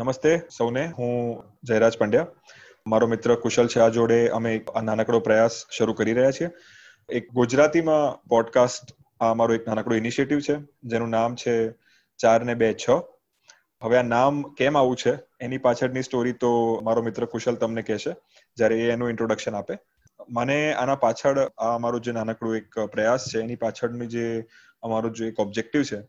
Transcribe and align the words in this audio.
નમસ્તે 0.00 0.40
સૌને, 0.56 0.86
હું 0.98 1.42
જયરાજ 1.62 1.96
પંડ્યા. 1.98 2.26
મારો 2.86 3.06
મિત્ર 3.06 3.34
કુશલ 3.34 3.66
શાહ 3.68 3.88
જોડે 3.88 4.28
અમે 4.28 4.52
એક 4.54 4.70
નાનકડો 4.82 5.18
પ્રયાસ 5.20 5.56
શરૂ 5.78 5.92
કરી 5.92 6.12
રહ્યા 6.12 6.30
છીએ. 6.30 6.48
એક 7.08 7.26
ગુજરાતીમાં 7.30 8.28
પોડકાસ્ટ 8.28 8.94
આ 9.20 9.34
મારો 9.34 9.54
એક 9.54 9.66
નાનકડો 9.68 9.94
ઇનિશિયેટિવ 9.94 10.40
છે, 10.40 10.56
જેનું 10.84 11.08
નામ 11.08 11.34
છે 11.34 11.56
ચાર 12.20 12.44
ને 12.44 12.54
બે 12.54 12.70
છ. 12.74 12.88
હવે 13.82 13.98
આ 13.98 14.02
નામ 14.02 14.42
કેમ 14.42 14.78
આવું 14.78 14.96
છે, 14.96 15.14
એની 15.40 15.58
પાછળની 15.58 16.02
સ્ટોરી 16.02 16.32
તો 16.32 16.80
મારો 16.82 17.02
મિત્ર 17.02 17.24
કુશલ 17.24 17.54
તમને 17.54 17.82
કહેશે, 17.82 18.16
જ્યારે 18.56 18.80
એ 18.80 18.88
એનું 18.90 19.10
ઇન્ટ્રોડક્શન 19.10 19.54
આપે. 19.54 19.78
મને 20.30 20.58
આના 20.72 20.94
પાછળ 20.94 21.42
આ 21.58 21.76
મારું 21.78 22.00
જે 22.00 22.12
નાનકડું 22.12 22.56
એક 22.56 22.78
પ્રયાસ 22.78 23.28
છે, 23.34 23.40
એની 23.40 23.60
પાછળનું 23.66 24.08
જે 24.08 24.26
અમારું 24.82 25.12
જે 25.12 25.28
એક 25.28 25.40
ઓબ્જેક્ટિવ 25.40 25.82
છે, 25.82 26.00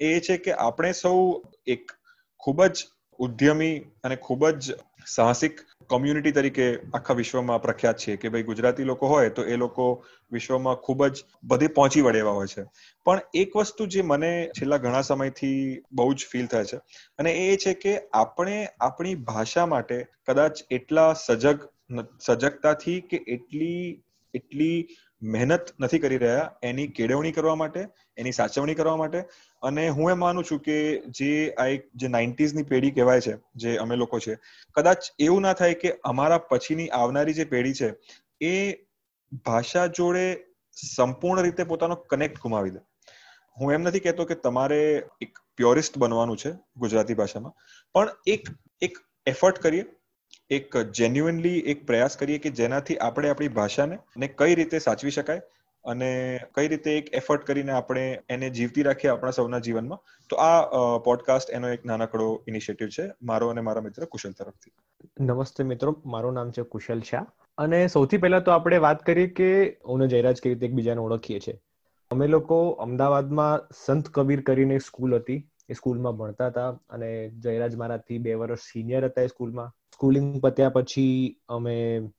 એ 0.00 0.20
છે 0.20 0.36
કે 0.36 0.52
આપણે 0.52 0.92
સૌ 0.92 1.18
એક 1.66 1.92
ખૂબ 2.38 2.66
જ 2.66 2.86
ઉદ્યમી 3.20 3.74
અને 4.04 4.16
ખૂબ 4.18 4.46
જ 4.58 4.76
સાહસિક 5.06 5.60
કોમ્યુનિટી 5.86 6.32
તરીકે 6.32 6.66
આખા 6.92 7.14
વિશ્વમાં 7.14 7.62
પ્રખ્યાત 7.62 7.98
છે 7.98 8.16
કે 8.16 8.28
ભાઈ 8.28 8.42
ગુજરાતી 8.44 8.84
લોકો 8.84 9.08
હોય 9.08 9.30
તો 9.30 9.46
એ 9.46 9.56
લોકો 9.56 9.86
વિશ્વમાં 10.32 10.76
ખૂબ 10.78 11.04
જ 11.08 11.24
બધે 11.44 11.68
પહોંચી 11.70 12.02
વળે 12.02 12.18
એવા 12.18 12.32
હોય 12.32 12.46
છે. 12.46 12.64
પણ 13.06 13.20
એક 13.34 13.56
વસ્તુ 13.56 13.86
જે 13.88 14.02
મને 14.04 14.30
છેલ્લા 14.52 14.78
ઘણા 14.78 15.02
સમયથી 15.02 15.58
બહુ 15.92 16.08
જ 16.14 16.30
ફીલ 16.30 16.46
થાય 16.46 16.64
છે 16.64 16.78
અને 17.18 17.34
એ 17.44 17.56
છે 17.56 17.74
કે 17.76 17.94
આપણે 18.14 18.56
આપણી 18.80 19.16
ભાષા 19.24 19.66
માટે 19.66 19.98
કદાચ 20.26 20.64
એટલા 20.70 21.08
સજગ 21.16 21.66
સજગતાથી 22.20 23.00
કે 23.04 23.22
એટલી 23.28 23.84
એટલી 24.34 24.76
મહેનત 25.22 25.72
નથી 25.80 25.98
કરી 25.98 26.16
રહ્યા, 26.16 26.50
એની 26.62 26.86
કેળવણી 26.86 27.32
કરવા 27.32 27.54
માટે, 27.54 27.86
એની 28.16 28.32
સાચવણી 28.32 28.74
કરવા 28.74 28.96
માટે. 28.96 29.24
અને 29.62 29.88
હું 29.88 30.10
એમ 30.10 30.18
માનું 30.18 30.44
છું 30.44 30.58
કે 30.58 30.76
જે 31.08 31.30
આ 31.58 31.66
એક 31.66 31.88
જે 31.94 32.08
નાઇન્ટીઝની 32.08 32.62
પેઢી 32.62 32.90
કહેવાય 32.90 33.20
છે, 33.20 33.34
જે 33.54 33.76
અમે 33.76 33.96
લોકો 33.96 34.18
છે, 34.18 34.36
કદાચ 34.76 35.10
એવું 35.18 35.42
ના 35.42 35.52
થાય 35.52 35.74
કે 35.74 35.92
અમારા 36.04 36.38
પછીની 36.38 36.88
આવનારી 36.88 37.34
જે 37.34 37.44
પેઢી 37.44 37.74
છે, 37.74 37.90
એ 38.40 38.54
ભાષા 39.46 39.86
જોડે 39.86 40.24
સંપૂર્ણ 40.76 41.42
રીતે 41.42 41.64
પોતાનો 41.64 41.96
કનેક્ટ 41.96 42.40
ગુમાવી 42.40 42.70
દે. 42.70 42.80
હું 43.56 43.72
એમ 43.72 43.82
નથી 43.82 44.00
કહેતો 44.00 44.24
કે 44.24 44.34
તમારે 44.34 44.80
એક 45.20 45.38
પ્યોરિસ્ટ 45.56 45.98
બનવાનું 45.98 46.36
છે 46.36 46.52
ગુજરાતી 46.76 47.14
ભાષામાં, 47.14 47.52
પણ 47.94 48.08
એક 48.26 48.52
એક 48.82 49.00
એફર્ટ 49.26 49.58
કરીએ 49.58 49.84
એક 50.50 50.76
જેન્યુઅનલી 50.98 51.58
એક 51.72 51.86
પ્રયાસ 51.86 52.16
કરીએ 52.16 52.38
કે 52.38 52.50
જેનાથી 52.50 52.94
આપણે 52.98 53.28
આપણી 53.30 53.48
ભાષાને 53.48 53.98
ને 54.16 54.28
કઈ 54.38 54.54
રીતે 54.54 54.78
સાચવી 54.78 55.10
શકાય 55.10 55.42
અને 55.84 56.08
કઈ 56.54 56.68
રીતે 56.68 56.94
એક 56.94 57.12
એફર્ટ 57.14 57.44
કરીને 57.44 57.72
આપણે 57.72 58.02
એને 58.28 58.50
જીવતી 58.50 58.82
રાખીએ 58.82 59.10
આપણા 59.10 59.30
સૌના 59.30 59.58
જીવનમાં. 59.58 60.00
તો 60.30 60.36
આ 60.36 60.98
પોડકાસ્ટ 60.98 61.50
એનો 61.50 61.68
એક 61.68 61.84
નાનકડો 61.84 62.26
ઇનિશિયેટિવ 62.48 62.88
છે 62.88 63.06
મારો 63.22 63.48
અને 63.48 63.60
મારા 63.60 63.80
મિત્ર 63.80 64.04
કુશલ 64.04 64.32
તરફથી. 64.32 64.72
નમસ્તે 65.20 65.62
મિત્રો, 65.64 66.02
મારું 66.06 66.34
નામ 66.34 66.50
છે 66.50 66.62
કુશલ 66.62 67.00
શાહ. 67.00 67.26
અને 67.58 67.86
સૌથી 67.86 68.18
પહેલા 68.18 68.40
તો 68.40 68.50
આપણે 68.50 68.78
વાત 68.78 69.06
કરીએ 69.06 69.28
કે 69.28 69.50
હું 69.88 70.08
જયરાજ 70.08 70.42
કઈ 70.42 70.50
રીતે 70.50 70.66
એકબીજાને 70.66 71.00
ઓળખીએ 71.00 71.40
છીએ 71.40 71.58
અમે 72.10 72.26
લોકો 72.26 72.60
અમદાવાદમાં 72.86 73.68
સંત 73.86 74.08
કબીર 74.08 74.40
કરીને 74.40 74.78
સ્કૂલ 74.78 75.14
હતી. 75.14 75.49
એ 75.70 75.74
સ્કૂલમાં 75.74 76.16
ભણતા 76.18 76.46
હતા 76.46 76.68
અને 76.90 77.10
જયરાજ 77.44 77.74
મારાથી 77.76 78.18
બે 78.18 78.34
વર્ષ 78.34 78.58
સિનિયર 78.72 79.04
હતા 79.04 79.22
એ 79.22 79.26
સ્કૂલમાં. 79.26 79.72
સ્કૂલિંગ 79.92 80.40
પત્યા 80.42 80.70
પછી 80.70 81.36
અમે 81.48 81.76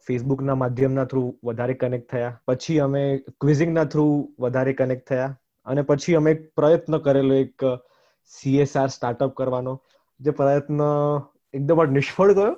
ફેસબુકના 0.07 0.55
માધ્યમના 0.55 1.05
થ્રુ 1.05 1.23
વધારે 1.43 1.73
કનેક્ટ 1.73 2.11
થયા. 2.11 2.39
પછી 2.47 2.79
અમે 2.79 3.03
ક્વિઝિંગના 3.41 3.85
થ્રુ 3.85 4.07
વધારે 4.39 4.73
કનેક્ટ 4.73 5.07
થયા. 5.09 5.37
અને 5.65 5.81
પછી 5.81 6.15
અમે 6.15 6.33
પ્રયત્ન 6.33 6.97
કરેલો 6.97 7.35
એક 7.35 7.61
સીએસઆર 8.25 8.87
સ્ટાર્ટઅપ 8.87 9.33
કરવાનો. 9.35 9.73
જે 10.19 10.31
પ્રયત્ન 10.31 10.81
એકદમ 11.53 11.85
જ 11.85 11.89
નિષ્ફળ 11.91 12.33
ગયો. 12.33 12.53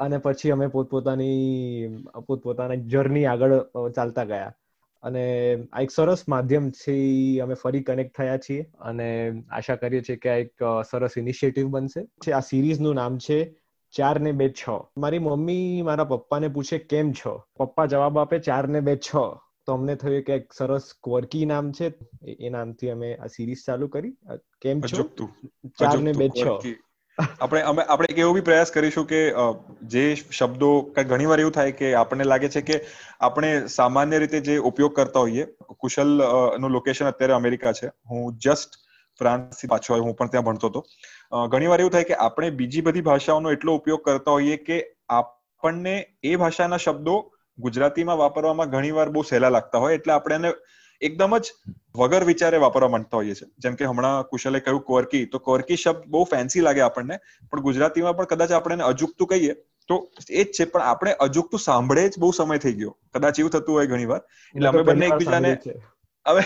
અને 0.00 0.18
પછી 0.18 0.50
અમે 0.50 0.66
પોતપોતાની, 0.66 1.96
પોતપોતાના 2.26 2.74
જર્ની 2.74 3.24
આગળ 3.26 3.58
ચાલતા 3.96 4.24
ગયા. 4.24 4.52
અને 5.04 5.24
આ 5.72 5.80
એક 5.80 5.90
સરસ 5.90 6.22
માધ્યમ 6.28 6.70
છે 6.70 6.94
અમે 7.40 7.54
ફરી 7.54 7.82
કનેક્ટ 7.82 8.16
થયા 8.16 8.38
છીએ 8.38 8.66
અને 8.80 9.08
આશા 9.50 9.76
કરીએ 9.76 10.02
છીએ 10.02 10.16
કે 10.16 10.28
આ 10.28 10.40
એક 10.44 10.64
સરસ 10.90 11.18
ઇનિશિયેટિવ 11.22 11.68
બનશે. 11.68 12.32
આ 12.32 12.40
સિરીઝનું 12.40 12.94
નામ 12.94 13.18
છે 13.18 13.38
ચાર 13.94 14.20
ને 14.20 14.32
બે 14.32 14.48
છ. 14.50 14.68
મારી 14.98 15.18
મમ્મી 15.18 15.82
મારા 15.82 16.04
પપ્પાને 16.04 16.48
પૂછે 16.48 16.78
કેમ 16.78 17.12
છો? 17.12 17.34
પપ્પા 17.58 17.86
જવાબ 17.86 18.18
આપે 18.18 18.38
ચાર 18.38 18.68
ને 18.68 18.80
બે 18.80 18.96
છ. 18.96 19.10
તો 19.66 19.72
અમને 19.72 19.94
થયું 19.96 20.22
કે 20.22 20.32
એક 20.38 20.52
સરસ 20.52 20.88
ક્વર્કી 21.02 21.44
નામ 21.46 21.72
છે. 21.72 21.92
એ 22.38 22.48
નામથી 22.48 22.90
અમે 22.90 23.14
આ 23.16 23.26
સિરીઝ 23.26 23.62
ચાલુ 23.66 23.88
કરી. 23.88 24.16
કેમ 24.60 24.80
છો? 24.80 25.04
ચાર 25.80 25.98
ને 25.98 26.12
બે 26.12 26.28
છ. 26.28 26.42
આપણે 27.18 27.60
અમે, 27.62 27.82
આપણે 27.84 28.08
એક 28.10 28.18
એવો 28.18 28.32
બી 28.34 28.44
પ્રયાસ 28.46 28.72
કરીશું 28.74 29.04
કે 29.06 29.20
જે 29.92 30.04
શબ્દો 30.14 30.70
ઘણી 31.02 31.28
વાર 31.32 31.40
એવું 31.40 31.54
થાય 31.56 31.74
કે 31.80 31.90
આપણને 31.94 32.26
લાગે 32.26 32.48
છે 32.48 32.62
કે 32.62 32.78
આપણે 33.20 33.50
સામાન્ય 33.74 34.20
રીતે 34.24 34.40
જે 34.48 34.56
ઉપયોગ 34.70 34.96
કરતા 34.96 35.22
હોઈએ, 35.26 35.44
કુશલનું 35.78 36.74
લોકેશન 36.76 37.10
અત્યારે 37.12 37.36
અમેરિકા 37.36 37.72
છે. 37.72 37.92
હું 38.10 38.34
જસ્ટ 38.38 38.80
ફ્રાન્સથી 39.20 39.68
પાછો 39.68 39.94
આવ્યો, 39.94 40.06
હું 40.06 40.16
પણ 40.16 40.32
ત્યાં 40.32 40.48
ભણતો 40.48 40.72
હતો. 40.72 40.82
ઘણી 41.52 41.70
વાર 41.72 41.80
એવું 41.80 41.94
થાય 41.94 42.10
કે 42.10 42.18
આપણે 42.18 42.50
બીજી 42.60 42.82
બધી 42.82 43.06
ભાષાઓનો 43.10 43.54
એટલો 43.56 43.78
ઉપયોગ 43.80 44.04
કરતા 44.08 44.36
હોઈએ 44.38 44.58
કે 44.68 44.80
આપણને 45.12 45.96
એ 46.24 46.36
ભાષાના 46.36 46.82
શબ્દો 46.86 47.16
ગુજરાતીમાં 47.58 48.18
વાપરવામાં 48.18 48.70
ઘણી 48.70 48.94
વાર 48.98 49.08
બહુ 49.10 49.22
સહેલા 49.22 49.54
લાગતા 49.56 49.84
હોય, 49.84 50.00
એટલે 50.00 50.12
આપણે 50.12 50.40
એને 50.40 50.50
એકદમ 51.02 51.36
જ 51.38 51.52
વગર 51.96 52.24
વિચારે 52.24 52.58
વાપરવા 52.58 52.88
માંડતા 52.88 53.16
હોઈએ 53.16 53.34
છીએ. 53.34 53.48
જેમ 53.58 53.76
કે 53.76 53.84
હમણાં 53.84 54.24
કુશલે 54.24 54.60
કહ્યું 54.60 54.82
કોર્કી. 54.82 55.26
તો 55.26 55.38
કોર્કી 55.38 55.76
શબ્દ 55.76 56.08
બહુ 56.08 56.24
ફેન્સી 56.24 56.60
લાગે 56.60 56.80
આપણને 56.80 57.18
પણ 57.50 57.60
ગુજરાતીમાં 57.60 58.16
પણ 58.16 58.26
કદાચ 58.26 58.52
આપણે 58.52 58.84
અજુકતું 58.84 59.28
કહીએ 59.28 59.56
તો 59.88 60.00
એ 60.30 60.44
જ 60.44 60.50
છે. 60.50 60.64
પણ 60.66 60.82
આપણે 60.82 61.16
અજુકતું 61.20 61.60
સાંભળે 61.60 62.08
જ 62.08 62.18
બહુ 62.18 62.32
સમય 62.32 62.58
થઈ 62.58 62.74
ગયો. 62.74 62.96
કદાચ 63.14 63.40
એવું 63.40 63.50
થતું 63.50 63.74
હોય 63.74 63.86
ઘણી 63.86 64.06
વાર 64.06 64.22
એટલે 64.54 64.68
અમે 64.68 64.82
બંને 64.82 65.06
એકબીજાને 65.06 65.52
હવે 66.26 66.42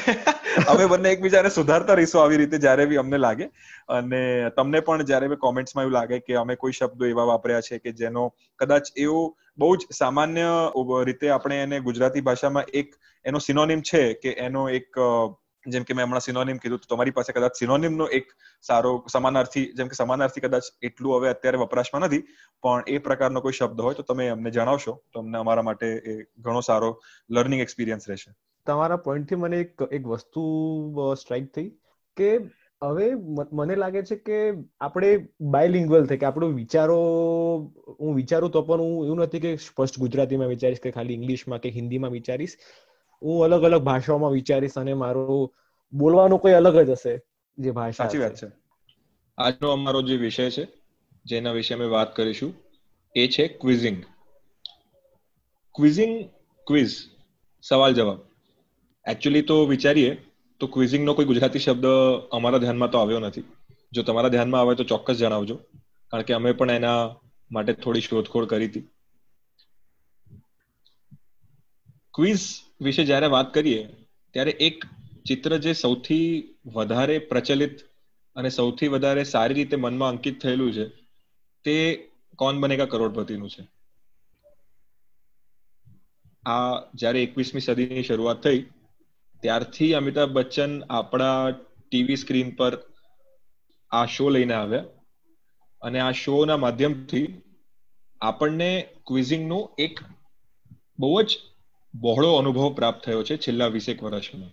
અમે 0.71 0.87
બંને 0.93 1.11
એકબીજાને 1.15 1.51
સુધારતા 1.57 1.97
રહીશું 1.99 2.23
આવી 2.23 2.39
રીતે 2.41 2.59
જ્યારે 2.65 2.87
બી 2.93 3.01
અમને 3.03 3.19
લાગે. 3.25 3.45
અને 3.97 4.23
તમને 4.57 4.81
પણ 4.87 5.09
જ્યારે 5.11 5.31
બી 5.33 5.41
કોમેન્ટ્સમાં 5.47 5.87
એવું 5.87 5.97
લાગે 5.99 6.23
કે 6.29 6.39
અમે 6.43 6.57
કોઈ 6.63 6.79
શબ્દો 6.79 7.11
એવા 7.11 7.27
વાપર્યા 7.33 7.67
છે 7.69 7.79
કે 7.85 7.93
જેનો 8.01 8.25
કદાચ 8.63 8.91
એવો 9.05 9.21
બહુ 9.59 9.75
જ 9.77 9.99
સામાન્ય 9.99 10.49
રીતે 11.11 11.29
આપણે 11.35 11.61
એને 11.67 11.85
ગુજરાતી 11.91 12.25
ભાષામાં 12.31 12.73
એક 12.83 12.97
એનો 13.25 13.45
સિનોનિમ 13.49 13.85
છે 13.93 14.03
કે 14.25 14.35
એનો 14.49 14.65
એક 14.81 14.99
જેમ 15.67 15.85
કે 15.85 15.95
મેં 15.95 16.07
હમણાં 16.07 16.25
સિનોનિમ 16.27 16.59
કીધું 16.59 16.83
તમારી 16.91 17.15
પાસે 17.17 17.33
કદાચ 17.37 17.57
સિનોનિમનો 17.61 18.07
એક 18.19 18.29
સારો 18.69 18.93
સમાનાર્થી, 19.15 19.65
જેમ 19.79 19.89
કે 19.89 19.95
સમાનાર્થી 19.95 20.45
કદાચ 20.45 20.69
એટલું 20.83 21.17
હવે 21.17 21.33
અત્યારે 21.33 21.59
વપરાશમાં 21.63 22.07
નથી, 22.07 22.23
પણ 22.63 22.85
એ 22.87 22.99
પ્રકારનો 22.99 23.43
કોઈ 23.47 23.59
શબ્દ 23.59 23.87
હોય 23.87 23.99
તો 23.99 24.03
તમે 24.03 24.29
અમને 24.35 24.51
જણાવશો. 24.51 24.95
તો 25.13 25.25
અમને 25.25 25.39
અમારા 25.39 25.67
માટે 25.71 25.87
એ 25.87 26.15
ઘણો 26.39 26.63
સારો 26.69 26.91
લર્નિંગ 27.31 27.63
એક્સપિરિયન્સ 27.67 28.09
રહેશે. 28.09 28.31
તમારા 28.69 28.97
પોઈન્ટથી 28.97 29.37
મને 29.37 29.61
એક 29.61 29.85
એક 29.93 30.07
વસ્તુ 30.07 30.45
સ્ટ્રાઇક 31.15 31.53
થઈ 31.55 31.69
કે 32.17 32.31
હવે 32.83 33.07
મને 33.53 33.77
લાગે 33.77 34.03
છે 34.03 34.17
કે 34.19 34.39
આપણે 34.81 35.13
બાયલિંગ્વલ 35.41 36.07
થઈ 36.07 36.17
કે 36.17 36.27
આપણું 36.27 36.55
વિચારો 36.55 36.99
હું 38.01 38.15
વિચારું 38.15 38.51
તો 38.51 38.63
પણ 38.63 38.81
હું 38.81 39.07
એવું 39.07 39.19
નથી 39.19 39.41
કે 39.41 39.57
સ્પષ્ટ 39.57 39.99
ગુજરાતીમાં 39.99 40.49
વિચારીશ 40.49 40.81
કે 40.81 40.91
ખાલી 40.91 41.15
ઇંગ્લિશમાં 41.15 41.61
કે 41.61 41.69
હિન્દીમાં 41.71 42.11
વિચારીશ. 42.11 42.57
હું 43.23 43.45
અલગ 43.45 43.63
અલગ 43.63 43.83
ભાષાઓમાં 43.83 44.33
વિચારીશ 44.33 44.77
અને 44.77 44.95
મારું 44.95 45.43
બોલવાનું 45.93 46.39
કોઈ 46.39 46.53
અલગ 46.53 46.81
જ 46.81 46.91
હશે 46.91 47.15
જે 47.59 47.71
ભાષા 47.71 48.05
સાચી 48.05 48.19
વાત 48.19 48.35
છે. 48.35 48.49
આજનો 49.39 49.71
અમારો 49.71 50.03
જે 50.03 50.17
વિષય 50.17 50.51
છે 50.51 50.65
જેના 51.27 51.53
વિશે 51.53 51.75
અમે 51.75 51.87
વાત 51.87 52.17
કરીશું 52.17 52.55
એ 53.15 53.27
છે 53.29 53.49
ક્વિઝિંગ 53.61 54.01
ક્વિઝિંગ 55.75 56.15
ક્વિઝ 56.67 56.97
સવાલ 57.65 57.95
જવાબ 57.95 58.19
એકચ્યુઅલી 59.09 59.43
તો 59.43 59.67
વિચારીએ, 59.67 60.13
તો 60.61 60.67
ક્વિઝિંગનો 60.67 61.15
કોઈ 61.15 61.25
ગુજરાતી 61.25 61.59
શબ્દ 61.59 61.87
અમારા 62.33 62.59
ધ્યાનમાં 62.59 62.91
તો 62.91 62.99
આવ્યો 62.99 63.21
નથી. 63.21 63.45
જો 63.93 64.03
તમારા 64.03 64.29
ધ્યાનમાં 64.29 64.61
આવે 64.61 64.75
તો 64.75 64.85
ચોક્કસ 64.85 65.17
જણાવજો, 65.17 65.57
કારણ 66.13 66.23
કે 66.23 66.33
અમે 66.35 66.53
પણ 66.53 66.71
એના 66.71 67.17
માટે 67.51 67.73
થોડી 67.73 68.01
શોધખોળ 68.01 68.47
કરી 68.47 68.67
હતી. 68.67 68.85
ક્વિઝ 72.15 72.47
વિશે 72.81 73.05
જ્યારે 73.05 73.27
વાત 73.27 73.55
કરીએ, 73.55 73.83
ત્યારે 74.35 74.51
એક 74.51 74.85
ચિત્ર 75.27 75.57
જે 75.57 75.73
સૌથી 75.73 76.57
વધારે 76.67 77.19
પ્રચલિત 77.19 77.81
અને 78.37 78.51
સૌથી 78.51 78.89
વધારે 78.89 79.25
સારી 79.25 79.55
રીતે 79.55 79.77
મનમાં 79.77 80.09
અંકિત 80.09 80.43
થયેલું 80.43 80.73
છે, 80.73 80.87
તે 81.65 81.77
કોણ 82.37 82.61
બનેગા 82.61 82.85
કરોડપતિનું 82.85 83.51
છે? 83.51 83.63
આ 86.47 86.81
જ્યારે 86.95 87.23
એકવીસમી 87.23 87.61
સદીની 87.61 88.03
શરૂઆત 88.03 88.43
થઈ 88.43 88.61
ત્યારથી 89.41 89.95
અમિતાભ 89.95 90.31
બચ્ચન 90.31 90.83
આપણા 90.91 91.51
ટીવી 91.91 92.17
સ્ક્રીન 92.17 92.51
પર 92.51 92.79
આ 93.91 94.07
શો 94.07 94.29
લઈને 94.29 94.55
આવ્યા. 94.55 94.85
અને 95.83 96.01
આ 96.01 96.13
શો 96.13 96.45
ના 96.45 96.57
માધ્યમથી 96.57 97.43
આપણને 98.21 98.89
ક્વિઝિંગનું 99.07 99.71
એક 99.79 100.01
બહુ 100.99 101.23
જ 101.23 101.39
બહોળો 101.95 102.35
અનુભવ 102.35 102.75
પ્રાપ્ત 102.75 103.05
થયો 103.05 103.23
છે 103.23 103.37
છેલ્લા 103.37 103.67
વીસેક 103.67 104.03
વર્ષમાં. 104.03 104.51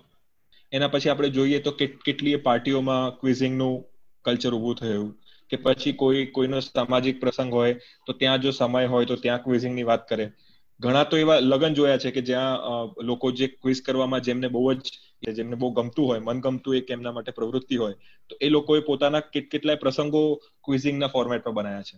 એના 0.72 0.88
પછી 0.88 1.10
આપણે 1.10 1.30
જોઈએ 1.30 1.60
તો 1.60 1.72
કેટલીય 2.06 2.36
પાર્ટીઓમાં 2.36 3.20
ક્વિઝિંગનું 3.20 3.86
કલ્ચર 4.26 4.54
ઊભું 4.54 4.76
થયું 4.76 5.18
કે 5.50 5.56
પછી 5.56 5.94
કોઈ, 5.94 6.26
કોઈનો 6.26 6.60
સામાજિક 6.60 7.20
પ્રસંગ 7.20 7.54
હોય 7.54 7.74
તો 8.06 8.14
ત્યાં 8.14 8.42
જો 8.42 8.52
સમય 8.52 8.86
હોય 8.86 9.06
તો 9.06 9.16
ત્યાં 9.16 9.44
ક્વિઝિંગની 9.44 9.84
વાત 9.84 10.10
કરે. 10.10 10.32
ઘણા 10.80 11.04
તો 11.04 11.18
એવા 11.18 11.40
લગન 11.40 11.74
જોયા 11.74 11.98
છે 11.98 12.12
કે 12.12 12.22
જ્યાં 12.22 12.60
લોકો 13.02 13.32
જે 13.32 13.48
ક્વિઝ 13.48 13.82
કરવામાં 13.82 14.22
જેમને 14.22 14.48
બહુ 14.48 14.74
જ 14.74 14.92
જેમને 15.32 15.56
બહુ 15.56 15.72
ગમતું 15.72 16.08
હોય 16.08 16.20
મન 16.20 16.42
ગમતું 16.42 16.76
એક 16.76 16.92
એમના 16.92 17.12
માટે 17.12 17.32
પ્રવૃત્તિ 17.32 17.76
હોય, 17.76 17.94
તો 18.30 18.38
એ 18.42 18.50
લોકોએ 18.50 18.80
પોતાના 18.80 19.20
કેટલાય 19.20 19.76
પ્રસંગો 19.76 20.36
ક્વિઝિંગના 20.64 21.08
ફોર્મેટમાં 21.08 21.56
બનાવ્યા 21.56 21.82
છે. 21.82 21.98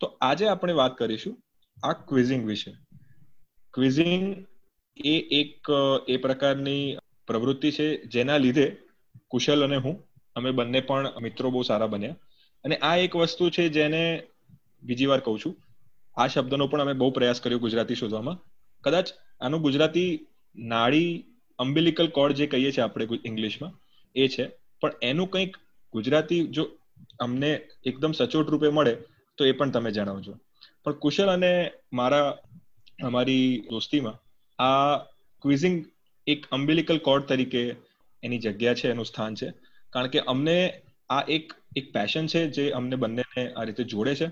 તો 0.00 0.06
આજે 0.20 0.48
આપણે 0.48 0.72
વાત 0.72 0.98
કરીશું 0.98 1.36
આ 1.84 1.92
ક્વિઝિંગ 1.92 2.46
વિશે. 2.46 2.72
ક્વિઝિંગ 3.74 4.46
એ 4.96 5.16
એક, 5.40 5.66
એ 6.08 6.16
પ્રકારની 6.16 6.96
પ્રવૃત્તિ 7.26 7.70
છે 7.70 8.04
જેના 8.06 8.36
લીધે 8.36 8.66
કુશલ 9.28 9.64
અને 9.64 9.76
હું, 9.76 10.04
અમે 10.36 10.50
બંને 10.50 10.80
પણ 10.80 11.12
મિત્રો 11.22 11.50
બહુ 11.50 11.62
સારા 11.62 11.86
બન્યા. 11.86 12.16
અને 12.64 12.76
આ 12.76 12.96
એક 12.96 13.16
વસ્તુ 13.16 13.50
છે 13.50 13.68
જેને 13.68 14.22
બીજી 14.82 15.06
વાર 15.06 15.20
કહું 15.20 15.38
છું 15.38 15.56
આ 16.16 16.26
શબ્દનો 16.26 16.66
પણ 16.66 16.80
અમે 16.80 16.92
બહુ 16.92 17.10
પ્રયાસ 17.10 17.40
કર્યો 17.40 17.58
ગુજરાતી 17.58 17.94
શોધવામાં. 17.94 18.42
કદાચ 18.80 19.08
આનું 19.40 19.62
ગુજરાતી 19.62 20.26
નાળી 20.56 21.24
અમ્બિલિકલ 21.58 22.08
કોડ 22.08 22.32
જે 22.32 22.46
કહીએ 22.46 22.72
છીએ 22.72 22.84
આપણે 22.84 23.08
ઇંગ્લિશમાં, 23.24 23.72
એ 24.14 24.28
છે. 24.28 24.48
પણ 24.80 24.92
એનું 25.02 25.30
કંઈક 25.30 25.56
ગુજરાતી 25.92 26.46
જો 26.46 26.70
અમને 27.20 27.60
એકદમ 27.84 28.12
સચોટ 28.12 28.50
રૂપે 28.50 28.68
મળે, 28.68 28.96
તો 29.36 29.44
એ 29.44 29.52
પણ 29.52 29.70
તમે 29.70 29.90
જણાવજો. 29.90 30.34
પણ 30.84 30.92
કુશલ 30.92 31.26
અને 31.26 31.72
મારા, 31.92 32.38
અમારી 33.02 33.66
દોસ્તીમાં 33.70 34.16
આ 34.62 34.96
ક્વિઝિંગ 35.42 35.84
એક 36.26 36.46
અમ્બિલિકલ 36.52 36.98
કોડ 36.98 37.22
તરીકે 37.22 37.74
એની 38.22 38.38
જગ્યા 38.38 38.74
છે, 38.74 38.90
એનું 38.90 39.04
સ્થાન 39.04 39.34
છે. 39.34 39.52
કારણ 39.90 40.06
કે 40.06 40.18
અમને 40.18 40.82
આ 41.10 41.20
એક 41.28 41.52
એક 41.76 41.92
પેશન 41.92 42.26
છે 42.26 42.46
જે 42.46 42.70
અમને 42.70 42.96
બંનેને 42.96 43.52
આ 43.52 43.62
રીતે 43.62 43.84
જોડે 43.84 44.14
છે. 44.14 44.26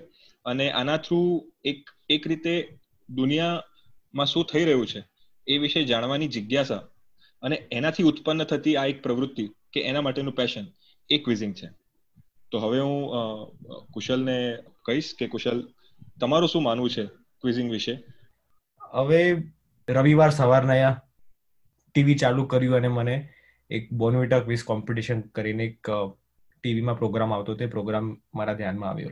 અને 0.45 0.71
આના 0.71 0.97
થ્રુ 0.97 1.21
એક 1.65 1.91
એક 2.11 2.27
રીતે 2.27 2.55
દુનિયામાં 3.09 4.27
શું 4.27 4.45
થઈ 4.53 4.65
રહ્યું 4.65 4.87
છે 4.87 5.01
એ 5.47 5.59
વિશે 5.59 5.85
જાણવાની 5.85 6.29
જિજ્ઞાસા 6.29 6.83
અને 7.43 7.57
એનાથી 7.73 8.03
ઉત્પન્ન 8.03 8.45
થતી 8.45 8.77
આ 8.77 8.87
એક 8.87 9.03
પ્રવૃત્તિ 9.03 9.45
કે 9.73 9.81
એના 9.81 10.01
માટેનું 10.01 10.35
પેશન 10.35 10.65
એ 11.11 11.19
ક્વિઝિંગ 11.19 11.55
છે. 11.55 11.69
તો 12.51 12.59
હવે 12.59 12.81
હું 12.81 12.99
કુશલને 13.93 14.37
કહીશ 14.83 15.15
કે 15.19 15.27
કુશલ, 15.27 15.59
તમારું 16.21 16.49
શું 16.49 16.63
માનવું 16.63 16.91
છે 16.91 17.05
ક્વિઝિંગ 17.41 17.71
વિશે? 17.71 17.95
હવે 18.93 19.21
રવિવાર 19.89 20.31
સવારના 20.31 20.91
ટીવી 21.95 22.15
ચાલુ 22.15 22.45
કર્યું 22.45 22.77
અને 22.77 22.89
મને 22.89 23.15
એક 23.71 23.93
બોનવિટા 23.93 24.41
ક્વિઝ 24.41 24.65
કોમ્પિટિશન 24.65 25.21
કરીને 25.21 25.65
એક 25.65 25.91
ટીવીમાં 26.63 26.99
પ્રોગ્રામ 26.99 27.33
આવતો 27.33 27.55
તે 27.55 27.67
પ્રોગ્રામ 27.67 28.17
મારા 28.35 28.55
ધ્યાનમાં 28.55 28.91
આવ્યો. 28.91 29.11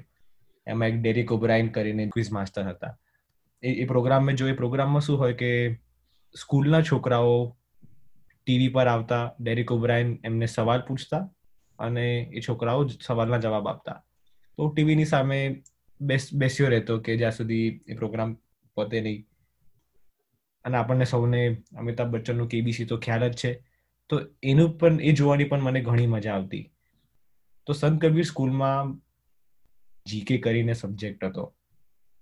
એમાં 0.68 0.88
એક 0.88 1.02
ડેરિક 1.02 1.32
ઓબ્રાયન 1.32 1.68
કરીને 1.68 2.06
ક્વિઝ 2.06 2.32
માસ્ટર 2.32 2.62
હતા. 2.62 2.98
એ 3.62 3.84
પ્રોગ્રામ 3.84 4.24
મેં 4.24 4.36
જો 4.36 4.48
એ 4.48 4.52
પ્રોગ્રામમાં 4.52 5.00
શું 5.00 5.18
હોય 5.18 5.32
કે 5.32 5.74
સ્કૂલના 6.40 6.82
છોકરાઓ 6.82 7.56
ટીવી 8.46 8.68
પર 8.68 8.86
આવતા 8.86 9.34
ડેરિક 9.40 9.72
ઓબ્રાયન 9.72 10.18
એમને 10.24 10.46
સવાલ 10.46 10.80
પૂછતા 10.80 11.30
અને 11.78 12.30
એ 12.34 12.40
છોકરાઓ 12.40 12.86
સવાલના 12.86 13.38
જવાબ 13.38 13.68
આપતા. 13.68 14.04
તો 14.56 14.72
ટીવીની 14.76 15.04
સામે 15.04 15.62
બેસ્યો 16.32 16.68
રહેતો 16.68 16.98
કે 16.98 17.16
જ્યાં 17.16 17.32
સુધી 17.32 17.80
એ 17.88 17.94
પ્રોગ્રામ 17.94 18.36
પતે 18.76 19.00
નહીં. 19.00 19.26
અને 20.64 20.76
આપણને 20.76 21.04
સૌને, 21.04 21.62
અમિતાભ 21.78 22.08
બચ્ચનનું 22.08 22.48
કેબીસી 22.48 22.84
તો 22.84 22.98
ખ્યાલ 22.98 23.28
જ 23.28 23.32
છે. 23.32 23.64
તો 24.08 24.20
એનું 24.42 24.78
પણ, 24.78 25.00
એ 25.00 25.12
જોવાની 25.12 25.44
પણ 25.44 25.60
મને 25.60 25.80
ઘણી 25.80 26.06
મજા 26.06 26.34
આવતી. 26.34 26.70
તો 27.66 27.72
સંત 27.72 28.04
કબીર 28.04 28.24
સ્કૂલમાં 28.24 29.07
જીકે 30.08 30.36
કરીને 30.38 30.74
સબ્જેક્ટ 30.74 31.24
હતો. 31.24 31.44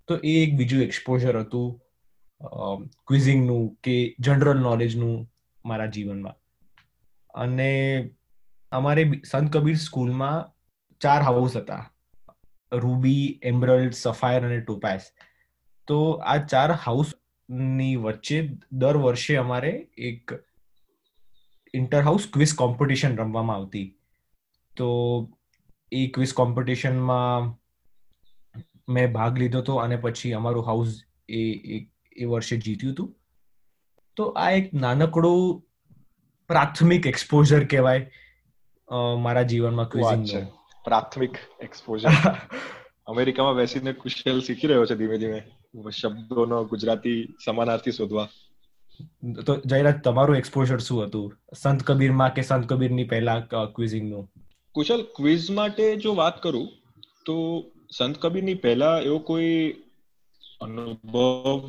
તો 0.08 0.16
એ 0.24 0.36
એક 0.42 0.54
બીજું 0.54 0.82
એક્સપોઝર 0.82 1.38
હતું 1.38 1.68
ક્વિઝિંગનું 3.06 3.64
કે 3.84 3.96
જનરલ 4.18 4.60
નોલેજનું 4.60 5.16
મારા 5.64 5.86
જીવનમાં. 5.86 6.36
અને 7.34 7.70
અમારે 8.72 9.04
સંત 9.30 9.56
કબીર 9.56 9.76
સ્કૂલમાં 9.76 10.48
ચાર 11.00 11.22
હાઉસ 11.22 11.56
હતા. 11.56 11.84
રૂબી 12.72 13.40
એમ્બ્રલ્ડ 13.42 13.92
સફાયર 13.94 14.46
અને 14.46 14.60
ટોપાસ. 14.60 15.12
તો 15.88 15.98
આ 16.32 16.36
ચાર 16.46 16.72
હાઉસની 16.84 17.96
વચ્ચે 17.96 18.38
દર 18.72 18.96
વર્ષે 18.96 19.36
અમારે 19.36 19.72
એક 19.98 20.32
ઇન્ટર 21.74 22.02
હાઉસ 22.02 22.24
ક્વિઝ 22.32 22.54
કોમ્પિટિશન 22.54 23.16
રમવામાં 23.16 23.56
આવતી. 23.56 23.86
તો 24.76 24.88
એ 25.92 26.06
ક્વિઝ 26.14 26.32
કોમ્પિટિશનમાં 26.34 27.54
મેં 28.88 29.12
ભાગ 29.12 29.38
લીધો 29.38 29.62
હતો 29.62 29.78
અને 29.78 29.96
પછી 29.96 30.32
અમારું 30.32 30.66
હાઉસ 30.66 30.98
એ 31.30 31.42
એ 32.16 32.26
વર્ષે 32.26 32.58
જીત્યું 32.58 32.92
હતું. 32.92 33.08
તો 34.16 34.28
આ 34.36 34.50
એક 34.52 34.72
નાનકડું 34.76 35.62
પ્રાથમિક 36.50 37.06
એક્સપોઝર 37.06 37.66
કહેવાય 37.66 38.02
મારા 39.18 39.44
જીવનમાં 39.44 39.90
ક્વિઝિંગ 39.90 40.48
પ્રાથમિક 40.84 41.38
એક્સપોઝર 41.60 42.10
અમેરિકામાં 43.12 43.56
બેસીને 43.56 43.94
કુશલ 43.94 44.40
શીખી 44.40 44.68
રહ્યો 44.68 44.86
છે 44.86 44.96
ધીમે 44.96 45.18
ધીમે. 45.18 45.40
શબ્દોનો 45.92 46.64
ગુજરાતી 46.64 47.18
સમાનાર્થી 47.44 47.92
શોધવા. 47.92 48.28
તો 49.46 49.60
જયરાજ 49.64 50.02
તમારું 50.02 50.36
એક્સપોઝર 50.36 50.80
શું 50.80 51.06
હતું? 51.06 51.38
સંત 51.54 51.80
કબીરમાં 51.82 52.34
કે 52.34 52.42
સંત 52.42 52.66
કબીરની 52.66 53.06
પહેલા 53.06 53.40
ક્વિઝિંગનું 53.74 54.26
કુશલ 54.74 55.02
ક્વિઝ 55.16 55.48
માટે 55.50 55.84
જો 55.96 56.14
વાત 56.14 56.42
કરું 56.42 56.68
તો 57.26 57.36
સંત 57.90 58.18
કબીરની 58.18 58.54
પહેલા 58.54 59.00
એવો 59.00 59.18
કોઈ 59.18 59.56
અનુભવ 60.60 61.60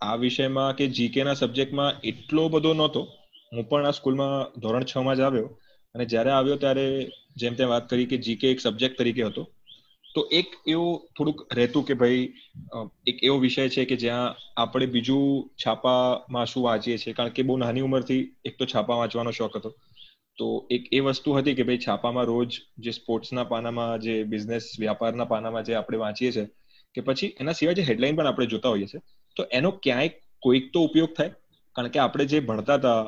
આ 0.00 0.16
વિષયમાં 0.16 0.76
કે 0.76 0.86
જીકે 0.88 1.20
ના 1.24 1.34
સબ્જેક્ટમાં 1.34 2.00
એટલો 2.04 2.48
બધો 2.48 2.72
નહોતો? 2.74 3.02
હું 3.52 3.68
પણ 3.68 3.86
આ 3.86 3.90
સ્કૂલમાં 3.90 4.34
ધોરણ 4.60 4.84
છ 4.84 4.96
માં 4.96 5.16
જ 5.16 5.20
આવ્યો 5.20 5.48
અને 5.94 6.04
જ્યારે 6.04 6.30
આવ્યો 6.30 6.56
ત્યારે 6.56 6.86
જેમ 7.36 7.54
તેમ 7.54 7.68
વાત 7.68 7.88
કરી 7.90 8.06
કે 8.06 8.16
જીકે 8.18 8.46
એક 8.50 8.60
સબ્જેક્ટ 8.60 8.98
તરીકે 8.98 9.22
હતો. 9.24 9.42
તો 10.14 10.20
એક 10.32 10.48
એવું 10.66 10.92
થોડુંક 11.16 11.38
રહેતું 11.52 11.84
કે 11.84 11.94
ભાઈ 11.94 12.22
એક 13.06 13.16
એવો 13.22 13.36
વિષય 13.38 13.68
છે 13.68 13.84
કે 13.84 13.96
જ્યાં 13.96 14.34
આપણે 14.56 14.86
બીજું 14.86 15.26
છાપામાં 15.62 16.46
શું 16.46 16.62
વાંચીએ 16.64 16.96
છીએ? 16.98 17.14
કારણ 17.14 17.28
કે 17.30 17.42
બહુ 17.42 17.56
નાની 17.56 17.80
ઉંમરથી 17.80 18.22
એક 18.44 18.58
તો 18.58 18.64
છાપા 18.66 18.96
વાંચવાનો 18.96 19.30
શોખ 19.30 19.56
હતો. 19.56 19.70
તો 20.38 20.46
એક 20.70 20.88
એ 20.92 21.00
વસ્તુ 21.00 21.34
હતી 21.36 21.56
કે 21.58 21.66
ભાઈ 21.68 21.84
છાપામાં 21.86 22.26
રોજ 22.30 22.50
જે 22.78 22.92
સ્પોર્ટ્સના 22.92 23.44
પાનામાં, 23.52 24.00
જે 24.00 24.14
બિઝનેસ, 24.24 24.64
વ્યાપારના 24.78 25.28
પાનામાં 25.32 25.64
જે 25.64 25.76
આપણે 25.76 25.98
વાંચીએ 26.04 26.32
છીએ 26.32 26.46
કે 26.94 27.00
પછી 27.00 27.30
એના 27.40 27.52
સિવાય 27.52 27.78
જે 27.78 27.86
હેડલાઇન 27.90 28.16
પણ 28.16 28.30
આપણે 28.30 28.46
જોતા 28.46 28.72
હોઈએ 28.74 28.88
છીએ, 28.92 29.02
તો 29.36 29.46
એનો 29.50 29.70
ક્યાંય 29.84 30.10
કોઈક 30.42 30.72
તો 30.72 30.84
ઉપયોગ 30.88 31.14
થાય. 31.16 31.32
કારણ 31.76 31.92
કે 31.94 31.98
આપણે 31.98 32.24
જે 32.24 32.40
ભણતા 32.40 32.76
હતા 32.76 32.98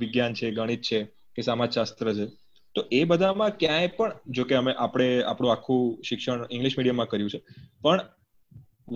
વિજ્ઞાન 0.00 0.34
છે, 0.34 0.50
ગણિત 0.50 0.82
છે, 0.88 0.98
કે 1.36 1.42
સમાજશાસ્ત્ર 1.42 2.12
છે, 2.14 2.26
તો 2.74 2.84
એ 2.90 3.00
બધામાં 3.04 3.56
ક્યાંય 3.58 3.94
પણ, 3.98 4.12
જો 4.30 4.44
કે 4.44 4.56
અમે 4.56 4.72
આપણે 4.74 5.08
આપણું 5.22 5.52
આખું 5.52 5.82
શિક્ષણ 6.02 6.44
ઇંગ્લિશ 6.50 6.76
મીડિયમમાં 6.78 7.08
કર્યું 7.08 7.30
છે, 7.30 7.40
પણ 7.82 8.00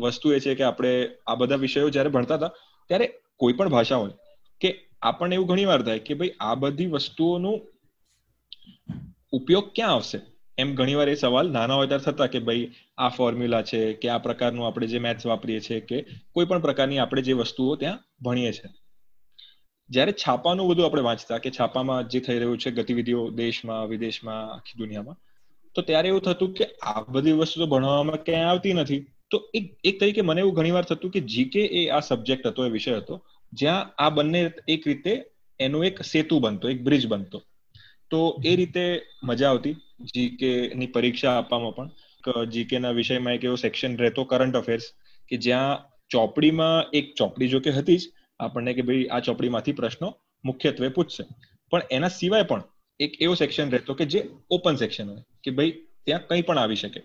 વસ્તુ 0.02 0.32
એ 0.32 0.40
છે 0.40 0.54
કે 0.54 0.64
આપણે 0.64 0.92
આ 1.26 1.34
બધા 1.34 1.56
વિષયો 1.56 1.90
જ્યારે 1.90 2.08
ભણતા 2.08 2.36
હતા, 2.36 2.52
ત્યારે 2.90 3.06
કોઈ 3.36 3.52
પણ 3.52 3.68
ભાષા 3.68 3.96
હોય, 3.96 4.14
કે 4.60 4.70
આપણને 5.02 5.34
એવું 5.34 5.48
ઘણી 5.48 5.64
વાર 5.64 5.82
થાય 5.82 5.98
કે 5.98 6.14
ભાઈ 6.14 6.36
આ 6.40 6.54
બધી 6.54 6.86
વસ્તુઓનું 6.86 7.58
ઉપયોગ 9.32 9.72
ક્યાં 9.74 9.90
આવશે? 9.90 10.20
એમ 10.58 10.74
ઘણીવાર 10.74 11.08
એ 11.08 11.14
સવાલ 11.14 11.50
નાના 11.50 11.74
હોય 11.74 11.86
ત્યારે 11.86 12.04
થતા 12.04 12.26
કે 12.26 12.38
ભાઈ 12.38 12.70
આ 12.98 13.08
ફોર્મ્યુલા 13.08 13.62
છે 13.62 13.92
કે 13.92 14.08
આ 14.08 14.18
પ્રકારનું 14.18 14.66
આપણે 14.66 14.86
જે 14.86 14.98
મેથ્સ 14.98 15.26
વાપરીએ 15.26 15.60
છીએ 15.60 15.80
કે 15.80 16.06
કોઈ 16.32 16.44
પણ 16.44 16.58
પ્રકારની 16.58 16.98
આપણે 16.98 17.22
જે 17.22 17.32
વસ્તુઓ 17.32 17.76
ત્યાં 17.76 17.98
ભણીએ 18.22 18.52
છીએ. 18.52 18.70
જ્યારે 19.90 20.12
છાપાનું 20.12 20.68
બધું 20.68 20.86
આપણે 20.86 21.02
વાંચતા 21.02 21.38
કે 21.38 21.50
છાપામાં 21.50 22.08
જે 22.08 22.20
થઈ 22.20 22.38
રહ્યું 22.38 22.58
છે 22.58 22.70
ગતિવિધિઓ 22.70 23.30
દેશમાં, 23.30 23.86
વિદેશમાં, 23.86 24.54
આખી 24.54 24.78
દુનિયામાં, 24.78 25.16
તો 25.74 25.82
ત્યારે 25.82 26.08
એવું 26.08 26.20
થતું 26.20 26.54
કે 26.54 26.64
આ 26.64 27.00
બધી 27.00 27.32
વસ્તુ 27.32 27.66
ભણવામાં 27.66 28.24
ક્યાંય 28.24 28.44
આવતી 28.44 28.72
નથી. 28.72 29.06
તો 29.30 29.50
એક 29.54 29.78
એક 29.84 30.00
તરીકે 30.00 30.20
મને 30.20 30.40
એવું 30.40 30.54
ઘણીવાર 30.54 30.84
થતું 30.84 31.10
કે 31.10 31.20
જીકે 31.20 31.60
એ 31.60 31.88
આ 31.88 32.00
સબ્જેક્ટ 32.00 32.46
હતો, 32.46 32.66
એ 32.66 32.70
વિષય 32.70 32.96
હતો, 32.96 33.24
જ્યાં 33.52 33.94
આ 33.98 34.10
બંને 34.10 34.50
એક 34.68 34.86
રીતે 34.86 35.24
એનો 35.60 35.84
એક 35.84 36.02
સેતુ 36.02 36.38
બનતો, 36.38 36.68
એક 36.68 36.82
બ્રિજ 36.82 37.06
બનતો. 37.06 37.42
તો 38.10 38.20
એ 38.44 38.56
રીતે 38.56 38.84
મજા 39.24 39.50
આવતી 39.50 39.74
જીકે 40.12 40.50
ની 40.74 40.86
પરીક્ષા 40.86 41.34
આપવામાં 41.38 41.74
પણ. 41.74 41.90
જીકે 42.50 42.78
ના 42.78 42.90
વિષયમાં 42.90 43.34
એક 43.34 43.44
એવો 43.44 43.56
સેક્શન 43.56 43.96
રહેતો 43.96 44.24
કરંટ 44.24 44.56
અફેર્સ 44.56 44.86
કે 45.30 45.36
જ્યાં 45.38 45.84
ચોપડીમાં 46.10 46.90
એક 46.92 47.14
ચોપડી 47.14 47.48
જો 47.48 47.60
કે 47.60 47.70
હતી 47.70 47.98
જ, 47.98 48.04
આપણને 48.40 48.74
કે 48.74 48.82
ભાઈ 48.82 49.06
આ 49.06 49.20
ચોપડીમાંથી 49.20 49.72
પ્રશ્નો 49.72 50.08
મુખ્યત્વે 50.44 50.88
પૂછશે. 50.88 51.24
પણ 51.72 51.82
એના 51.90 52.08
સિવાય 52.10 52.42
પણ 52.42 52.62
એક 53.00 53.12
એવો 53.20 53.34
સેક્શન 53.34 53.70
રહેતો 53.70 53.94
કે 53.94 54.04
જે 54.06 54.20
ઓપન 54.50 54.76
સેક્શન 54.76 55.06
હોય, 55.08 55.22
કે 55.44 55.50
ભાઈ 55.50 55.72
ત્યાં 56.06 56.26
કંઈ 56.26 56.42
પણ 56.42 56.58
આવી 56.58 56.76
શકે. 56.76 57.00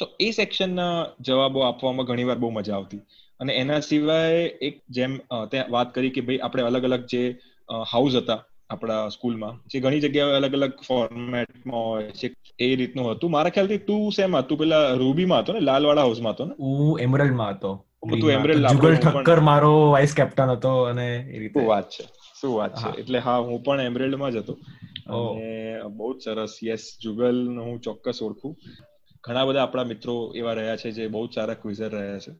તો 0.00 0.06
એ 0.20 0.30
સેક્શનના 0.30 1.06
જવાબો 1.20 1.60
આપવામાં 1.60 2.06
ઘણીવાર 2.06 2.38
બહુ 2.38 2.50
મજા 2.50 2.76
આવતી. 2.76 3.00
અને 3.40 3.52
એના 3.54 3.80
સિવાય 3.80 4.42
એક 4.62 4.82
જેમ 4.88 5.12
વાત 5.70 5.94
કરી 5.94 6.10
કે 6.10 6.20
ભાઈ 6.20 6.38
આપણે 6.38 6.62
અલગ 6.62 6.84
અલગ 6.84 7.06
જે 7.06 7.22
હાઉસ 7.92 8.14
હતા 8.14 8.40
આપણા 8.70 9.08
સ્કૂલમાં 9.08 9.62
જે 9.66 9.80
ઘણી 9.80 10.00
જગ્યાએ 10.00 10.32
અલગ 10.32 10.52
અલગ 10.52 10.72
ફોર્મેટમાં 10.86 11.80
હોય 11.80 12.10
છે 12.10 12.34
એ 12.58 12.76
રીતનું 12.76 13.10
હતું. 13.10 13.30
મારા 13.30 13.50
ખ્યાલથી 13.50 13.78
તું 13.78 14.12
શેમાં 14.12 14.42
હતું. 14.42 14.58
પેલા 14.58 14.92
રૂબીમાં 14.92 15.38
હતો 15.38 15.52
ને 15.52 15.60
લાલવાળા 15.60 16.02
હાઉસમાં 16.02 16.32
હતો 16.32 16.44
ને? 16.44 16.54
હું 16.58 17.00
એમરલ્ડમાં 17.00 17.50
હતો. 17.50 17.86
તું 18.20 18.30
એમરલ્ડ 18.30 18.66
જુગલ 18.66 18.96
ઠક્કર 18.96 19.40
મારો 19.40 19.90
વાઇસ 19.90 20.14
કેપ્ટન 20.14 20.48
હતો 20.48 20.82
અને 20.82 21.08
એ 21.34 21.38
રીતે. 21.38 21.64
વાત 21.64 21.90
છે 21.90 22.04
શું 22.40 22.56
વાત 22.56 22.74
છે. 22.74 23.00
એટલે 23.00 23.18
હા 23.18 23.38
હું 23.38 23.62
પણ 23.62 23.80
એમરેલ્ડમાં 23.80 24.32
જ 24.32 24.36
હતો. 24.36 24.58
અને 25.08 25.80
બહુ 25.96 26.18
જ 26.18 26.22
સરસ. 26.22 26.58
યસ 26.64 26.98
જુગલ 27.02 27.58
હું 27.58 27.80
ચોક્કસ 27.80 28.22
ઓળખું. 28.22 28.56
ઘણા 29.24 29.44
બધા 29.44 29.62
આપણા 29.62 29.84
મિત્રો 29.84 30.32
એવા 30.36 30.52
રહ્યા 30.52 30.76
છે 30.76 30.90
જે 30.90 31.08
બહુ 31.08 31.26
સારા 31.26 31.54
ક્વિઝર 31.54 31.90
રહ્યા 31.90 32.18
છે. 32.18 32.32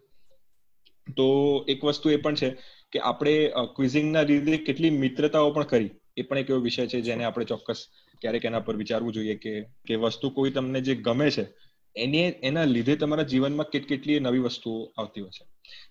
તો 1.16 1.26
એક 1.68 1.84
વસ્તુ 1.84 2.10
એ 2.10 2.16
પણ 2.16 2.34
છે 2.34 2.50
કે 2.92 2.98
આપણે 3.00 3.52
ક્વિઝિંગના 3.76 4.22
લીધે 4.22 4.56
કેટલી 4.56 4.90
મિત્રતાઓ 4.90 5.50
પણ 5.50 5.62
કરી. 5.64 5.90
એ 6.16 6.22
પણ 6.22 6.38
એક 6.38 6.50
એવો 6.50 6.60
વિષય 6.60 6.86
છે 6.86 7.00
જેને 7.00 7.24
આપણે 7.24 7.44
ચોક્કસ 7.44 7.80
ક્યારેક 8.20 8.44
એના 8.44 8.60
પર 8.60 8.76
વિચારવું 8.76 9.12
જોઈએ 9.12 9.34
કે 9.34 9.52
કે 9.86 9.94
વસ્તુ 9.94 10.30
કોઈ 10.30 10.50
તમને 10.50 10.80
જે 10.80 10.94
ગમે 10.94 11.30
છે 11.30 11.44
એને 11.96 12.22
એના 12.42 12.64
લીધે 12.64 12.96
તમારા 12.96 13.22
જીવનમાં 13.22 13.70
કેટ 13.70 13.88
કેટલી 13.88 14.20
નવી 14.20 14.38
વસ્તુઓ 14.38 14.76
આવતી 14.98 15.20
હોય 15.20 15.30
છે. 15.30 15.44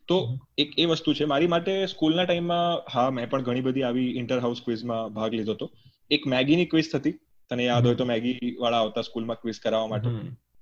તો 0.08 0.40
એક 0.58 0.70
એ 0.78 0.86
વસ્તુ 0.86 1.14
છે 1.14 1.26
મારી 1.26 1.48
માટે 1.48 1.74
સ્કૂલના 1.86 2.26
ટાઈમમાં 2.26 2.84
હા 2.94 3.10
મેં 3.10 3.30
પણ 3.30 3.42
ઘણી 3.42 3.62
બધી 3.62 3.84
આવી 3.84 4.10
ઇન્ટર 4.12 4.40
હાઉસ 4.40 4.62
ક્વિઝમાં 4.66 5.14
ભાગ 5.14 5.34
લીધો 5.34 5.54
હતો. 5.54 5.72
એક 6.12 6.28
મેગીની 6.28 6.66
ક્વિઝ 6.66 6.92
થતી 6.94 7.12
તને 7.50 7.66
યાદ 7.66 7.86
હોય 7.86 7.96
તો 7.96 8.06
મેગી 8.06 8.56
વાળા 8.60 8.78
આવતા 8.78 9.02
સ્કૂલમાં 9.02 9.42
ક્વિઝ 9.42 9.60
કરાવવા 9.60 9.88
માટે. 9.88 10.10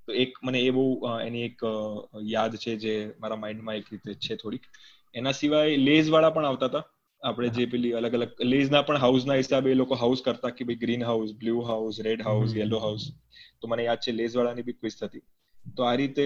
તો 0.08 0.14
એક 0.14 0.32
મને 0.44 0.60
એ 0.60 0.70
બહુ 0.70 0.86
એની 1.28 1.42
એક 1.42 1.58
યાદ 2.24 2.56
છે 2.56 2.76
જે 2.76 2.94
મારા 3.20 3.36
માઇન્ડમાં 3.36 3.76
એક 3.76 3.86
રીતે 3.92 4.14
છે 4.14 4.36
થોડીક. 4.36 4.62
એના 5.14 5.32
સિવાય 5.32 5.78
લેઝ 5.78 6.10
વાળા 6.10 6.30
પણ 6.30 6.46
આવતા 6.46 6.66
હતા. 6.66 6.86
આપણે 7.24 7.50
જે 7.56 7.66
પેલી 7.74 7.94
અલગ 8.00 8.16
અલગ 8.20 8.40
લેઝના 8.52 8.82
પણ 8.88 9.02
હાઉસના 9.04 9.38
હિસાબે 9.42 9.70
એ 9.74 9.76
લોકો 9.82 9.98
હાઉસ 10.04 10.24
કરતા 10.28 10.54
કે 10.60 10.68
ભાઈ 10.70 10.82
green 10.84 11.04
house 11.10 11.36
blue 11.42 11.66
house 11.68 12.00
red 12.08 12.24
house 12.28 12.56
yellow 12.62 12.80
house. 12.86 13.04
તો 13.60 13.68
મને 13.68 13.84
યાદ 13.88 14.02
છે 14.06 14.16
લેઝ 14.20 14.38
વાળાની 14.38 14.66
બી 14.70 14.78
ક્વિઝ 14.80 14.98
થતી 15.02 15.24
તો 15.78 15.90
આ 15.90 15.94
રીતે 16.02 16.26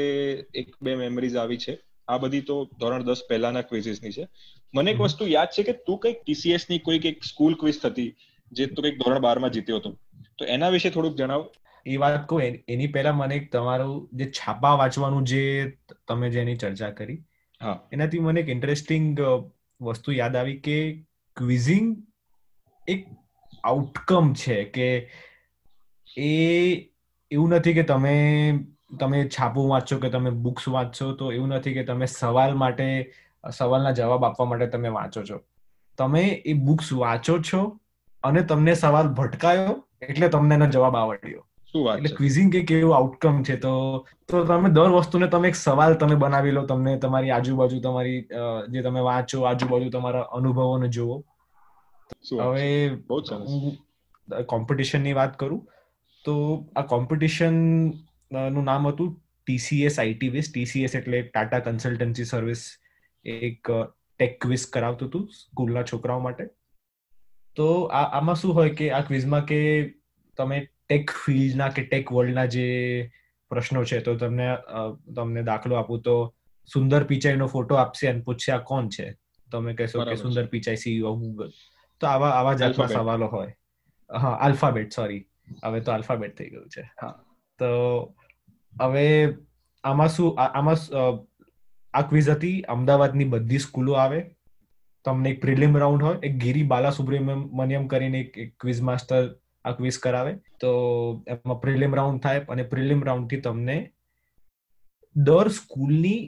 એક 0.61 0.77
બે 0.81 0.95
મેમરીઝ 1.01 1.35
આવી 1.43 1.59
છે. 1.65 1.75
આ 2.07 2.17
બધી 2.23 2.45
તો 2.49 2.55
ધોરણ 2.79 3.05
દસ 3.09 3.25
પહેલાના 3.29 3.65
ક્વિઝિસની 3.69 4.15
છે. 4.17 4.25
મને 4.73 4.91
એક 4.93 5.03
વસ્તુ 5.03 5.27
યાદ 5.33 5.53
છે 5.57 5.67
કે 5.69 5.73
તું 5.87 5.99
કંઈક 5.99 6.23
ટીસીએસની 6.23 6.79
કોઈક 6.87 7.11
એક 7.11 7.29
સ્કૂલ 7.31 7.59
ક્વિઝ 7.61 7.79
થતી 7.83 8.09
જે 8.51 8.67
તું 8.73 8.83
કંઈક 8.83 8.97
ધોરણ 9.03 9.25
બારમાં 9.27 9.55
જીત્યો 9.55 9.79
હતો. 9.79 9.91
તો 10.37 10.51
એના 10.55 10.73
વિશે 10.75 10.89
થોડુંક 10.89 11.21
જણાવ. 11.21 11.45
એ 11.85 11.97
વાત 12.01 12.15
કહું 12.29 12.41
એની 12.73 12.91
પહેલા 12.93 13.15
મને 13.17 13.37
તમારું 13.53 13.95
જે 14.19 14.25
છાપા 14.39 14.73
વાંચવાનું 14.81 15.25
જે 15.31 15.41
તમે 16.07 16.29
જેની 16.35 16.57
ચર્ચા 16.61 16.91
કરી 16.99 17.19
હા. 17.61 17.77
એનાથી 17.93 18.23
મને 18.27 18.39
એક 18.43 18.49
ઇન્ટરેસ્ટિંગ 18.55 19.11
વસ્તુ 19.85 20.11
યાદ 20.11 20.35
આવી 20.35 20.59
કે 20.59 20.77
ક્વિઝિંગ 21.37 21.95
એક 22.87 23.07
આઉટકમ 23.63 24.33
છે 24.33 24.63
કે 24.63 24.89
એ 26.17 26.31
એવું 27.31 27.49
નથી 27.49 27.73
કે 27.73 27.83
તમે 27.83 28.15
તમે 28.99 29.19
છાપું 29.29 29.69
વાંચો 29.69 29.97
કે 29.99 30.09
તમે 30.09 30.31
બુક્સ 30.45 30.67
વાંચો 30.67 31.13
તો 31.13 31.31
એવું 31.31 31.49
નથી 31.49 31.73
કે 31.73 31.83
તમે 31.83 32.05
સવાલ 32.05 32.53
માટે, 32.55 33.13
સવાલના 33.51 33.91
જવાબ 33.91 34.25
આપવા 34.25 34.45
માટે 34.45 34.67
તમે 34.67 34.89
વાંચો 34.89 35.23
છો. 35.23 35.41
તમે 35.97 36.23
એ 36.45 36.53
બુક્સ 36.53 36.93
વાંચો 36.93 37.39
છો 37.39 37.61
અને 38.23 38.41
તમને 38.41 38.73
સવાલ 38.73 39.11
ભટકાયો 39.13 39.75
એટલે 40.01 40.29
તમને 40.29 40.55
એનો 40.55 40.67
જવાબ 40.67 40.95
આવડ્યો. 40.95 41.43
એટલે 41.75 42.11
ક્વિઝિંગ 42.17 42.55
એક 42.55 42.71
એવું 42.71 42.95
આઉટકમ 42.97 43.37
છે? 43.43 43.55
તો 43.57 43.71
તો 44.29 44.43
તમે 44.49 44.69
દર 44.69 44.91
વસ્તુને 44.95 45.27
તમે 45.33 45.47
એક 45.51 45.57
સવાલ 45.59 45.95
તમે 46.01 46.15
બનાવી 46.15 46.55
લો 46.57 46.63
તમને 46.65 46.93
તમારી 46.99 47.33
આજુબાજુ 47.37 47.79
તમારી 47.85 48.19
જે 48.73 48.83
તમે 48.87 49.01
વાંચો 49.07 49.43
આજુબાજુ 49.49 49.89
તમારા 49.95 50.25
અનુભવોને 50.37 50.89
જુઓ. 50.97 51.17
હવે 52.41 52.67
કોમ્પિટિશનની 54.53 55.15
વાત 55.19 55.33
કરું. 55.39 55.61
તો 56.25 56.33
આ 56.75 56.85
કોમ્પિટિશનનું 56.93 58.63
નામ 58.69 58.87
હતું 58.87 59.11
ટીસીએસ 59.15 59.99
આઈટીવીસ 59.99 60.47
ટીસીએસ 60.51 60.95
એટલે 60.99 61.17
ટાટા 61.23 61.61
કન્સલ્ટન્સી 61.65 62.25
સર્વિસ 62.25 62.63
એક 63.25 63.71
ટેક 64.19 64.33
ક્વિઝ 64.41 64.65
કરાવતું 64.73 65.07
હતું 65.09 65.27
સ્કૂલના 65.39 65.83
છોકરાઓ 65.91 66.19
માટે. 66.19 66.45
તો 67.57 67.67
આમાં 67.93 68.35
શું 68.35 68.55
હોય 68.59 68.73
કે 68.79 68.87
આ 68.91 69.03
ક્વિઝમાં 69.09 69.45
કે 69.51 69.59
તમે 70.37 70.57
ટેક 70.89 71.11
ફિલ્ડના 71.25 71.69
કે 71.69 71.83
ટેક 71.83 72.11
વર્લ્ડના 72.11 72.45
જે 72.45 72.65
પ્રશ્નો 73.51 73.83
છે 73.83 73.99
તો 73.99 74.15
તમને 74.15 74.47
તમને 75.15 75.43
દાખલો 75.43 75.75
આપું 75.75 76.01
તો 76.01 76.15
સુંદર 76.73 77.03
પિચાઈનો 77.03 77.47
ફોટો 77.47 77.75
આપશે 77.75 78.07
અને 78.07 78.21
પૂછશે 78.21 78.51
આ 78.51 78.57
કોણ 78.71 78.89
છે? 78.89 79.07
તમે 79.51 79.73
કહેશો 79.73 80.05
કે 80.05 80.15
સુંદર 80.15 80.45
પિચાઈ 80.45 80.75
સીઈઓ 80.75 81.15
ગૂગલ 81.15 81.51
તો 82.01 82.07
આવા 82.07 82.29
આવા 82.29 82.53
જાતના 82.53 82.87
સવાલો 82.87 83.27
હોય. 83.27 83.53
હા 84.09 84.35
આલ્ફાબેટ 84.47 84.91
સોરી 84.91 85.21
હવે 85.63 85.79
તો 85.79 85.91
આલ્ફાબેટ 85.91 86.37
થઈ 86.37 86.49
ગયું 86.49 86.69
છે. 86.69 86.81
હા. 87.01 87.13
તો 87.59 87.69
હવે 88.81 89.05
આમાં 89.83 90.09
શું 90.09 90.39
આમાં 90.39 90.77
આ 91.93 92.01
ક્વિઝ 92.01 92.29
હતી. 92.29 92.61
અમદાવાદની 92.61 93.25
બધી 93.25 93.59
સ્કૂલો 93.59 93.93
આવે. 93.93 94.19
તમને 95.05 95.29
એક 95.29 95.41
પ્રિલિમ 95.41 95.77
રાઉન્ડ 95.77 96.03
હોય. 96.03 96.17
એક 96.23 96.37
ગિરી 96.37 96.63
બાલા 96.63 96.89
સુબ્રમણ્યમ 96.89 97.87
કરીને 97.87 98.19
એક 98.19 98.53
ક્વિઝ 98.59 98.81
માસ્ટર 98.81 99.35
આ 99.65 99.71
ક્વિઝ 99.71 99.99
કરાવે. 99.99 100.33
તો 100.59 100.71
એમાં 101.27 101.61
પ્રિલિમ 101.61 101.95
રાઉન્ડ 101.95 102.21
થાય 102.21 102.45
અને 102.49 102.63
પ્રિલિમ 102.63 103.03
રાઉન્ડથી 103.03 103.41
તમને 103.41 103.77
દર 105.15 105.47
સ્કૂલની 105.47 106.21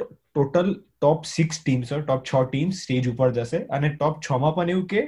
ટોટલ 0.00 0.74
ટોપ 0.74 1.24
સિક્સ 1.24 1.64
ટીમ્સ 1.64 1.92
હોય 1.92 2.02
ટોપ 2.02 2.22
છ 2.24 2.34
ટીમ 2.50 2.70
સ્ટેજ 2.70 3.08
ઉપર 3.08 3.32
જશે 3.32 3.58
અને 3.58 3.88
ટોપ 3.88 4.20
છ 4.20 4.32
માં 4.32 4.54
પણ 4.54 4.70
એવું 4.70 4.86
કે 4.86 5.02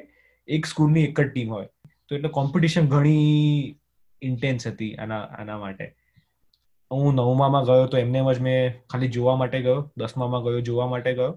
એક 0.49 0.67
સ્કૂલની 0.67 1.05
એક 1.05 1.21
જ 1.21 1.29
ટીમ 1.29 1.51
હોય. 1.51 1.69
તો 2.09 2.15
એટલે 2.15 2.29
કોમ્પિટિશન 2.29 2.89
ઘણી 2.89 3.77
ઇન્ટેન્સ 4.23 4.67
હતી 4.67 4.95
આના 4.95 5.21
આના 5.41 5.59
માટે. 5.59 5.87
હું 6.91 7.15
નવમામાં 7.15 7.65
ગયો 7.65 7.87
તો 7.87 7.99
એમને 7.99 8.35
જ 8.35 8.41
મેં 8.41 8.83
ખાલી 8.91 9.09
જોવા 9.09 9.37
માટે 9.37 9.59
ગયો, 9.63 9.93
દસમામાં 9.97 10.43
ગયો, 10.43 10.61
જોવા 10.61 10.87
માટે 10.87 11.15
ગયો. 11.15 11.33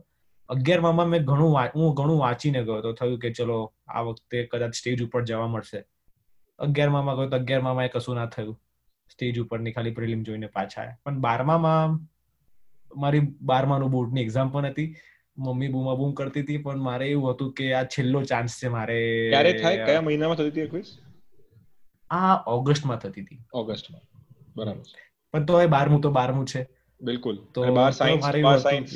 અગિયારમાં 0.50 1.10
મેં 1.10 1.26
ઘણું 1.26 1.56
હું 1.76 1.94
ઘણું 1.94 2.20
વાંચીને 2.20 2.62
ગયો 2.64 2.82
તો 2.82 2.94
થયું 2.94 3.20
કે 3.20 3.32
ચલો 3.32 3.74
આ 3.88 4.02
વખતે 4.02 4.44
કદાચ 4.44 4.74
સ્ટેજ 4.76 5.04
ઉપર 5.04 5.24
જવા 5.24 5.48
મળશે. 5.48 5.84
અગિયારમાં 6.60 7.16
ગયો 7.16 7.30
તો 7.30 7.36
અગિયારમાં 7.36 7.90
કશું 7.90 8.16
ના 8.16 8.26
થયું. 8.26 8.62
સ્ટેજ 9.12 9.40
ઉપરની 9.40 9.72
ખાલી 9.72 9.92
પ્રિલિમ 9.92 10.24
જોઈને 10.24 10.48
પાછા 10.48 10.82
આવ્યા 10.82 11.00
પણ 11.04 11.20
બારમામાં 11.20 12.00
મારી 12.96 13.20
બારમાનું 13.42 13.92
બોર્ડની 13.92 14.22
એક્ઝામ 14.22 14.50
પણ 14.50 14.66
હતી. 14.66 14.96
મમ્મી 15.38 15.68
બૂમા 15.68 15.96
બૂમ 15.96 16.14
કરતી 16.14 16.42
હતી 16.42 16.58
પણ 16.58 16.78
મારે 16.78 17.08
એવું 17.10 17.32
હતું 17.32 17.54
કે 17.54 17.74
આ 17.74 17.84
છેલ્લો 17.84 18.24
ચાન્સ 18.24 18.54
છે 18.60 18.68
મારે 18.68 19.30
ક્યારે 19.30 19.54
થાય? 19.54 19.86
કયા 19.86 20.02
મહિનામાં 20.02 20.36
થતી 20.36 20.48
હતી 20.48 20.68
ક્વિઝ 20.68 20.86
આ 22.10 22.36
ઓગસ્ટમાં 22.48 22.98
થતી 22.98 23.22
હતી. 23.22 23.40
ઓગસ્ટમાં 23.54 24.02
બરાબર 24.56 24.84
પણ 25.34 25.46
તો 25.46 25.62
એ 25.62 25.66
બારમું 25.66 26.02
તો 26.02 26.12
બારમું 26.12 26.46
છે. 26.46 26.68
બિલકુલ. 27.02 27.38
તો 27.54 27.74
બાર 27.74 27.92
સાયન્સ 27.92 28.24
બાર 28.44 28.58
સાયન્સ 28.58 28.94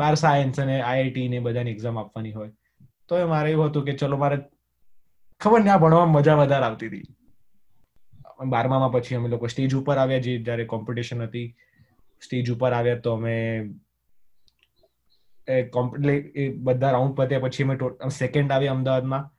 અને 0.00 0.80
આઈઆઈટી 0.80 1.28
ને 1.28 1.38
બધાની 1.38 1.70
એક્ઝામ 1.70 1.98
આપવાની 1.98 2.32
હોય. 2.32 2.50
તો 3.08 3.18
એ 3.18 3.24
મારે 3.24 3.50
એવું 3.50 3.66
હતું 3.66 3.84
કે 3.84 3.92
ચલો 3.92 4.16
મારે 4.16 4.38
ખબર 5.40 5.60
ને 5.64 5.70
આ 5.70 5.78
ભણવામાં 5.78 6.12
મજા 6.12 6.34
વધારે 6.34 6.64
આવતી 6.64 6.86
હતી. 6.86 7.06
બારમામાં 8.46 8.92
પછી 8.92 9.14
અમે 9.14 9.28
લોકો 9.28 9.46
સ્ટેજ 9.46 9.74
ઉપર 9.74 9.98
આવ્યા 9.98 10.18
જે 10.18 10.38
જયારે 10.38 10.64
કોમ્પિટિશન 10.64 11.22
હતી. 11.22 11.56
સ્ટેજ 12.22 12.50
ઉપર 12.50 12.72
આવ્યા 12.72 12.98
તો 12.98 13.12
અમે 13.12 13.36
એ 15.48 16.48
બધા 16.48 16.90
રાઉન્ડ 16.90 17.14
પત્યા 17.14 17.38
પછી 17.38 17.64
અમે 17.64 17.76
સેકન્ડ 18.10 18.52
આવ્યા 18.52 18.72
અમદાવાદમાં. 18.72 19.30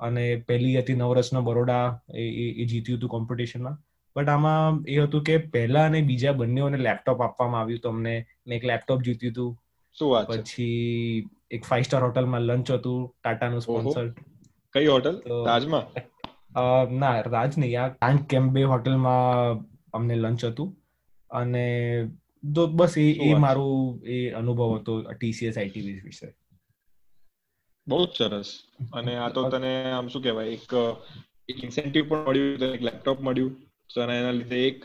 અને 0.00 0.24
પહેલી 0.48 0.78
હતી 0.78 0.94
નવરસનો 0.94 1.42
બરોડા, 1.42 2.00
એ 2.14 2.64
જીત્યું 2.64 2.98
હતું 2.98 3.10
કોમ્પિટિશનમાં 3.10 3.78
બટ 4.16 4.28
આમાં 4.28 4.84
એ 4.88 4.98
હતું 4.98 5.22
કે 5.22 5.38
પહેલા 5.38 5.86
અને 5.86 6.00
બીજા 6.00 6.32
બંનેઓને 6.32 6.76
લેપટોપ 6.76 7.20
આપવામાં 7.22 7.60
આવ્યું 7.60 7.80
તો 7.80 7.88
અમને 7.88 8.26
એક 8.46 8.64
લેપટોપ 8.64 9.02
જીત્યું 9.02 9.32
હતું. 9.32 9.50
શું 9.98 10.10
વાત 10.10 10.30
પછી 10.30 11.28
એક 11.50 11.64
ફાઈવ 11.64 11.82
સ્ટાર 11.82 12.04
હોટલમાં 12.04 12.40
લંચ 12.40 12.70
હતું 12.70 12.98
ટાટાનું 13.24 13.60
સ્પોન્સર 13.60 14.06
કઈ 14.74 14.86
હોટલ 14.86 15.22
રાજમાં? 15.46 15.86
ના 16.98 17.20
રાજ 17.20 17.58
નહીં 17.58 17.82
આ 17.82 17.88
ટાંક 17.88 18.26
કેમ્બે 18.26 18.62
હોટલમાં 18.62 19.64
અમને 19.92 20.14
લંચ 20.14 20.44
હતું. 20.44 20.68
અને 21.30 21.64
તો 22.54 22.66
બસ 22.66 22.98
એ 22.98 23.06
એ 23.28 23.34
મારું 23.34 24.04
એ 24.06 24.18
અનુભવ 24.30 24.76
હતો 24.76 25.00
ટીસીએસ 25.02 25.58
આઈટી 25.58 26.00
વિશે. 26.00 26.28
બહુ 27.86 28.06
જ 28.06 28.08
સરસ. 28.18 28.50
અને 28.92 29.16
આ 29.16 29.28
તો 29.28 29.48
તને 29.50 29.72
આમ 29.92 30.08
શું 30.08 30.22
કહેવાય 30.22 30.46
એક 30.48 30.74
એક 31.48 31.64
ઇન્સેન્ટિવ 31.64 32.08
પણ 32.08 32.24
મળ્યું 32.28 32.74
એક 32.74 32.82
લેપટોપ 32.82 33.20
મળ્યું. 33.20 33.52
તો 33.94 34.02
એના 34.02 34.30
લીધે 34.30 34.58
એક 34.66 34.78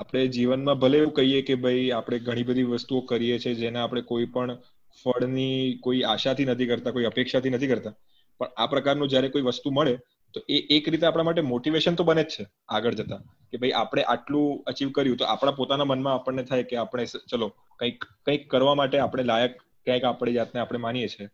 આપણે 0.00 0.26
જીવનમાં 0.28 0.78
ભલે 0.78 0.98
એવું 0.98 1.14
કહીએ 1.14 1.42
કે 1.42 1.54
ભાઈ 1.54 1.90
આપણે 1.90 2.18
ઘણી 2.18 2.42
બધી 2.42 2.62
વસ્તુઓ 2.62 3.00
કરીએ 3.00 3.38
છીએ 3.38 3.54
જેના 3.54 3.84
આપણે 3.84 4.02
કોઈ 4.02 4.26
પણ 4.26 4.58
ફળની 5.04 5.78
કોઈ 5.82 6.02
આશાથી 6.02 6.44
નથી 6.44 6.66
કરતા, 6.66 6.90
કોઈ 6.90 7.04
અપેક્ષાથી 7.04 7.50
નથી 7.50 7.66
કરતા. 7.66 7.94
પણ 8.40 8.48
આ 8.56 8.66
પ્રકારનું 8.66 9.08
જ્યારે 9.08 9.28
કોઈ 9.28 9.42
વસ્તુ 9.42 9.70
મળે, 9.70 9.94
તો 10.34 10.40
એ 10.48 10.58
એક 10.76 10.88
રીતે 10.88 11.06
આપણા 11.06 11.22
માટે 11.22 11.40
મોટિવેશન 11.40 11.94
તો 11.94 12.04
બને 12.04 12.22
જ 12.22 12.26
છે 12.26 12.46
આગળ 12.68 12.94
જતા. 12.94 13.20
કે 13.52 13.56
ભાઈ 13.56 13.70
આપણે 13.70 14.02
આટલું 14.02 14.62
અચીવ 14.66 14.90
કર્યું 14.90 15.16
તો 15.16 15.24
આપણા 15.24 15.52
પોતાના 15.52 15.84
મનમાં 15.84 16.14
આપણને 16.14 16.42
થાય 16.42 16.62
કે 16.62 16.76
આપણે 16.76 17.06
ચલો, 17.30 17.48
કંઈક 17.78 18.04
કંઈક 18.26 18.50
કરવા 18.50 18.74
માટે 18.74 18.98
આપણે 18.98 19.22
લાયક 19.22 19.56
ક્યાંક 19.84 20.04
આપણે 20.04 20.32
જાતને 20.32 20.60
આપણે 20.60 20.78
માનીએ 20.78 21.08
છીએ 21.08 21.28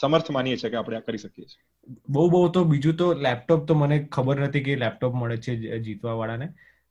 સમર્થ 0.00 0.30
માનીએ 0.30 0.56
છીએ 0.56 0.70
કે 0.70 0.76
આપણે 0.76 0.96
આ 0.96 1.00
કરી 1.00 1.18
શકીએ 1.18 1.44
છીએ. 1.44 1.96
બહુ 2.08 2.30
બહુ 2.30 2.48
તો 2.48 2.64
બીજું 2.64 2.96
તો 2.96 3.12
લેપટોપ 3.12 3.66
તો 3.66 3.74
મને 3.74 3.98
ખબર 4.12 4.40
નથી 4.40 4.60
કે 4.60 4.76
લેપટોપ 4.76 5.14
મળે 5.14 5.36
છે 5.36 5.78
જીતવા 5.78 6.12
વાળાને 6.12 6.48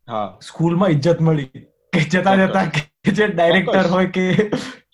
હા. 0.07 0.39
સ્કૂલમાં 0.41 0.89
ઇજ્જત 0.89 1.21
મળી. 1.21 1.65
કે 1.93 1.99
જતા 1.99 2.35
જતા 2.35 2.65
કે 2.65 3.11
જે 3.11 3.27
ડાયરેક્ટર 3.27 3.87
હોય 3.87 4.05
કે 4.05 4.25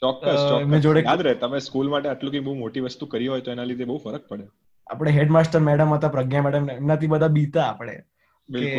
ચોક્કસ 0.01 0.43
ચોક્કસ. 0.49 0.77
જોડે 0.79 0.99
યાદ 0.99 1.21
રહે 1.21 1.33
તમે 1.33 1.59
સ્કૂલ 1.59 1.89
માટે 1.89 2.09
આટલું 2.09 2.31
કઈ 2.31 2.39
બહુ 2.39 2.53
મોટી 2.55 2.79
વસ્તુ 2.79 3.05
કરી 3.05 3.27
હોય 3.27 3.41
તો 3.41 3.51
એના 3.51 3.63
લીધે 3.63 3.85
બહુ 3.85 3.97
ફરક 3.97 4.27
પડે. 4.27 4.47
આપણે 4.87 5.11
હેડમાસ્ટર 5.11 5.59
મેડમ 5.59 5.93
હતા 5.93 6.07
પ્રજ્ઞા 6.07 6.41
મેડમ 6.41 6.69
એમનાથી 6.69 7.07
બધા 7.07 7.27
બીતા 7.27 7.63
આપણે. 7.63 7.97
કે 8.49 8.71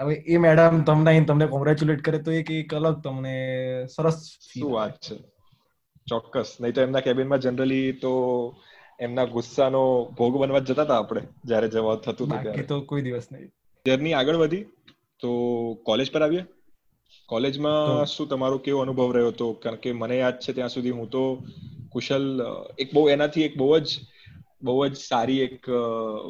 હવે 0.00 0.14
એ 0.14 0.38
મેડમ 0.38 0.82
તમને 0.82 1.24
તમને 1.24 1.46
કોંગ્રેચ્યુલેટ 1.46 2.02
કરે 2.02 2.18
તો 2.18 2.30
એક 2.30 2.50
એક 2.50 2.74
અલગ 2.74 3.00
તમને 3.00 3.36
સરસ 3.86 4.18
શું 4.54 4.72
વાત 4.72 4.96
છે. 4.96 5.16
ચોક્કસ. 6.06 6.56
નહીં 6.60 6.74
તો 6.74 6.80
એમના 6.80 7.00
કેબિનમાં 7.00 7.38
જનરલી 7.38 7.92
તો 7.92 8.12
એમના 9.00 9.24
ગુસ્સાનો 9.24 10.04
ભોગ 10.18 10.36
બનવા 10.36 10.58
જતા 10.58 10.82
હતા 10.82 10.98
આપણે 10.98 11.20
જ્યારે 11.44 11.68
જવા 11.68 11.96
થતું 11.96 12.34
હતું 12.34 12.66
તો 12.66 12.80
કોઈ 12.80 13.02
દિવસ 13.02 13.28
નહીં. 13.32 13.50
જર્ની 13.86 14.12
આગળ 14.12 14.36
વધી 14.36 14.64
તો 15.22 15.30
કોલેજ 15.84 16.12
પર 16.12 16.22
આવીએ? 16.22 16.44
કોલેજમાં 17.28 18.06
શું 18.06 18.28
તમારો 18.28 18.58
કેવો 18.58 18.80
અનુભવ 18.80 19.10
રહ્યો 19.12 19.28
હતો? 19.28 19.52
કારણ 19.54 19.76
કે 19.76 19.92
મને 19.92 20.16
યાદ 20.18 20.38
છે 20.38 20.52
ત્યાં 20.52 20.68
સુધી 20.68 20.90
હું 20.90 21.08
તો 21.10 21.22
કુશલ 21.90 22.24
એક 22.78 22.88
બહુ 22.94 23.02
એનાથી 23.08 23.42
એક 23.42 23.54
બહુ 23.56 23.78
જ 23.78 23.88
બહુ 24.62 24.86
જ 24.88 24.94
સારી 25.02 25.40
એક 25.40 25.68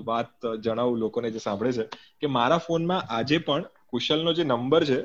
વાત 0.04 0.32
જણાવું 0.62 0.98
લોકોને 0.98 1.30
જે 1.30 1.38
સાંભળે 1.38 1.72
છે 1.72 1.84
કે 2.20 2.26
મારા 2.26 2.58
ફોનમાં 2.58 3.02
આજે 3.10 3.38
પણ 3.38 3.64
કુશલનો 3.86 4.32
જે 4.32 4.44
નંબર 4.44 4.84
છે 4.84 4.98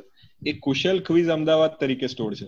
એ 0.45 0.51
કુશલ 0.59 0.97
ક્વિઝ 0.99 1.29
અમદાવાદ 1.29 1.73
તરીકે 1.79 2.07
સ્ટોર 2.07 2.33
છે. 2.33 2.47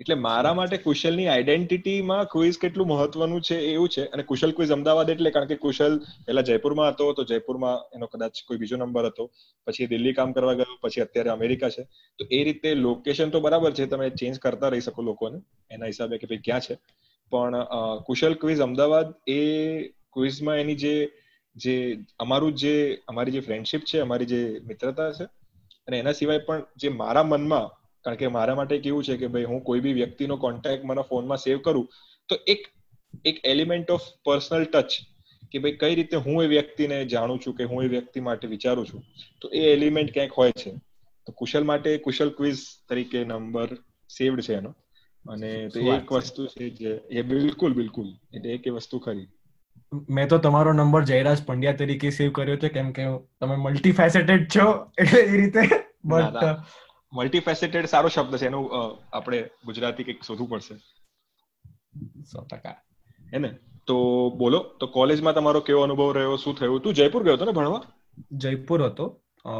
એટલે 0.00 0.14
મારા 0.26 0.54
માટે 0.54 0.76
કુશલની 0.84 1.26
આઈડેન્ટિટીમાં 1.28 2.22
ક્વિઝ 2.32 2.58
કેટલું 2.62 2.88
મહત્વનું 2.88 3.42
છે 3.48 3.56
એવું 3.72 3.88
છે. 3.88 4.04
અને 4.06 4.22
કુશલ 4.22 4.52
ક્વિઝ 4.56 4.72
અમદાવાદ 4.76 5.10
એટલે 5.14 5.30
કારણ 5.30 5.50
કે 5.50 5.56
કુશલ 5.64 5.98
પહેલા 6.26 6.42
જયપુરમાં 6.42 6.88
હતો, 6.92 7.12
તો 7.12 7.24
જયપુરમાં 7.24 7.96
એનો 7.96 8.06
કદાચ 8.06 8.42
કોઈ 8.48 8.60
બીજો 8.62 8.76
નંબર 8.76 9.06
હતો. 9.10 9.30
પછી 9.66 9.86
દિલ્હી 9.86 10.14
કામ 10.18 10.32
કરવા 10.32 10.54
ગયો, 10.54 10.78
પછી 10.82 11.04
અત્યારે 11.06 11.30
અમેરિકા 11.36 11.70
છે. 11.70 11.84
તો 12.18 12.24
એ 12.30 12.44
રીતે 12.44 12.68
લોકેશન 12.74 13.30
તો 13.30 13.40
બરાબર 13.40 13.72
છે, 13.72 13.86
તમે 13.86 14.10
ચેન્જ 14.10 14.38
કરતા 14.38 14.68
રહી 14.68 14.80
શકો 14.80 15.02
લોકોને, 15.02 15.38
એના 15.70 15.90
હિસાબે 15.92 16.18
કે 16.18 16.26
ભાઈ 16.26 16.46
ક્યાં 16.46 16.60
છે. 16.60 16.78
પણ 17.32 17.54
કુશલ 18.06 18.34
ક્વિઝ 18.34 18.64
અમદાવાદ 18.68 19.12
એ 19.28 19.40
ક્વિઝમાં 20.12 20.56
એની 20.64 20.74
જે 20.74 20.94
જે 21.56 21.76
અમારું 22.18 22.54
જે, 22.54 22.74
અમારી 23.08 23.32
જે 23.32 23.40
ફ્રેન્ડશિપ 23.40 23.82
છે, 23.84 23.98
અમારી 24.00 24.26
જે 24.26 24.60
મિત્રતા 24.66 25.12
છે, 25.12 25.24
અને 25.86 25.96
એના 25.98 26.12
સિવાય 26.12 26.38
પણ 26.38 26.62
જે 26.76 26.88
મારા 26.88 27.22
મનમાં 27.22 27.66
કારણ 28.04 28.16
કે 28.16 28.26
મારા 28.26 28.54
માટે 28.54 28.78
કેવું 28.78 29.04
છે 29.04 29.16
કે 29.16 29.26
ભાઈ 29.26 29.44
હું 29.44 29.64
કોઈ 29.64 29.80
બી 29.80 29.92
વ્યક્તિનો 29.92 30.36
કોન્ટેક્ટ 30.36 30.84
મારા 30.84 31.02
ફોનમાં 31.02 31.38
સેવ 31.38 31.58
કરું 31.58 31.88
તો 32.28 32.38
એક 32.46 32.68
એક 33.24 33.40
એલિમેન્ટ 33.44 33.90
ઓફ 33.90 34.02
પર્સનલ 34.24 34.64
ટચ 34.64 35.00
કે 35.52 35.58
ભાઈ 35.58 35.72
કઈ 35.72 35.94
રીતે 35.94 36.16
હું 36.16 36.44
એ 36.44 36.46
વ્યક્તિને 36.46 37.04
જાણું 37.04 37.40
છું 37.40 37.54
કે 37.54 37.64
હું 37.64 37.84
એ 37.84 37.88
વ્યક્તિ 37.88 38.20
માટે 38.20 38.46
વિચારું 38.46 38.86
છું 38.86 39.02
તો 39.40 39.50
એ 39.54 39.58
એલિમેન્ટ 39.58 40.12
ક્યાંક 40.12 40.32
હોય 40.32 40.52
છે. 40.52 40.70
તો 41.26 41.32
કુશલ 41.32 41.64
માટે 41.64 41.98
કુશલ 41.98 42.30
ક્વિઝ 42.30 42.58
તરીકે 42.88 43.24
નંબર 43.24 43.74
સેવડ 44.10 44.40
છે 44.40 44.54
એનો. 44.54 44.74
અને 45.26 45.68
તો 45.68 45.80
એક 45.80 46.12
વસ્તુ 46.12 46.46
છે 46.46 46.70
જે 46.70 47.00
એ 47.10 47.22
બિલકુલ 47.22 47.74
બિલકુલ. 47.74 48.08
એટલે 48.34 48.50
એક 48.50 48.66
એ 48.66 48.70
વસ્તુ 48.70 48.98
ખરી. 48.98 49.28
મેં 50.10 50.28
તો 50.28 50.38
તમારો 50.38 50.72
નંબર 50.72 51.04
જયરાજ 51.04 51.44
પંડ્યા 51.46 51.72
તરીકે 51.72 52.10
સેવ 52.10 52.32
કર્યો 52.32 52.56
છે 52.56 52.68
કેમ 52.68 52.92
કે 52.92 53.04
તમે 53.40 53.56
મલ્ટીફેસેટેડ 53.56 54.48
છો 54.56 54.66
એટલે 54.98 55.20
એ 55.20 55.36
રીતે 55.36 55.60
બટ 56.04 56.44
મલ્ટીફેસેટેડ 57.12 57.86
સારો 57.86 58.08
શબ્દ 58.08 58.40
છે 58.42 58.46
એનું 58.46 58.64
આપણે 59.12 59.42
ગુજરાતી 59.66 60.04
કંઈક 60.04 60.24
શોધવું 60.28 60.48
પડશે. 60.50 60.74
સો 62.30 62.44
ટકા. 62.50 62.76
હે 63.34 63.38
ને? 63.38 63.50
તો 63.86 63.96
બોલો 64.38 64.58
તો 64.80 64.86
કોલેજમાં 64.96 65.34
તમારો 65.34 65.60
કેવો 65.68 65.82
અનુભવ 65.82 66.12
રહ્યો? 66.12 66.36
શું 66.36 66.58
થયું? 66.58 66.82
તું 66.82 66.94
જયપુર 66.94 67.22
ગયો 67.24 67.36
હતો 67.38 67.50
ને 67.50 67.56
ભણવા? 67.58 67.82
જયપુર 68.44 68.84
હતો. 68.84 69.06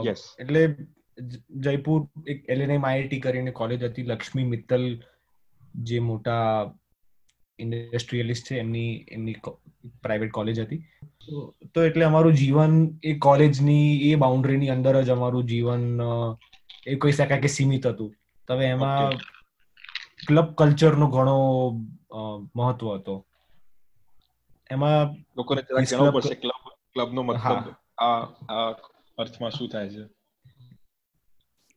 યસ 0.08 0.20
એટલે 0.40 0.62
જયપુર 1.66 1.98
એક 2.34 2.44
એલએનએમ 2.48 2.86
આઈઆઈટી 2.86 3.24
કરીને 3.24 3.52
કોલેજ 3.60 3.82
હતી. 3.88 4.06
લક્ષ્મી 4.12 4.52
મિત્તલ 4.52 4.86
જે 5.82 5.98
મોટા 6.10 6.46
ઇન્ડસ્ટ્રીયલિસ્ટ 7.58 8.48
છે 8.50 8.58
એમની 8.58 8.90
એમની 9.10 9.36
પ્રાઇવેટ 10.02 10.32
કોલેજ 10.38 10.58
હતી. 10.60 10.80
તો 11.74 11.84
એટલે 11.84 12.04
અમારું 12.04 12.34
જીવન 12.34 12.72
એ 13.02 13.12
કોલેજની 13.26 14.10
એ 14.10 14.14
બાઉન્ડ્રીની 14.24 14.72
અંદર 14.76 15.02
જ 15.02 15.10
અમારું 15.10 15.44
જીવન 15.44 15.84
એ 16.86 16.96
કહી 17.02 17.12
શકાય 17.12 17.42
કે 17.42 17.50
સીમિત 17.56 17.86
હતું. 17.86 18.10
હવે 18.48 18.64
એમાં 18.76 19.18
ક્લબ 20.26 20.48
કલ્ચરનો 20.54 21.06
ઘણો 21.16 21.36
મહત્વ 22.56 22.88
હતો. 22.94 23.14
એમાં 24.70 25.14
લોકોને 25.36 25.62
જરાક 25.68 25.88
જણાવવું 25.90 26.14
પડશે 26.16 26.36
ક્લબ 26.42 26.72
ક્લબનો 26.94 27.22
મતલબ 27.22 27.70
આ 28.06 28.20
આ 28.56 28.70
અર્થમાં 29.18 29.52
શું 29.56 29.68
થાય 29.72 29.88
છે? 29.94 30.04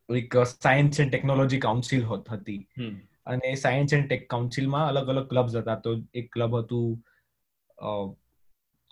એક 0.09 0.37
સાયન્સ 0.51 0.99
એન્ડ 0.99 1.11
ટેકનોલોજી 1.11 1.61
કાઉન્સિલ 1.67 2.03
હતી. 2.05 2.61
અને 3.27 3.55
સાયન્સ 3.63 3.95
એન્ડ 3.97 4.07
ટેક 4.09 4.23
કાઉન્સિલમાં 4.33 4.91
અલગ 4.91 5.07
અલગ 5.13 5.27
ક્લબ્સ 5.31 5.55
હતા. 5.61 5.79
તો 5.85 5.91
એક 6.13 6.27
ક્લબ 6.35 6.53
હતું 6.61 6.87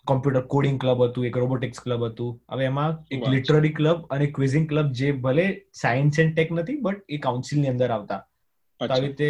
કોમ્પ્યુટર 0.07 0.41
કોડિંગ 0.53 0.79
ક્લબ 0.81 1.03
હતું 1.03 1.25
એક 1.25 1.37
રોબોટિક્સ 1.37 1.79
ક્લબ 1.79 2.05
હતું. 2.05 2.41
હવે 2.51 2.65
એમાં 2.65 2.97
એક 3.11 3.27
લિટરરી 3.27 3.73
ક્લબ 3.73 4.05
અને 4.09 4.25
ક્વિઝિંગ 4.25 4.69
ક્લબ 4.69 4.91
જે 4.91 5.11
ભલે 5.11 5.45
સાયન્સ 5.73 6.19
એન્ડ 6.19 6.35
ટેક 6.35 6.51
નથી 6.51 6.75
બટ 6.75 7.01
એ 7.09 7.17
કાઉન્સિલની 7.17 7.67
અંદર 7.67 7.91
આવતા. 7.91 8.21
આવી 8.81 9.01
રીતે 9.01 9.29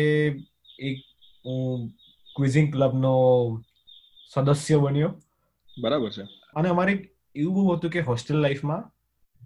એક 0.79 0.97
હું 1.45 1.89
ક્વિઝિંગ 2.35 2.71
ક્લબનો 2.73 3.15
સદસ્ય 4.33 4.77
બન્યો. 4.77 5.11
બરાબર 5.81 6.09
છે. 6.09 6.21
અને 6.55 6.69
અમારે 6.69 6.93
એવું 7.35 7.53
બહુ 7.55 7.75
હતું 7.75 7.89
કે 7.89 7.99
હોસ્ટેલ 7.99 8.37
લાઈફમાં 8.37 8.91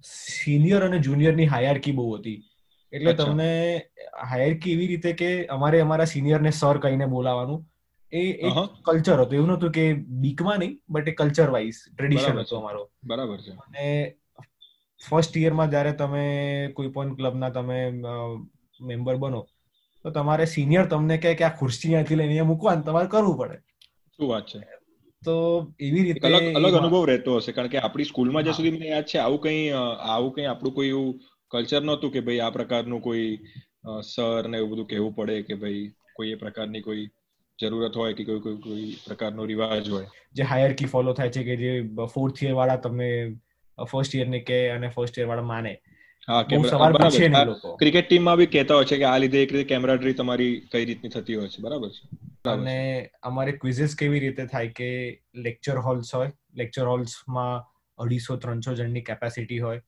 સિનિયર 0.03 0.81
અને 0.83 0.99
જુનિયરની 0.99 1.45
હાયરકી 1.45 1.91
બહુ 1.91 2.15
હતી. 2.15 2.43
એટલે 2.93 3.13
તમને 3.13 3.49
હાયરકી 4.29 4.73
એવી 4.73 4.87
રીતે 4.87 5.13
કે 5.13 5.45
અમારે 5.45 5.81
અમારા 5.81 6.05
સિનિયરને 6.05 6.51
સર 6.51 6.77
કહીને 6.77 7.05
બોલાવાનું. 7.05 7.65
એ 8.11 8.21
એક 8.47 8.57
કલ્ચર 8.85 9.19
હતું. 9.21 9.35
એવું 9.35 9.51
નતું 9.55 9.71
કે 9.71 9.83
બીકમાં 10.23 10.59
નહીં 10.59 10.79
બટ 10.89 11.07
એ 11.07 11.17
કલ્ચર 11.19 11.49
વાઇઝ 11.49 11.79
ટ્રેડિશન 11.87 12.39
હતો 12.39 12.57
અમારો. 12.57 12.87
બરાબર 13.03 13.39
છે. 13.41 13.51
અને 13.65 14.15
ફર્સ્ટ 15.01 15.37
યરમાં 15.37 15.69
જ્યારે 15.69 15.93
તમે 15.93 16.23
કોઈ 16.73 16.93
પણ 16.95 17.15
ક્લબના 17.15 17.51
તમે 17.51 17.79
મેમ્બર 18.79 19.17
બનો 19.17 19.41
તો 20.05 20.11
તમારે 20.11 20.45
સિનિયર 20.47 20.87
તમને 20.87 21.17
કહે 21.17 21.35
કે 21.35 21.45
આ 21.45 21.57
ખુરશી 21.59 21.87
અહીંયાથી 21.87 22.17
લઈને 22.17 22.29
અહીંયા 22.29 22.51
મૂકવાનું 22.51 22.83
તમારે 22.83 23.07
કરવું 23.07 23.37
પડે. 23.37 23.57
શું 24.19 24.29
વાત 24.29 24.45
છે? 24.45 24.59
તો 25.21 25.35
એવી 25.79 26.03
રીતે 26.03 26.27
અલગ 26.27 26.47
અલગ 26.55 26.75
અનુભવ 26.79 27.05
રહેતો 27.05 27.39
હશે 27.39 27.51
કારણ 27.51 27.71
કે 27.73 27.79
આપણી 27.79 28.09
સ્કૂલમાં 28.11 28.43
જ્યાં 28.43 28.57
સુધી 28.57 28.75
મને 28.75 28.91
યાદ 28.93 29.07
છે 29.11 29.19
આવું 29.19 29.41
કંઈ 29.41 29.63
આવું 30.07 30.33
કંઈ 30.33 30.47
આપણું 30.47 30.73
કોઈ 30.73 30.89
એવું 30.89 31.13
કલ્ચર 31.51 31.83
નહોતું 31.83 32.11
કે 32.11 32.21
ભાઈ 32.21 32.41
આ 32.41 32.55
પ્રકારનું 32.57 33.01
કોઈ 33.01 33.29
સર 34.03 34.43
ને 34.47 34.57
એવું 34.57 34.71
બધું 34.71 34.89
કહેવું 34.91 35.15
પડે 35.15 35.37
કે 35.43 35.55
ભાઈ 35.55 35.85
કોઈ 36.15 36.31
એ 36.31 36.41
પ્રકારની 36.43 36.81
કોઈ 36.81 37.05
જરૂરત 37.61 37.97
હોય 37.97 38.13
કે 38.13 38.23
કોઈ 38.23 38.39
કોઈ 38.39 38.55
કોઈ 38.55 38.95
પ્રકારનો 39.07 39.45
રિવાજ 39.45 39.89
હોય. 39.89 40.07
જે 40.33 40.43
હાયર 40.43 40.73
કી 40.73 40.85
ફોલો 40.85 41.13
થાય 41.13 41.29
છે 41.29 41.43
કે 41.43 41.55
જે 41.55 41.71
ફોર્થ 42.13 42.43
યર 42.43 42.53
વાળા 42.53 42.75
તમે 42.75 43.11
ફર્સ્ટ 43.91 44.15
યર 44.15 44.27
ને 44.27 44.39
કે 44.39 44.69
અને 44.69 44.87
ફર્સ્ટ 44.87 45.19
યર 45.19 45.27
વાળા 45.27 45.41
માને. 45.41 45.79
ક્રિકેટ 47.79 48.09
ટીમમાં 48.09 48.37
બી 48.37 48.45
કહેતા 48.45 48.75
હોય 48.75 48.85
છે 48.85 48.97
કે 48.97 49.03
આ 49.03 49.17
લીધે 49.17 49.43
એક 49.43 49.51
રીતે 49.51 49.69
કેમેરાડરી 49.69 50.13
તમારી 50.13 50.61
કઈ 50.71 50.85
રીતની 50.85 51.09
થતી 51.09 51.35
હોય 51.35 51.47
છે. 51.47 51.61
બરાબર 51.61 51.89
છે. 51.89 52.07
અને 52.49 53.09
અમારે 53.23 53.51
ક્વિઝિસ 53.51 53.95
કેવી 53.95 54.19
રીતે 54.19 54.45
થાય 54.45 54.67
કે 54.67 55.21
લેક્ચર 55.35 55.77
હોલ્સ 55.77 56.15
હોય 56.15 56.31
લેક્ચર 56.55 56.85
હોલ્સમાં 56.85 57.65
અઢીસો 57.97 58.35
ત્રણસો 58.35 58.73
જણની 58.73 59.01
કેપેસિટી 59.01 59.59
હોય. 59.59 59.81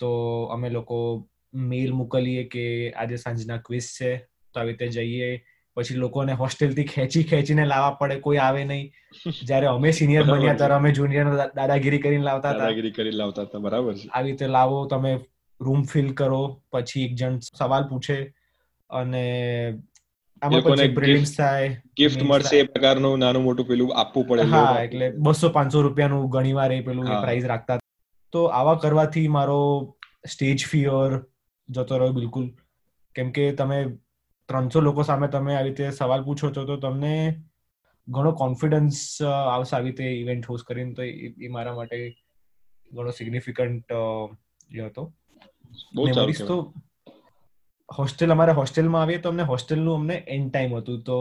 તો 0.00 0.44
અમે 0.44 0.70
લોકો 0.70 1.28
મેલ 1.54 1.92
મોકલીએ 1.92 2.44
કે 2.44 2.92
આજે 2.92 3.16
સાંજના 3.16 3.56
ક્વિઝ 3.56 3.90
છે 4.02 4.16
તો 4.54 4.60
આવી 4.60 4.70
રીતે 4.70 4.88
જઈએ. 4.88 5.44
પછી 5.76 5.96
લોકોને 5.96 6.32
હોસ્ટેલથી 6.34 6.84
ખેંચી 6.84 7.24
ખેંચીને 7.24 7.64
લાવવા 7.66 7.96
પડે 8.00 8.20
કોઈ 8.20 8.38
આવે 8.38 8.64
નહીં. 8.64 8.90
જયારે 9.48 9.68
અમે 9.68 9.92
સિનિયર 9.92 10.24
બન્યા 10.24 10.54
ત્યારે 10.54 10.74
અમે 10.74 10.92
જુનિયર 10.92 11.30
દાદાગીરી 11.54 11.98
કરીને 11.98 12.24
લાવતા 12.24 12.50
હતા. 12.50 12.58
દાદાગીરી 12.58 12.92
કરીને 12.92 13.16
લાવતા 13.16 13.44
હતા 13.44 13.60
બરાબર 13.60 13.94
છે. 13.94 14.08
આવી 14.12 14.30
રીતે 14.30 14.46
લાવો 14.48 14.86
તમે 14.86 15.12
રૂમ 15.60 15.82
ફિલ 15.84 16.12
કરો 16.12 16.40
પછી 16.70 17.04
એક 17.04 17.12
જણ 17.14 17.40
સવાલ 17.52 17.88
પૂછે 17.88 18.18
અને 18.90 19.24
ગિફ્ટ 21.96 22.22
મળશે 22.22 22.56
એ 22.58 22.64
પ્રકારનું 22.64 23.18
નાનું 23.18 23.42
મોટું 23.42 23.66
પેલું 23.66 23.92
આપવું 23.94 24.26
પડે 24.28 24.46
હા 24.46 24.82
એટલે 24.82 25.06
બસો 25.18 25.50
પાંચસો 25.50 25.82
રૂપિયાનું 25.82 26.28
ઘણીવાર 26.28 26.72
એ 26.72 26.80
પેલું 26.82 27.06
પ્રાઇઝ 27.06 27.46
રાખતા 27.46 27.78
તો 28.32 28.46
આવા 28.52 28.76
કરવાથી 28.76 29.28
મારો 29.28 29.60
સ્ટેજ 30.26 30.66
ફિયર 30.66 31.10
જતો 31.68 31.98
રહ્યો 31.98 32.12
બિલકુલ. 32.12 32.46
કેમ 33.16 33.28
કે 33.32 33.52
તમે 33.52 33.78
ત્રણસો 34.48 34.80
લોકો 34.80 35.02
સામે 35.08 35.28
તમે 35.34 35.56
આવી 35.56 35.70
રીતે 35.70 35.90
સવાલ 35.98 36.24
પૂછો 36.24 36.50
છો 36.56 36.64
તો 36.70 36.76
તમને 36.76 37.14
ઘણો 38.08 38.32
કોન્ફિડન્સ 38.42 38.98
આવશે 39.26 39.76
આવી 39.76 39.92
રીતે 39.92 40.06
ઇવેન્ટ 40.22 40.48
હોસ્ટ 40.50 40.66
કરીને 40.68 40.94
તો 40.96 41.02
એ 41.46 41.52
મારા 41.54 41.76
માટે 41.78 41.98
ઘણો 42.90 43.12
સિગ્નિફિકન્ટ 43.18 43.94
એ 44.76 44.80
હતો. 44.86 45.04
મેમરીઝ 45.96 46.42
તો 46.50 46.56
હોસ્ટેલ 47.88 48.34
અમારે 48.34 48.52
હોસ્ટેલમાં 48.60 49.02
આવીએ 49.02 49.22
તો 49.24 49.32
અમને 49.34 49.46
હોસ્ટેલનું 49.52 50.00
અમને 50.00 50.16
એન્ડ 50.34 50.50
ટાઈમ 50.50 50.76
હતું. 50.78 51.00
તો 51.08 51.18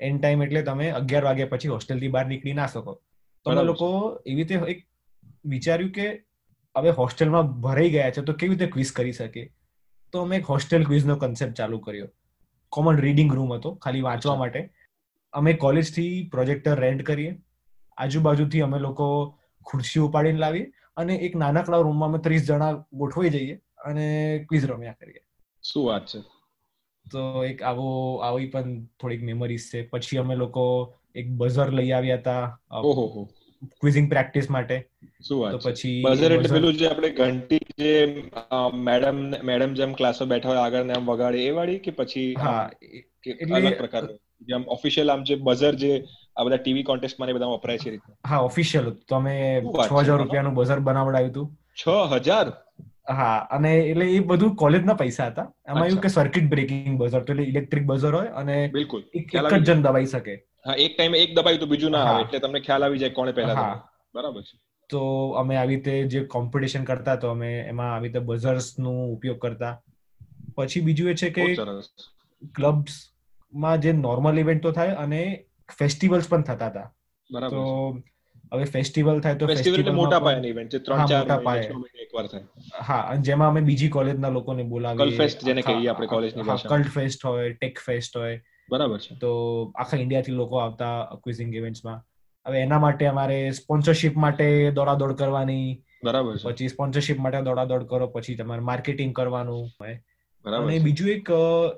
એન્ડ 0.00 0.20
ટાઈમ 0.20 0.42
એટલે 0.46 0.62
તમે 0.68 0.86
અગિયાર 1.00 1.28
વાગ્યા 1.28 1.52
પછી 1.52 1.74
હોસ્ટેલથી 1.74 2.12
બહાર 2.16 2.26
નીકળી 2.26 2.56
ના 2.60 2.70
શકો. 2.74 2.92
તો 3.46 3.50
અમે 3.50 3.64
લોકો 3.70 3.88
એવી 4.26 4.44
રીતે 4.44 4.72
એક 4.74 4.86
વિચાર્યું 5.54 5.92
કે 5.98 6.06
હવે 6.74 6.90
હોસ્ટેલમાં 7.00 7.52
ભરાઈ 7.66 7.92
ગયા 7.96 8.14
છે 8.16 8.26
તો 8.30 8.38
કેવી 8.40 8.56
રીતે 8.56 8.72
ક્વિઝ 8.74 8.92
કરી 8.96 9.18
શકે 9.18 9.42
તો 10.14 10.24
અમે 10.24 10.36
એક 10.40 10.50
હોસ્ટેલ 10.54 10.88
ક્વિઝનો 10.88 11.16
કન્સેપ્ટ 11.16 11.56
ચાલુ 11.60 11.78
કર્યો. 11.86 12.08
કોમન 12.72 12.98
રીડિંગ 12.98 13.34
રૂમ 13.34 13.52
હતો 13.52 13.74
ખાલી 13.74 14.00
વાંચવા 14.00 14.36
માટે. 14.36 14.70
અમે 15.32 15.52
કોલેજથી 15.52 16.28
પ્રોજેક્ટર 16.32 16.80
રેન્ટ 16.80 17.02
કરીએ. 17.02 17.38
આજુબાજુથી 17.96 18.60
અમે 18.60 18.78
લોકો 18.78 19.38
ખુરશી 19.66 20.00
ઉપાડીને 20.00 20.38
લાવીએ 20.38 20.72
અને 20.96 21.14
એક 21.14 21.36
નાનકડા 21.36 21.76
રૂમમાં 21.76 22.08
અમે 22.08 22.18
ત્રીસ 22.18 22.46
જણા 22.46 22.72
ગોઠવાઈ 22.72 23.30
જઈએ 23.30 23.60
અને 23.84 24.06
ક્વિઝ 24.48 24.64
રમ્યા 24.64 24.92
કરીએ. 24.92 25.20
શું 25.62 25.86
વાત 25.86 26.06
છે? 26.06 26.20
તો 27.10 27.44
એક 27.44 27.62
આવો 27.62 28.16
આવી 28.16 28.46
પણ 28.46 28.84
થોડીક 28.84 29.22
મેમરીઝ 29.22 29.70
છે. 29.70 29.86
પછી 29.86 30.16
અમે 30.16 30.34
લોકો 30.34 30.94
એક 31.14 31.30
બઝર 31.30 31.70
લઈ 31.72 31.90
આવ્યા 31.90 32.16
હતા. 32.16 32.60
ઓહો 32.70 33.28
ક્વિઝિંગ 33.74 34.08
પ્રેક્ટિસ 34.08 34.50
માટે. 34.50 34.76
શું 35.20 35.38
વાત 35.38 35.52
તો 35.52 35.58
પછી 35.60 35.96
બઝર 36.04 36.32
એટલે 36.36 36.50
પેલું 36.50 36.74
જે 36.74 36.86
આપણે 36.88 37.10
ઘંટી 37.12 37.60
જે 37.78 37.92
મેડમ 38.80 39.18
મેડમ 39.44 39.74
જેમ 39.74 39.92
ક્લાસમાં 39.94 40.30
બેઠા 40.30 40.52
હોય 40.52 40.62
આગળ 40.62 40.84
ને 40.84 40.94
આમ 40.94 41.06
વગાડે 41.06 41.38
એ 41.42 41.52
વાળી 41.52 41.80
કે 41.80 41.92
પછી 41.94 42.28
હા 42.38 42.62
અલગ 43.58 43.76
પ્રકારનું 43.76 44.18
જેમ 44.48 44.62
ઓફિશિયલ 44.68 45.08
આમ 45.10 45.24
જે 45.24 45.38
બઝર 45.42 45.74
જે 45.78 45.92
આ 46.36 46.44
બધા 46.44 46.60
ટીવી 46.60 46.84
કોન્ટેસ્ટમાં 46.84 47.34
બધા 47.36 47.52
વપરાય 47.54 47.80
છે 47.80 47.90
રીતે? 47.90 48.12
હા 48.24 48.40
ઓફિશિયલ 48.42 48.86
તમે 49.06 49.34
તો 49.64 49.76
અમે 49.78 49.84
છ? 49.84 49.90
હજાર 50.00 50.18
રૂપિયાનું 50.18 50.56
બઝર 50.56 50.80
બનાવડાવ્યું 50.82 51.30
હતું. 51.30 51.48
છ 51.74 51.84
હજાર? 52.20 52.48
હા 53.10 53.36
અને 53.50 53.70
એટલે 53.82 54.06
એ 54.10 54.20
બધું 54.22 54.52
કોલેજના 54.56 54.96
પૈસા 54.96 55.28
હતા. 55.30 55.46
એમાં 55.66 55.88
એવું 55.88 56.02
કે 56.02 56.10
સર્કિટ 56.10 56.48
બ્રેકિંગ 56.48 56.98
બઝર 56.98 57.22
તો 57.22 57.32
એટલે 57.32 57.46
ઇલેક્ટ્રિક 57.46 57.84
બઝર 57.86 58.14
હોય 58.14 58.32
અને 58.34 58.56
બિલકુલ. 58.68 59.02
એક 59.14 59.26
જ 59.32 59.62
જણ 59.62 59.82
દબાઈ 59.82 60.08
શકે. 60.08 60.34
હા 60.64 60.76
એક 60.76 60.92
ટાઈમે 60.94 61.18
એક 61.18 61.30
દબાયું 61.34 61.60
તો 61.60 61.68
બીજું 61.72 61.92
ના 61.96 62.06
આવે 62.06 62.22
એટલે 62.24 62.40
તમને 62.40 62.60
ખ્યાલ 62.66 62.84
આવી 62.84 63.02
જાય 63.02 63.16
કોણે 63.18 63.32
પહેલા 63.34 63.68
બરાબર 64.14 64.42
છે. 64.42 64.54
તો 64.90 65.00
અમે 65.36 65.54
આવી 65.56 65.76
રીતે 65.76 65.94
જે 66.12 66.20
કોમ્પિટિશન 66.28 66.84
કરતા 66.84 67.16
તો 67.18 67.30
અમે 67.30 67.50
એમાં 67.64 67.92
આવી 67.92 68.08
રીતે 68.08 68.26
બઝર્સ 68.26 68.68
નો 68.78 68.92
ઉપયોગ 69.14 69.38
કરતા. 69.40 69.74
પછી 70.56 70.82
બીજું 70.82 71.10
એ 71.10 71.14
છે 71.14 71.30
કે 71.30 71.46
ક્લબ્સમાં 72.54 73.80
જે 73.80 73.92
નોર્મલ 73.98 74.38
ઇવેન્ટ 74.38 74.62
તો 74.62 74.72
થાય 74.72 74.96
અને 74.98 75.20
ફેસ્ટિવલ્સ 75.78 76.28
પણ 76.28 76.44
થતા 76.44 76.70
હતા. 76.70 76.88
બરાબર 77.30 77.54
તો 77.54 77.64
હવે 78.52 78.66
ફેસ્ટિવલ 78.68 79.20
થાય 79.20 79.36
તો 79.36 79.46
ફેસ્ટિવલ 79.46 79.92
મોટા 79.94 80.20
પાયાની 80.20 80.52
ઇવેન્ટ 80.54 80.72
છે 80.72 80.80
ચાર 80.86 80.98
મોટા 81.00 81.38
મહિને, 81.38 81.44
પાયે. 81.44 81.68
એકવાર 82.04 82.26
થાય. 82.28 82.44
હા 82.82 83.02
અને 83.10 83.22
જેમાં 83.22 83.50
અમે 83.50 83.62
બીજી 83.62 83.90
કોલેજના 83.90 84.30
લોકોને 84.30 84.64
બોલાવીએ. 84.66 85.06
કલફેસ્ટ 85.06 85.44
જેને 85.44 85.62
કહીએ 85.62 85.90
આપણે 85.90 86.08
કોલેજની 86.14 86.44
ભાષામાં. 86.44 86.82
કલ્ટ 86.82 86.94
ફેસ્ટ 86.96 87.22
હોય 87.24 87.52
ટેક 87.54 87.76
ફેસ્ટ 87.80 88.14
હોય. 88.14 88.36
બરાબર 88.70 89.00
છે. 89.00 89.14
તો 89.20 89.30
આખા 89.74 89.98
ઇન્ડિયાથી 89.98 90.34
લોકો 90.34 90.60
આવતા 90.60 90.92
ક્વિઝિંગ 91.18 91.54
ઇવેન્ટ્સમાં 91.54 92.00
હવે 92.46 92.62
એના 92.62 92.80
માટે 92.80 93.08
અમારે 93.08 93.38
સ્પોન્સરશિપ 93.60 94.14
માટે 94.18 94.46
દોડાદોડ 94.72 95.14
કરવાની 95.16 95.66
બરાબર 96.02 96.36
છે. 96.38 96.48
પછી 96.48 96.68
સ્પોન્સરશિપ 96.70 97.18
માટે 97.18 97.42
દોડાદોડ 97.42 97.86
કરો 97.86 98.08
પછી 98.10 98.36
તમારે 98.36 98.62
માર્કેટિંગ 98.62 99.12
કરવાનું. 99.14 99.64
અને 100.58 100.74
બીજું 100.80 101.10
એક 101.10 101.28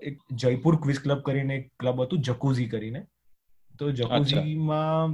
એક 0.03 0.17
જયપુર 0.37 0.75
ક્વિઝ 0.79 1.01
ક્લબ 1.01 1.21
કરીને 1.23 1.55
એક 1.57 1.67
ક્લબ 1.77 1.99
હતું 2.01 2.25
જકુઝી 2.25 2.69
કરીને. 2.69 3.01
તો 3.75 3.85
જકુઝીમાં 3.93 5.09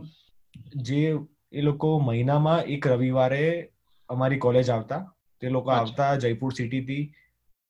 જે 0.83 1.03
એ 1.51 1.61
લોકો 1.63 1.89
મહિનામાં 2.01 2.63
એક 2.69 2.83
રવિવારે 2.87 3.45
અમારી 4.11 4.41
કોલેજ 4.41 4.69
આવતા. 4.71 5.03
તે 5.43 5.51
લોકો 5.51 5.71
આવતા 5.73 6.13
જયપુર 6.19 6.53
સિટી 6.53 6.85
થી. 6.85 7.05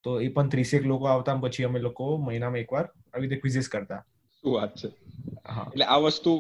તો 0.05 0.11
એ 0.19 0.29
પણ 0.31 0.49
ત્રીસેક 0.49 0.83
લોકો 0.85 1.07
આવતા 1.09 1.37
પછી 1.39 1.65
અમે 1.65 1.79
લોકો 1.81 2.07
મહિનામાં 2.21 2.61
એકવાર 2.61 2.87
આવી 3.19 3.29
રીતે 3.29 3.41
ક્વિઝિસ 3.41 3.69
કરતા. 3.69 4.01
શું 4.43 4.55
વાત 4.55 4.77
છે? 4.77 4.89
એટલે 4.89 5.85
આ 5.85 5.97
વસ્તુ 5.97 6.33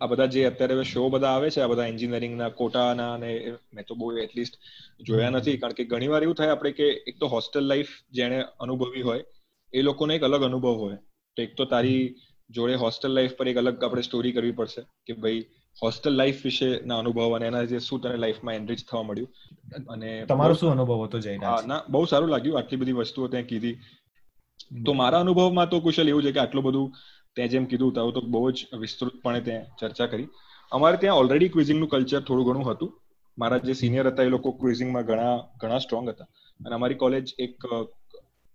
આ 0.00 0.06
બધા 0.06 0.26
જે 0.26 0.44
અત્યારે 0.44 0.82
શો 0.82 1.08
બધા 1.08 1.28
આવે 1.28 1.50
છે 1.50 1.60
આ 1.60 1.66
બધા 1.66 1.86
એન્જિનિયરિંગના 1.86 2.48
કોટાના 2.48 3.14
અને 3.14 3.30
મેં 3.74 3.84
તો 3.88 3.94
બહુ 3.94 4.12
એટલીસ્ટ 4.18 4.54
જોયા 5.00 5.30
નથી 5.30 5.56
કારણ 5.58 5.72
કે 5.72 5.84
ઘણીવાર 5.84 6.22
એવું 6.22 6.34
થાય 6.34 6.48
આપણે 6.48 6.70
કે 6.70 6.86
એક 7.08 7.18
તો 7.20 7.26
હોસ્ટેલ 7.26 7.64
લાઈફ 7.64 7.88
જેણે 8.12 8.44
અનુભવી 8.60 9.02
હોય 9.02 9.24
એ 9.72 9.82
લોકોને 9.82 10.14
એક 10.14 10.24
અલગ 10.24 10.42
અનુભવ 10.42 10.78
હોય. 10.84 10.96
તો 11.36 11.42
એક 11.42 11.54
તો 11.56 11.64
તારી 11.64 12.14
જોડે 12.50 12.74
હોસ્ટેલ 12.74 13.12
લાઈફ 13.12 13.34
પર 13.34 13.48
એક 13.48 13.56
અલગ 13.56 13.84
આપણે 13.84 14.02
સ્ટોરી 14.02 14.32
કરવી 14.32 14.50
પડશે 14.50 14.82
કે 15.06 15.12
ભાઈ 15.12 15.40
હોસ્ટેલ 15.82 16.12
લાઈફ 16.12 16.44
વિશે 16.44 16.80
ના 16.86 16.98
અનુભવ 16.98 17.36
અને 17.36 17.46
એના 17.46 17.64
જે 17.64 17.78
શું 17.78 18.00
તને 18.00 18.16
લાઈફમાં 18.16 18.54
એનરીચ 18.54 18.78
થવા 18.90 19.02
મળ્યું. 19.02 19.30
અને 19.88 20.26
તમારો 20.28 20.54
શું 20.54 20.70
અનુભવ 20.70 21.04
હતો 21.04 21.18
જઈને 21.18 21.46
ના 21.66 21.82
બહુ 21.88 22.04
સારું 22.04 22.28
લાગ્યું. 22.28 22.58
આટલી 22.58 22.76
બધી 22.76 22.92
વસ્તુઓ 22.92 23.28
ત્યાં 23.28 23.44
કીધી. 23.44 23.74
તો 24.70 24.94
મારા 24.94 25.20
અનુભવમાં 25.20 25.70
તો 25.70 25.80
કુશલ 25.80 26.08
એવું 26.08 26.22
છે 26.22 26.32
કે 26.32 26.40
આટલું 26.40 26.64
બધું 26.64 26.86
ત્યાં 27.36 27.50
જેમ 27.50 27.64
કીધું 27.66 27.94
તારું 27.94 28.14
તો 28.14 28.20
બહુ 28.28 28.42
જ 28.52 28.58
વિસ્તૃતપણે 28.82 29.40
ત્યાં 29.42 29.66
ચર્ચા 29.80 30.08
કરી. 30.08 30.28
અમારે 30.72 30.96
ત્યાં 30.98 31.18
ઓલરેડી 31.18 31.50
ક્વિઝિંગનું 31.50 31.90
કલ્ચર 31.90 32.22
થોડું 32.22 32.46
ઘણું 32.48 32.66
હતું. 32.66 32.90
મારા 33.38 33.60
જે 33.62 33.74
સિનિયર 33.74 34.06
હતા 34.06 34.24
એ 34.24 34.30
લોકો 34.30 34.48
ક્વિઝિંગમાં 34.54 35.06
ઘણા 35.06 35.34
ઘણા 35.60 35.80
સ્ટ્રોંગ 35.80 36.08
હતા. 36.08 36.28
અને 36.60 36.74
અમારી 36.74 36.98
કોલેજ 36.98 37.26
એક 37.38 37.54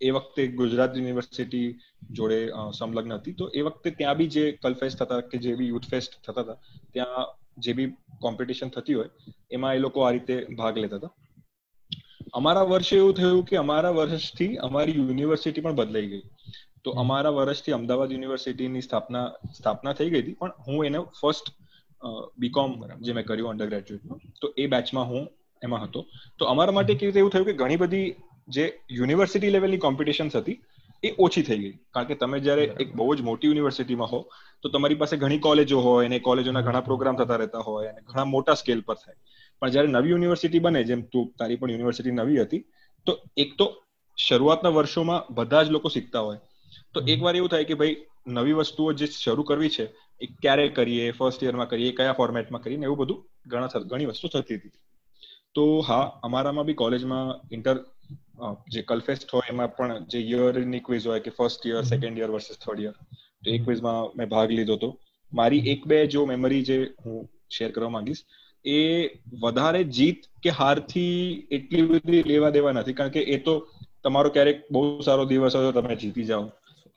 એ 0.01 0.11
વખતે 0.11 0.43
ગુજરાત 0.53 0.91
યુનિવર્સિટી 0.95 1.67
જોડે 2.11 2.39
સંલગ્ન 2.73 3.13
હતી. 3.13 3.35
તો 3.35 3.45
એ 3.53 3.61
વખતે 3.61 3.89
ત્યાં 3.93 4.17
બી 4.17 4.29
જે 4.29 4.43
કલફેસ્ટ 4.59 4.99
થતા 4.99 5.21
કે 5.23 5.37
જે 5.39 5.55
બી 5.55 5.69
યુથ 5.69 5.87
ફેસ્ટ 5.87 6.19
થતા 6.21 6.43
હતા 6.43 6.57
ત્યાં 6.93 7.25
જે 7.59 7.71
બી 7.73 7.89
કોમ્પિટિશન 8.21 8.69
થતી 8.69 8.95
હોય 8.95 9.09
એમાં 9.51 9.75
એ 9.75 9.79
લોકો 9.79 10.05
આ 10.05 10.11
રીતે 10.11 10.35
ભાગ 10.57 10.75
લેતા 10.77 10.99
હતા. 10.99 11.13
અમારા 12.33 12.67
વર્ષે 12.71 12.95
એવું 13.01 13.13
થયું 13.19 13.43
કે 13.49 13.55
અમારા 13.63 13.93
વર્ષથી 13.99 14.51
અમારી 14.67 14.95
યુનિવર્સિટી 14.99 15.63
પણ 15.65 15.77
બદલાઈ 15.79 16.09
ગઈ. 16.13 16.23
તો 16.83 16.89
અમારા 17.03 17.33
વર્ષથી 17.37 17.75
અમદાવાદ 17.79 18.11
યુનિવર્સિટીની 18.15 18.83
સ્થાપના 18.87 19.25
સ્થાપના 19.57 19.93
થઈ 19.99 20.09
ગઈ 20.13 20.21
હતી 20.23 20.37
પણ 20.41 20.53
હું 20.67 20.85
એને 20.89 20.99
ફર્સ્ટ 21.19 21.47
બીકોમ 22.43 22.75
જે 23.05 23.15
મેં 23.17 23.25
કર્યું 23.29 23.51
અંડર 23.53 23.69
ગ્રેજ્યુએટમાં 23.71 24.19
તો 24.41 24.53
એ 24.63 24.67
બેચમાં 24.73 25.07
હું 25.11 25.23
એમાં 25.61 25.85
હતો. 25.85 26.01
તો 26.39 26.51
અમારા 26.53 26.75
માટે 26.77 26.93
કેવી 26.93 27.07
રીતે 27.09 27.21
એવું 27.23 27.33
થયું 27.35 27.47
કે 27.49 27.55
ઘણી 27.61 27.79
બધી 27.83 28.07
જે 28.57 28.65
યુનિવર્સિટી 28.99 29.55
લેવલની 29.55 29.81
કોમ્પિટિશન્સ 29.87 30.37
હતી 30.41 30.57
એ 31.03 31.09
ઓછી 31.25 31.45
થઈ 31.49 31.59
ગઈ. 31.63 31.75
કારણ 31.93 32.09
કે 32.11 32.15
તમે 32.21 32.39
જ્યારે 32.45 32.63
એક 32.83 32.95
બહુ 32.99 33.11
જ 33.17 33.27
મોટી 33.29 33.51
યુનિવર્સિટીમાં 33.51 34.09
હો 34.13 34.21
તો 34.63 34.75
તમારી 34.75 35.01
પાસે 35.03 35.15
ઘણી 35.23 35.41
કોલેજો 35.47 35.83
હોય 35.87 36.07
અને 36.11 36.17
કોલેજોના 36.29 36.65
ઘણા 36.69 36.85
પ્રોગ્રામ 36.89 37.19
થતા 37.19 37.41
રહેતા 37.43 37.65
હોય 37.67 37.91
અને 37.91 38.01
ઘણા 38.09 38.27
મોટા 38.35 38.57
સ્કેલ 38.61 38.81
પર 38.87 38.97
થાય. 39.03 39.19
પણ 39.61 39.73
જ્યારે 39.73 39.89
નવી 39.89 40.11
યુનિવર્સિટી 40.11 40.63
બને 40.65 40.81
જેમ 40.83 41.01
તું 41.11 41.25
તારી 41.39 41.57
પણ 41.57 41.73
યુનિવર્સિટી 41.73 42.11
નવી 42.11 42.39
હતી 42.43 42.61
તો 43.07 43.11
એક 43.37 43.51
તો 43.57 43.67
શરૂઆતના 44.17 44.71
વર્ષોમાં 44.71 45.25
બધા 45.33 45.63
જ 45.63 45.69
લોકો 45.69 45.89
શીખતા 45.89 46.21
હોય. 46.21 46.39
તો 46.93 46.99
એકવાર 46.99 47.13
એક 47.13 47.21
વાર 47.21 47.35
એવું 47.35 47.49
થાય 47.49 47.69
કે 47.69 47.75
ભાઈ 47.75 47.95
નવી 48.29 48.55
વસ્તુઓ 48.59 48.87
જે 48.93 49.07
શરૂ 49.15 49.43
કરવી 49.43 49.69
છે 49.69 49.85
એ 50.21 50.25
ક્યારે 50.41 50.65
કરીએ 50.69 51.05
ફર્સ્ટ 51.11 51.41
યરમાં 51.43 51.69
કરીએ 51.69 51.91
કયા 51.91 52.17
ફોર્મેટમાં 52.19 52.63
કરીએ 52.63 52.79
ને 52.79 52.85
એવું 52.85 52.99
બધું 53.01 53.19
ઘણા 53.47 53.81
ઘણી 53.91 54.09
વસ્તુ 54.11 54.27
થતી 54.27 54.57
હતી. 54.59 54.73
તો 55.55 55.63
હા 55.81 56.05
અમારામાં 56.23 56.65
બી 56.65 56.79
કોલેજમાં 56.83 57.29
ઇન્ટર 57.51 57.77
જે 58.73 58.81
કલફેસ્ટ 58.83 59.31
હોય 59.33 59.49
એમાં 59.49 59.71
પણ 59.77 60.05
જે 60.07 60.19
યરની 60.23 60.81
ક્વિઝ 60.81 61.05
હોય 61.05 61.21
કે 61.25 61.31
first 61.31 61.65
year 61.65 61.83
second 61.83 62.17
year 62.17 62.29
versus 62.31 62.57
third 62.57 62.81
year 62.81 62.95
તો 63.43 63.47
એ 63.49 63.57
ક્વિઝમાં 63.57 64.01
મેં 64.17 64.27
ભાગ 64.29 64.49
લીધો 64.51 64.75
હતો. 64.75 64.89
મારી 65.31 65.63
એક 65.73 65.81
બે 65.87 65.97
જો 66.07 66.21
મેમરી 66.25 66.63
જે 66.63 66.77
હું 67.03 67.17
શેર 67.49 67.69
કરવા 67.71 67.89
માંગીશ 67.89 68.21
એ 68.65 68.79
વધારે 69.41 69.83
જીત 69.83 70.29
કે 70.43 70.49
હારથી 70.49 71.47
એટલી 71.51 71.85
બધી 71.87 72.23
લેવા 72.23 72.49
દેવા 72.49 72.73
નથી. 72.73 72.93
કારણ 72.93 73.09
કે 73.09 73.21
એ 73.21 73.37
તો 73.37 73.53
તમારો 74.03 74.29
ક્યારેક 74.29 74.65
બહુ 74.71 75.01
સારો 75.01 75.25
દિવસ 75.25 75.55
હોય 75.55 75.71
તો 75.71 75.81
તમે 75.81 75.95
જીતી 75.95 76.25
જાઓ. 76.25 76.49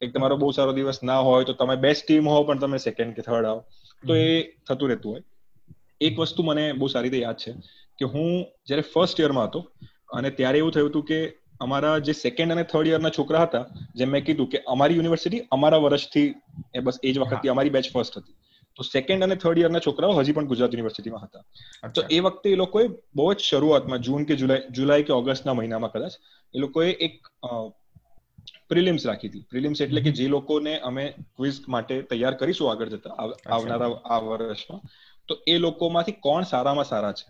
એક 0.03 0.15
તમારો 0.15 0.37
બહુ 0.37 0.53
સારો 0.53 0.73
દિવસ 0.73 1.03
ના 1.03 1.21
હોય 1.21 1.45
તો 1.45 1.53
તમે 1.53 1.77
બેસ્ટ 1.77 2.07
ટીમ 2.07 2.27
હો 2.27 2.45
પણ 2.45 2.59
તમે 2.59 2.79
સેકન્ડ 2.79 3.15
કે 3.17 3.23
થર્ડ 3.23 3.47
આવો. 3.47 3.63
તો 4.03 4.15
એ 4.15 4.33
થતું 4.67 4.89
રહેતું 4.91 5.11
હોય. 5.13 5.23
એક 6.01 6.19
વસ્તુ 6.19 6.43
મને 6.43 6.65
બહુ 6.73 6.89
સારી 6.89 7.11
રીતે 7.11 7.25
યાદ 7.25 7.39
છે 7.39 7.53
કે 7.99 8.05
હું 8.05 8.29
જ્યારે 8.67 8.85
ફર્સ્ટ 8.93 9.23
યરમાં 9.25 9.49
હતો 9.49 9.61
અને 10.13 10.31
ત્યારે 10.31 10.59
એવું 10.59 10.73
થયું 10.73 10.91
હતું 10.91 11.05
કે 11.11 11.19
અમારા 11.61 11.97
જે 12.01 12.13
સેકન્ડ 12.13 12.55
અને 12.55 12.65
થર્ડ 12.65 12.93
યરના 12.93 13.13
છોકરા 13.19 13.45
હતા 13.47 13.65
જેમ 13.95 14.11
મેં 14.11 14.25
કીધું 14.25 14.49
કે 14.53 14.63
અમારી 14.67 14.97
યુનિવર્સિટી 14.97 15.43
અમારા 15.51 15.83
વર્ષથી 15.87 16.29
એ 16.75 16.81
બસ 16.81 16.99
એ 17.03 17.13
જ 17.13 17.17
વખતથી 17.19 17.53
અમારી 17.55 17.75
બેચ 17.77 17.93
ફર્સ્ટ 17.93 18.19
હતી. 18.19 18.35
તો 18.77 18.83
સેકન્ડ 18.83 19.23
અને 19.23 19.37
થર્ડ 19.37 19.59
યરના 19.59 19.83
છોકરાઓ 19.87 20.19
હજી 20.19 20.33
પણ 20.33 20.47
ગુજરાત 20.47 20.75
યુનિવર્સિટીમાં 20.75 21.25
હતા. 21.25 21.43
તો 21.89 22.05
એ 22.11 22.21
વખતે 22.21 22.51
એ 22.51 22.55
લોકોએ 22.55 22.85
બહુ 23.15 23.29
જ 23.35 23.39
શરૂઆતમાં 23.41 23.99
જૂન 23.99 24.25
કે 24.25 24.37
જુલાઈ 24.37 24.63
જુલાઈ 24.71 25.03
કે 25.03 25.13
ઓગસ્ટના 25.13 25.55
મહિનામાં 25.55 25.93
કદાચ 25.93 26.13
એ 26.55 26.59
લોકોએ 26.59 26.89
એક 26.91 27.29
પ્રિલિમ્સ 28.69 29.07
રાખી 29.07 29.29
હતી. 29.29 29.45
પ્રિલિમ્સ 29.51 29.81
એટલે 29.81 30.01
કે 30.01 30.11
જે 30.11 30.29
લોકોને 30.29 30.79
અમે 30.81 31.05
ક્વિઝ 31.37 31.61
માટે 31.69 32.03
તૈયાર 32.03 32.35
કરીશું 32.35 32.71
આગળ 32.71 32.89
જતા 32.89 33.15
આવનારા 33.51 33.93
આ 34.15 34.19
વર્ષમાં 34.19 34.81
તો 35.29 35.39
એ 35.47 35.59
લોકોમાંથી 35.59 36.13
કોણ 36.13 36.43
સારામાં 36.43 36.85
સારા 36.85 37.13
છે? 37.13 37.29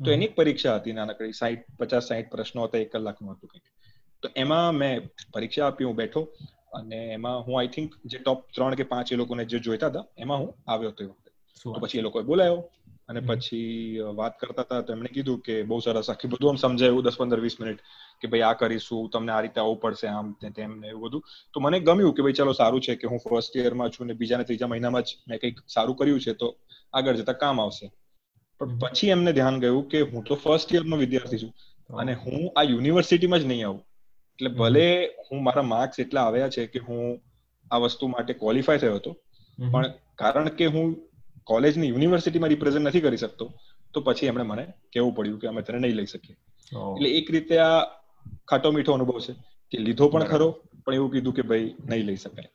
તો 0.00 0.10
એની 0.10 0.28
પરીક્ષા 0.28 0.74
હતી 0.76 0.92
નાનકડી 0.92 1.32
સાઈઠ 1.32 1.64
પચાસ 1.78 2.08
સાઈઠ 2.08 2.30
પ્રશ્નો 2.30 2.64
હતા 2.64 2.78
એક 2.78 2.92
કલાકનું 2.92 3.32
હતું 3.32 3.50
કંઈક. 3.50 3.66
તો 4.22 4.28
એમાં 4.36 4.74
મેં 4.74 5.08
પરીક્ષા 5.32 5.66
આપી 5.66 5.84
હું 5.84 5.96
બેઠો. 5.96 6.22
અને 6.78 7.00
એમાં 7.16 7.42
હું 7.44 7.58
આઈ 7.58 7.72
થિંક 7.74 7.90
જે 8.04 8.18
ટોપ 8.18 8.40
ત્રણ 8.54 8.74
કે 8.74 8.84
પાંચ 8.92 9.12
એ 9.12 9.16
લોકોને 9.16 9.44
જે 9.46 9.58
જોઈતા 9.66 9.90
હતા 9.90 10.06
એમાં 10.18 10.40
હું 10.42 10.50
આવ્યો 10.66 10.90
હતો 10.90 11.04
એ 11.04 11.06
વખતે. 11.06 11.30
તો 11.64 11.76
પછી 11.82 11.98
એ 11.98 12.06
લોકોએ 12.06 12.22
બોલાયો 12.22 12.58
અને 13.08 13.20
પછી 13.20 14.00
વાત 14.18 14.34
કરતા 14.40 14.64
હતા 14.66 14.82
તો 14.82 14.92
એમણે 14.92 15.10
કીધું 15.14 15.40
કે 15.46 15.54
બહુ 15.70 15.78
સરસ 15.80 16.10
આખી 16.10 16.30
બધું 16.32 16.50
આમ 16.50 16.60
સમજાયું 16.62 17.04
દસ 17.06 17.18
પંદર 17.20 17.40
વીસ 17.40 17.56
મિનિટ 17.60 17.80
કે 18.20 18.30
ભાઈ 18.30 18.44
આ 18.48 18.54
કરીશું 18.60 19.10
તમને 19.12 19.32
આ 19.32 19.40
રીતે 19.46 19.60
આવવું 19.60 19.80
પડશે 19.82 20.08
આમ 20.12 20.30
તેમને 20.58 20.86
એવું 20.88 21.02
બધું. 21.04 21.22
તો 21.52 21.60
મને 21.60 21.80
ગમ્યું 21.80 22.14
કે 22.16 22.22
ભાઈ 22.22 22.38
ચાલો 22.38 22.54
સારું 22.60 22.80
છે 22.80 22.96
કે 22.96 23.06
હું 23.06 23.20
ફર્સ્ટ 23.24 23.56
યરમાં 23.56 23.90
છું 23.90 24.06
ને 24.06 24.14
બીજા 24.14 24.38
ને 24.38 24.44
ત્રીજા 24.44 24.70
મહિનામાં 24.72 25.02
જ 25.02 25.10
મેં 25.28 25.38
કંઈક 25.38 25.60
સારું 25.66 25.96
કર્યું 25.98 26.20
છે 26.20 26.34
તો 26.34 26.48
આગળ 26.94 27.16
જતા 27.16 27.40
કામ 27.42 27.60
આવશે. 27.60 27.86
પણ 28.60 28.78
પછી 28.78 29.10
એમને 29.10 29.32
ધ્યાન 29.32 29.60
ગયું 29.60 29.84
કે 29.88 30.00
હું 30.10 30.24
તો 30.24 30.34
ફર્સ્ટ 30.36 30.74
યર 30.74 30.84
નો 30.84 30.96
વિદ્યાર્થી 30.96 31.42
છું 31.42 31.52
અને 31.90 32.14
હું 32.14 32.40
આ 32.56 32.64
યુનિવર્સિટીમાં 32.72 33.40
જ 33.40 33.44
નહીં 33.46 33.66
આવું. 33.66 33.82
એટલે 34.34 34.48
ભલે 34.48 34.86
હું 35.06 35.42
મારા 35.42 35.62
માર્ક્સ 35.62 36.00
એટલા 36.00 36.22
આવ્યા 36.22 36.48
છે 36.48 36.66
કે 36.66 36.78
હું 36.78 37.20
આ 37.70 37.76
વસ્તુ 37.76 38.08
માટે 38.08 38.32
ક્વોલિફાય 38.32 38.78
થયો 38.78 38.94
હતો 38.94 39.12
પણ 39.58 39.92
કારણ 40.14 40.48
કે 40.48 40.66
હું 40.66 40.96
કોલેજની 41.44 41.88
યુનિવર્સિટીમાં 41.88 42.50
રિપ્રેઝેન્ટ 42.50 42.88
નથી 42.88 43.00
કરી 43.00 43.16
શકતો 43.16 43.52
તો 43.94 44.00
પછી 44.00 44.26
એમણે 44.26 44.44
મને 44.44 44.64
કેવું 44.92 45.14
પડ્યું 45.14 45.40
કે 45.40 45.46
અમે 45.46 45.62
તને 45.62 45.78
નહીં 45.78 45.96
લઈ 45.96 46.06
શકીએ. 46.06 46.36
એટલે 46.96 47.08
એક 47.08 47.30
રીતે 47.30 47.58
આ 47.58 47.84
ખાટો 48.48 48.70
મીઠો 48.70 48.92
અનુભવ 48.92 49.20
છે 49.20 49.32
કે 49.70 49.78
લીધો 49.78 50.08
પણ 50.08 50.24
ખરો 50.24 50.50
પણ 50.84 50.94
એવું 50.94 51.12
કીધું 51.12 51.34
કે 51.34 51.42
ભાઈ 51.42 51.74
નહીં 51.88 52.04
લઈ 52.04 52.16
શકાય. 52.16 52.48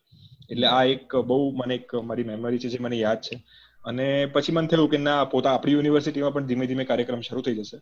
એટલે 0.52 0.68
આ 0.68 0.84
એક 0.84 1.16
બહુ 1.16 1.52
મને 1.52 1.76
એક 1.76 1.96
મારી 1.96 2.24
મેમરી 2.24 2.60
છે 2.60 2.70
જે 2.70 2.78
મને 2.82 2.98
યાદ 2.98 3.18
છે. 3.18 3.44
અને 3.86 4.26
પછી 4.26 4.52
મને 4.52 4.68
થયું 4.68 4.90
કે 4.90 4.98
ના 4.98 5.24
પોતા 5.24 5.52
આપણી 5.52 5.72
યુનિવર્સિટીમાં 5.72 6.34
પણ 6.34 6.46
ધીમે 6.46 6.66
ધીમે 6.68 6.84
કાર્યક્રમ 6.84 7.22
શરૂ 7.22 7.42
થઈ 7.42 7.56
જશે. 7.56 7.78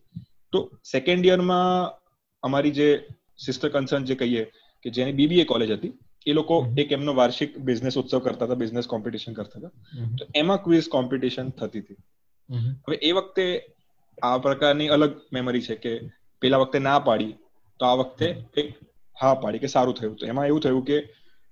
તો 0.51 0.71
સેકન્ડ 0.91 1.25
યરમાં 1.25 1.91
અમારી 2.43 2.71
જે 2.71 2.89
સિસ્ટર 3.39 3.69
કન્સર્ન 3.69 4.03
જે 4.03 4.15
કહીએ 4.15 4.43
કે 4.85 4.89
જેની 4.89 5.11
બીબીએ 5.11 5.45
કોલેજ 5.45 5.71
હતી 5.71 5.93
એ 6.27 6.33
લોકો 6.33 6.55
એક 6.77 6.91
એમનો 6.91 7.13
વાર્ષિક 7.13 7.57
બિઝનેસ 7.59 7.97
ઉત્સવ 7.97 8.19
કરતા 8.19 8.45
હતા 8.45 8.55
બિઝનેસ 8.55 8.87
કોમ્પિટિશન 8.87 9.33
કરતા 9.33 9.59
હતા. 9.59 9.73
તો 10.17 10.23
એમાં 10.35 10.63
ક્વિઝ 10.63 10.87
કોમ્પિટિશન 10.89 11.49
થતી 11.51 11.79
હતી. 11.79 11.99
હવે 12.87 12.95
એ 13.01 13.11
વખતે 13.11 13.45
આ 14.23 14.37
પ્રકારની 14.37 14.89
અલગ 14.89 15.11
મેમરી 15.33 15.61
છે 15.61 15.75
કે 15.75 15.93
પેલા 16.41 16.57
વખતે 16.57 16.79
ના 16.79 16.99
પાડી 16.99 17.33
તો 17.79 17.85
આ 17.85 17.95
વખતે 17.95 18.27
એક 18.57 18.67
હા 19.17 19.35
પાડી 19.35 19.59
કે 19.59 19.67
સારું 19.67 19.95
થયું. 19.95 20.15
તો 20.15 20.25
એમાં 20.25 20.47
એવું 20.47 20.61
થયું 20.61 20.85
કે 20.85 20.97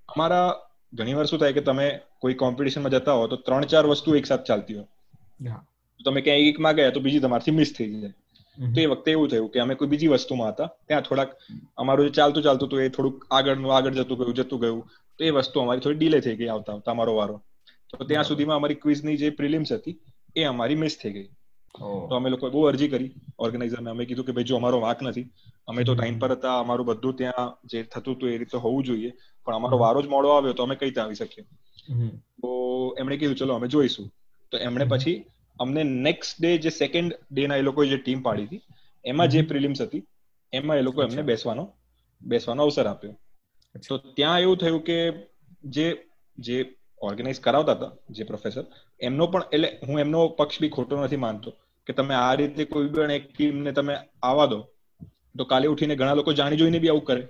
અમારા 0.09 0.47
ઘણી 0.93 1.13
વાર 1.13 1.25
શું 1.25 1.39
થાય 1.39 1.53
કે 1.53 1.61
તમે 1.61 1.87
કોઈ 2.19 2.33
કોમ્પિટિશનમાં 2.33 2.91
જતા 2.91 3.13
હો 3.13 3.27
તો 3.27 3.35
ત્રણ 3.37 3.65
ચાર 3.65 3.85
વસ્તુ 3.85 4.15
એક 4.15 4.25
સાથે 4.25 4.45
ચાલતી 4.45 4.75
હોય. 4.75 4.87
તમે 5.99 6.21
ક્યાંય 6.21 6.49
એકમાં 6.49 6.75
ગયા 6.75 6.91
તો 6.91 6.99
બીજી 6.99 7.19
તમારથી 7.19 7.51
મિસ 7.51 7.73
થઈ 7.77 7.89
જાય. 7.93 8.13
તો 8.75 8.81
એ 8.81 8.85
વખતે 8.85 9.09
એવું 9.11 9.29
થયું 9.29 9.49
કે 9.53 9.59
અમે 9.59 9.75
કોઈ 9.75 9.87
બીજી 9.87 10.07
વસ્તુમાં 10.07 10.51
હતા. 10.53 10.69
ત્યાં 10.87 11.07
થોડાક 11.07 11.31
અમારું 11.77 12.07
જે 12.07 12.11
ચાલતું 12.11 12.43
ચાલતું 12.43 12.67
હતું 12.67 12.81
એ 12.81 12.89
થોડુંક 12.89 13.25
આગળનું 13.31 13.75
આગળ 13.75 13.97
જતું 13.99 14.17
ગયું 14.17 14.35
જતું 14.35 14.59
ગયું. 14.59 14.83
તો 15.19 15.21
એ 15.23 15.31
વસ્તુ 15.31 15.63
અમારી 15.63 15.83
થોડી 15.85 15.97
ડીલે 15.97 16.19
થઈ 16.21 16.35
ગઈ 16.35 16.47
આવતા 16.47 16.73
આવતા 16.73 16.93
અમારો 16.97 17.15
વારો. 17.15 17.35
તો 17.89 18.03
ત્યાં 18.11 18.23
સુધીમાં 18.23 18.57
અમારી 18.57 18.81
ક્વિઝની 18.83 19.17
જે 19.17 19.29
પ્રિલિમ્સ 19.29 19.71
હતી 19.71 19.97
એ 20.35 20.43
અમારી 20.43 20.75
મિસ 20.75 20.97
થઈ 20.97 21.13
ગઈ. 21.17 21.27
તો 22.09 22.15
અમે 22.15 22.29
લોકોએ 22.29 22.49
બહુ 22.49 22.65
અરજી 22.71 22.87
કરી 22.87 23.11
ઓર્ગેનાઇઝરને 23.45 23.89
અમે 23.89 24.03
કીધું 24.09 24.25
કે 24.25 24.35
ભાઈ 24.35 24.49
જો 24.49 24.57
અમારો 24.57 24.77
વાંક 24.79 25.01
નથી 25.01 25.27
અમે 25.67 25.83
તો 25.83 25.95
ટાઈમ 25.95 26.19
પર 26.19 26.31
હતા 26.35 26.55
અમારું 26.59 26.87
બધું 26.89 27.15
ત્યાં 27.21 27.49
જે 27.71 27.83
થતું 27.83 28.15
હતું 28.15 28.29
એ 28.33 28.37
રીતે 28.37 28.57
હોવું 28.57 28.83
જોઈએ 28.83 29.11
પણ 29.47 29.57
અમારો 29.59 29.77
વારો 29.77 30.01
જ 30.01 30.07
મોડો 30.07 30.35
આવ્યો 30.35 30.57
તો 30.59 30.67
અમે 30.67 30.75
કઈ 30.75 30.87
રીતે 30.89 31.01
આવી 31.01 31.15
શકીએ? 31.15 31.45
તો 32.41 32.51
એમણે 32.99 33.17
કીધું 33.17 33.35
ચલો 33.35 33.57
અમે 33.59 33.67
જોઈશું. 33.67 34.07
તો 34.51 34.57
એમણે 34.57 34.85
પછી 34.85 35.17
અમને 35.59 35.81
નેક્સ્ટ 35.99 36.37
ડે 36.37 36.51
જે 36.59 36.71
સેકન્ડ 36.73 37.11
ડે 37.29 37.47
ના 37.47 37.57
એ 37.57 37.63
લોકો 37.63 37.81
જે 37.85 37.97
ટીમ 37.99 38.21
પાડી 38.21 38.47
હતી 38.47 38.63
એમાં 39.05 39.29
જે 39.31 39.43
પ્રિલિમ્સ 39.45 39.79
હતી 39.81 40.03
એમાં 40.53 40.79
એ 40.79 40.83
લોકો 40.83 40.99
એમને 41.03 41.23
બેસવાનો 41.23 41.63
બેસવાનો 42.21 42.61
અવસર 42.63 42.87
આપ્યો. 42.87 43.15
તો 43.83 43.93
ત્યાં 44.15 44.41
એવું 44.41 44.57
થયું 44.57 44.81
કે 44.83 44.97
જે 45.69 45.85
જે 46.37 46.57
ઓર્ગેનાઇઝ 47.01 47.41
કરાવતા 47.41 47.75
હતા 47.75 47.91
જે 48.11 48.23
પ્રોફેસર 48.25 48.63
એમનો 48.99 49.25
પણ 49.27 49.45
એટલે 49.49 49.69
હું 49.83 49.99
એમનો 49.99 50.21
પક્ષ 50.31 50.59
બી 50.59 50.71
ખોટો 50.71 50.93
નથી 50.97 51.19
માનતો 51.19 51.49
કે 51.87 51.93
તમે 51.93 52.13
આ 52.17 52.33
રીતે 52.35 52.63
કોઈ 52.67 52.89
પણ 52.89 53.11
એક 53.11 53.25
ટીમને 53.29 53.71
તમે 53.73 53.93
આવવા 54.23 54.47
દો 54.47 54.59
તો 55.37 55.43
કાલે 55.45 55.67
ઉઠીને 55.67 55.95
ઘણા 55.95 56.15
લોકો 56.15 56.31
જાણી 56.33 56.57
જોઈને 56.57 56.79
બી 56.79 56.91
આવું 56.91 57.05
કરે. 57.05 57.23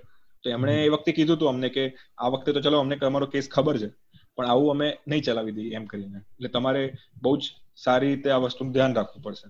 તો 0.44 0.50
એમણે 0.50 0.74
એ 0.78 0.90
વખતે 0.90 1.12
કીધું 1.12 1.36
હતું 1.36 1.50
અમને 1.50 1.68
કે 1.70 1.84
આ 2.18 2.30
વખતે 2.30 2.50
તો 2.52 2.60
ચલો 2.62 2.80
અમને 2.80 2.96
તમારો 2.98 3.26
કેસ 3.28 3.46
ખબર 3.48 3.76
છે 3.78 3.88
પણ 4.36 4.48
આવું 4.48 4.70
અમે 4.72 4.88
નહીં 5.04 5.24
ચલાવી 5.24 5.54
દઈએ 5.54 5.76
એમ 5.76 5.86
કરીને. 5.86 6.18
એટલે 6.30 6.48
તમારે 6.50 6.82
બહુ 7.22 7.32
જ 7.38 7.42
સારી 7.76 8.10
રીતે 8.14 8.28
આ 8.30 8.36
વસ્તુનું 8.36 8.72
ધ્યાન 8.72 8.94
રાખવું 8.94 9.22
પડશે. 9.22 9.48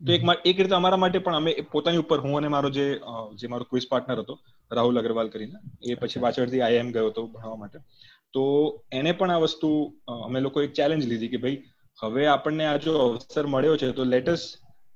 તો 0.00 0.12
એક 0.12 0.22
એક 0.44 0.58
રીતે 0.60 0.74
અમારા 0.74 0.96
માટે 0.96 1.18
પણ 1.18 1.34
અમે 1.34 1.52
પોતાની 1.72 1.98
ઉપર 1.98 2.18
હું 2.18 2.36
અને 2.36 2.48
મારો 2.48 2.70
જે 2.70 2.86
જે 3.34 3.46
મારો 3.46 3.64
ક્વિઝ 3.70 3.88
પાર્ટનર 3.90 4.18
હતો 4.20 4.34
રાહુલ 4.70 4.98
અગ્રવાલ 4.98 5.28
કરીને 5.28 5.56
એ 5.84 5.94
પછી 5.94 6.20
પાછળથી 6.20 6.60
આઈએમ 6.60 6.92
ગયો 6.92 7.08
હતો 7.08 7.26
ભણવા 7.26 7.56
માટે. 7.56 7.78
તો 8.34 8.44
એને 8.92 9.12
પણ 9.12 9.30
આ 9.30 9.38
વસ્તુ 9.38 9.70
અમે 10.18 10.38
લોકો 10.40 10.62
એક 10.62 10.72
ચેલેન્જ 10.72 11.04
લીધી 11.06 11.28
કે 11.28 11.36
ભાઈ 11.36 11.58
હવે 11.98 12.26
આપણને 12.26 12.64
આ 12.66 12.76
જો 12.76 12.94
અવસર 12.98 13.46
મળ્યો 13.46 13.76
છે 13.76 13.92
તો 13.92 14.04
let's 14.04 14.42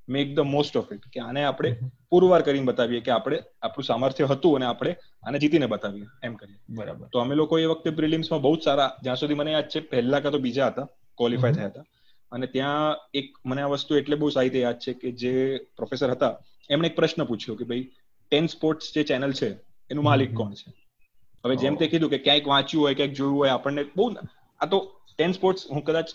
make 0.09 0.35
the 0.35 0.47
most 0.47 0.77
of 0.77 0.91
it 0.93 1.05
કે 1.13 1.21
આને 1.21 1.41
આપણે 1.45 1.71
પુરવાર 2.11 2.43
કરીને 2.43 2.67
બતાવીએ 2.67 3.01
કે 3.01 3.11
આપણે 3.11 3.39
આપણું 3.63 3.85
સામર્થ્ય 3.85 4.27
હતું 4.27 4.57
અને 4.57 4.67
આપણે 4.67 4.93
આને 5.23 5.39
જીતીને 5.39 5.67
બતાવીએ 5.67 6.09
એમ 6.23 6.35
કરીએ. 6.35 6.59
બરાબર. 6.71 7.07
તો 7.13 7.19
અમે 7.19 7.35
લોકો 7.35 7.59
એ 7.59 7.67
વખતે 7.67 7.91
પ્રિલિમ્સમાં 7.91 8.43
બહુ 8.43 8.57
જ 8.57 8.63
સારા 8.63 8.91
જ્યાં 9.03 9.17
સુધી 9.17 9.35
મને 9.35 9.53
યાદ 9.53 9.69
છે 9.69 9.81
પહેલા 9.93 10.21
કા 10.21 10.31
તો 10.31 10.39
બીજા 10.39 10.69
હતા 10.69 10.87
ક્વોલિફાય 11.19 11.53
થયા 11.53 11.69
હતા. 11.69 11.87
અને 12.33 12.47
ત્યાં 12.47 12.97
એક 13.15 13.39
મને 13.47 13.63
આ 13.63 13.67
વસ્તુ 13.67 13.97
એટલે 13.97 14.17
બહુ 14.17 14.31
સારી 14.31 14.49
રીતે 14.49 14.61
યાદ 14.61 14.79
છે 14.79 14.93
કે 14.93 15.13
જે 15.13 15.59
પ્રોફેસર 15.77 16.11
હતા 16.11 16.39
એમણે 16.71 16.89
એક 16.89 16.97
પ્રશ્ન 16.97 17.25
પૂછ્યો 17.25 17.55
કે 17.55 17.65
ભાઈ 17.65 17.83
ટેન 18.31 18.47
સ્પોર્ટ્સ 18.47 18.95
જે 18.95 19.03
ચેનલ 19.03 19.33
છે 19.33 19.49
એનું 19.91 20.05
માલિક 20.05 20.35
કોણ 20.35 20.55
છે? 20.55 20.73
હવે 21.45 21.57
જેમ 21.57 21.77
તે 21.77 21.87
કીધું 21.87 22.11
કે 22.11 22.19
ક્યાંક 22.19 22.47
વાંચ્યું 22.47 22.85
હોય 22.85 22.95
ક્યાંક 22.95 23.13
જોયું 23.13 23.37
હોય 23.37 23.49
આપણને 23.49 23.85
બહુ 23.97 24.11
આ 24.61 24.67
તો 24.67 25.01
ટેન 25.19 25.33
સ્પોર્ટ્સ 25.33 25.67
હું 25.71 25.85
કદાચ 25.85 26.11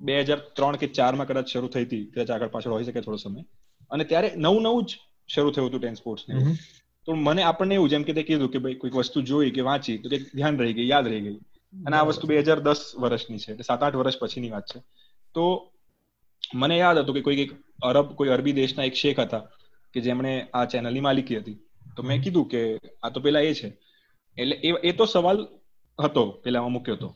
બે 0.00 0.20
હજાર 0.20 0.38
ત્રણ 0.38 0.76
કે 0.76 0.86
ચારમાં 0.86 1.26
કદાચ 1.26 1.46
શરૂ 1.46 1.68
થઈ 1.68 1.84
હતી 1.84 2.04
કદાચ 2.04 2.30
આગળ 2.30 2.48
પાછળ 2.48 2.70
હોઈ 2.70 2.84
શકે 2.84 3.00
થોડો 3.00 3.16
સમય. 3.16 3.44
અને 3.90 4.04
ત્યારે 4.04 4.32
નવું 4.36 4.62
નવું 4.62 4.84
જ 4.84 4.96
શરૂ 5.28 5.50
થયું 5.50 5.68
હતું 5.68 5.80
ટેન 5.80 5.94
સ્પોર્ટ્સ 5.94 6.24
તો 7.04 7.12
મને 7.14 7.42
આપણને 7.42 7.74
એવું 7.74 7.88
જેમ 7.88 8.02
કે 8.02 8.12
તે 8.12 8.22
કીધું 8.22 8.50
કે 8.50 8.58
ભાઈ 8.58 8.74
કોઈક 8.74 8.94
વસ્તુ 8.94 9.22
જોઈ 9.22 9.50
કે 9.50 9.60
વાંચી 9.60 9.98
તો 9.98 10.08
ધ્યાન 10.08 10.58
રહી 10.58 10.72
ગઈ 10.72 10.88
યાદ 10.88 11.08
રહી 11.08 11.20
ગઈ. 11.20 11.38
અને 11.86 11.96
આ 11.96 12.02
વસ્તુ 12.02 12.26
બે 12.26 12.38
હજાર 12.38 12.60
દસ 12.60 12.92
વર્ષની 12.98 13.38
છે 13.38 13.52
એટલે 13.52 13.62
સાત 13.62 13.82
આઠ 13.82 13.94
વર્ષ 13.94 14.18
પછીની 14.18 14.50
વાત 14.50 14.62
છે. 14.62 14.82
તો 15.34 15.70
મને 16.54 16.78
યાદ 16.78 16.98
હતું 16.98 17.14
કે 17.14 17.20
કોઈ 17.20 17.40
એક 17.40 17.52
અરબ 17.82 18.14
કોઈ 18.14 18.28
અરબી 18.28 18.52
દેશના 18.52 18.84
એક 18.84 18.94
શેખ 18.94 19.20
હતા 19.20 19.42
કે 19.94 20.00
જેમણે 20.00 20.46
આ 20.54 20.64
ચેનલની 20.64 21.00
માલિકી 21.00 21.38
હતી. 21.38 21.58
તો 21.96 22.02
મેં 22.02 22.22
કીધું 22.22 22.48
કે 22.48 22.80
આ 23.02 23.08
તો 23.08 23.20
પેલા 23.20 23.40
એ 23.40 23.54
છે. 23.54 23.68
એટલે 24.38 24.56
એ 24.88 24.92
તો 24.92 25.04
સવાલ 25.04 25.48
હતો 26.04 26.30
પેલામાં 26.44 26.72
મૂક્યો 26.72 26.94
હતો 26.94 27.14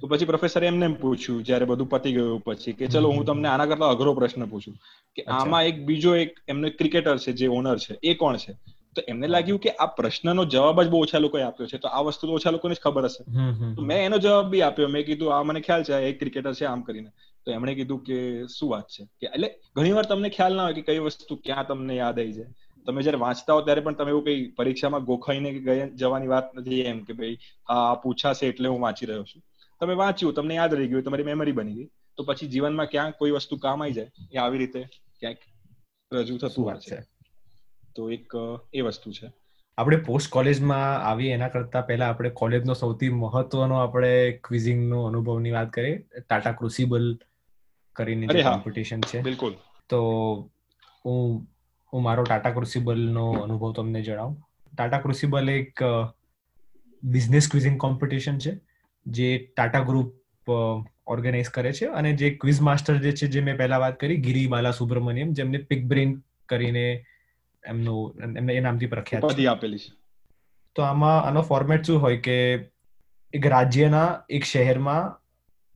તો 0.00 0.06
પછી 0.06 0.24
પ્રોફેસરે 0.24 0.66
એમને 0.66 0.88
પૂછ્યું 0.88 1.44
જયારે 1.44 1.64
બધું 1.64 1.88
પતી 1.88 2.12
ગયું 2.12 2.40
પછી 2.40 2.72
કે 2.72 2.86
ચલો 2.86 3.10
હું 3.10 3.24
તમને 3.24 3.48
આના 3.48 3.66
કરતા 3.66 3.88
અઘરો 3.88 4.14
પ્રશ્ન 4.14 4.44
પૂછું 4.46 4.74
કે 5.16 5.22
આમાં 5.22 5.64
એક 5.64 5.84
બીજો 5.84 6.16
એક 6.16 6.34
એમને 6.48 6.70
ક્રિકેટર 6.70 7.16
છે 7.18 7.32
જે 7.32 7.46
ઓનર 7.46 7.78
છે 7.78 7.98
એ 8.02 8.14
કોણ 8.14 8.36
છે? 8.36 8.52
તો 8.96 9.02
એમને 9.08 9.26
લાગ્યું 9.26 9.60
કે 9.60 9.70
આ 9.70 9.86
પ્રશ્નનો 9.86 10.44
જવાબ 10.44 10.82
જ 10.82 10.88
બહુ 10.88 11.02
ઓછા 11.02 11.18
લોકોએ 11.18 11.42
આપ્યો 11.42 11.66
છે. 11.66 11.78
તો 11.78 11.88
આ 11.88 12.00
વસ્તુ 12.00 12.26
તો 12.26 12.32
ઓછા 12.32 12.50
લોકોને 12.50 12.74
જ 12.74 12.78
ખબર 12.78 13.04
હશે. 13.04 13.24
તો 13.74 13.82
મેં 13.82 13.98
એનો 13.98 14.18
જવાબ 14.18 14.50
બી 14.50 14.62
આપ્યો. 14.62 14.88
મેં 14.88 15.06
કીધું 15.06 15.36
આ 15.36 15.42
મને 15.42 15.60
ખ્યાલ 15.60 15.82
છે 15.82 15.92
એક 15.92 16.18
ક્રિકેટર 16.18 16.54
છે 16.54 16.64
આમ 16.64 16.82
કરીને. 16.82 17.10
તો 17.44 17.52
એમણે 17.52 17.74
કીધું 17.74 18.04
કે 18.04 18.46
શું 18.46 18.70
વાત 18.70 18.88
છે? 18.88 19.04
કે 19.04 19.26
એટલે 19.26 19.54
ઘણી 19.76 19.92
વાર 19.92 20.04
તમને 20.04 20.28
ખ્યાલ 20.28 20.56
ના 20.56 20.64
હોય 20.64 20.74
કે 20.74 20.82
કઈ 20.82 20.98
વસ્તુ 20.98 21.36
ક્યાં 21.36 21.66
તમને 21.66 21.96
યાદ 21.96 22.18
આવી 22.18 22.32
જાય. 22.32 22.46
તમે 22.86 23.02
જયારે 23.02 23.18
વાંચતા 23.18 23.52
હો 23.52 23.60
ત્યારે 23.60 23.80
પણ 23.80 23.94
તમે 23.94 24.10
એવું 24.10 24.24
કઈ 24.24 24.50
પરીક્ષામાં 24.50 25.04
ગોખાઈને 25.04 25.88
જવાની 25.94 26.26
વાત 26.26 26.54
નથી 26.54 26.80
એમ 26.80 27.04
કે 27.04 27.12
ભાઈ 27.12 27.38
આ 27.66 27.94
પૂછાશે 27.94 28.46
એટલે 28.46 28.68
હું 28.68 28.80
વાંચી 28.80 29.06
રહ્યો 29.06 29.24
છું. 29.24 29.42
તમે 29.80 29.94
વાંચ્યું 29.94 30.34
તમને 30.34 30.54
યાદ 30.54 30.74
રહી 30.74 30.88
ગયું 30.88 31.02
તમારી 31.02 31.22
મેમરી 31.22 31.52
બની 31.52 31.74
ગઈ. 31.74 31.88
તો 32.16 32.22
પછી 32.22 32.46
જીવનમાં 32.46 32.86
ક્યાં 32.86 33.10
કોઈ 33.10 33.30
વસ્તુ 33.30 33.56
કામ 33.56 33.82
આવી 33.82 33.92
જાય 33.92 34.10
એ 34.32 34.36
આવી 34.36 34.58
રીતે 34.58 34.82
ક્યાંક 35.20 35.36
રજૂ 36.12 36.38
થતું 36.38 36.64
હોય 36.64 36.76
છે. 36.76 36.96
તો 37.96 38.10
એક 38.10 38.32
એ 38.72 38.80
વસ્તુ 38.80 39.12
છે. 39.12 39.32
આપણે 39.78 39.96
પોસ્ટ 39.96 40.30
કોલેજમાં 40.30 40.98
આવી 40.98 41.28
એના 41.28 41.48
કરતા 41.48 41.80
પહેલા 41.80 42.08
આપણે 42.08 42.30
કોલેજનો 42.30 42.74
સૌથી 42.74 43.08
મહત્વનો 43.08 43.74
આપણે 43.74 44.40
ક્વિઝિંગનો 44.44 45.04
અનુભવની 45.04 45.50
વાત 45.50 45.70
કરીએ. 45.70 45.98
ટાટા 46.28 46.52
ક્રુસિબલ 46.52 47.18
કરીને 47.92 48.26
જે 48.26 48.42
કોમ્પિટિશન 48.42 49.00
છે. 49.00 49.22
બિલકુલ. 49.22 49.54
તો 49.88 50.00
હું 51.04 51.46
હું 51.92 52.02
મારો 52.02 52.22
ટાટા 52.22 52.50
ક્રુસિબલનો 52.50 53.30
અનુભવ 53.30 53.72
તમને 53.72 54.02
જણાવું. 54.02 54.48
ટાટા 54.76 54.98
ક્રુસિબલ 54.98 55.50
એક 55.50 55.80
બિઝનેસ 57.02 57.50
ક્વિઝિંગ 57.50 57.78
કોમ્પિટિશન 57.78 58.38
છે 58.38 58.60
જે 59.06 59.52
ટાટા 59.56 59.80
ગ્રુપ 59.80 60.14
ઓર્ગેનાઇઝ 61.06 61.48
કરે 61.48 61.72
છે 61.72 61.84
અને 61.84 62.12
જે 62.12 62.30
ક્વિઝ 62.30 62.60
માસ્ટર 62.60 62.96
જે 62.96 63.12
છે 63.12 63.26
જે 63.26 63.40
મેં 63.40 63.56
પહેલા 63.56 63.78
વાત 63.78 64.00
કરી 64.00 64.16
ગિરી 64.16 64.46
બાલા 64.46 64.70
સુબ્રમણ્યમ 64.70 65.32
જેમને 65.32 65.58
પિક 65.58 65.84
બ્રેન 65.84 66.22
કરીને 66.46 67.04
એમનું 67.64 68.14
એમને 68.22 68.54
એ 68.54 68.60
નામથી 68.60 68.86
પ્રખ્યાત 68.86 69.24
આપેલી 69.24 69.78
છે. 69.78 69.92
તો 70.74 70.82
આમાં 70.82 71.22
આનો 71.22 71.42
ફોર્મેટ 71.42 71.84
શું 71.84 72.02
હોય 72.02 72.16
કે 72.16 72.54
એક 73.32 73.46
રાજ્યના 73.46 74.22
એક 74.30 74.44
શહેરમાં 74.44 75.19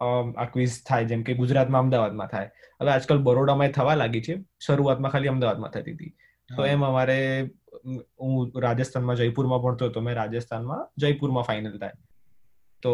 આ 0.00 0.46
ક્વિઝ 0.52 0.76
થાય 0.88 1.09
જેમ 1.11 1.22
કે 1.22 1.35
ગુજરાતમાં 1.35 1.87
અમદાવાદમાં 1.87 2.30
થાય. 2.35 2.48
હવે 2.80 2.90
આજકાલ 2.94 3.20
બરોડામાં 3.28 3.74
થવા 3.78 3.96
લાગી 4.02 4.24
છે 4.28 4.35
શરૂઆતમાં 4.66 5.12
ખાલી 5.12 5.33
અમદાવાદમાં 5.35 5.72
થતી 5.76 5.94
હતી. 5.96 6.12
તો 6.50 6.64
એમ 6.64 6.83
અમારે 6.90 7.18
હું 8.20 8.52
રાજસ્થાનમાં 8.64 9.16
જયપુરમાં 9.20 9.62
ભણતો 9.64 9.90
હતો 9.90 10.00
મેં 10.09 10.16
રાજસ્થાનમાં 10.20 10.83
જયપુરમાં 11.04 11.46
ફાઇનલ 11.48 11.78
થાય. 11.78 11.96
તો 12.83 12.92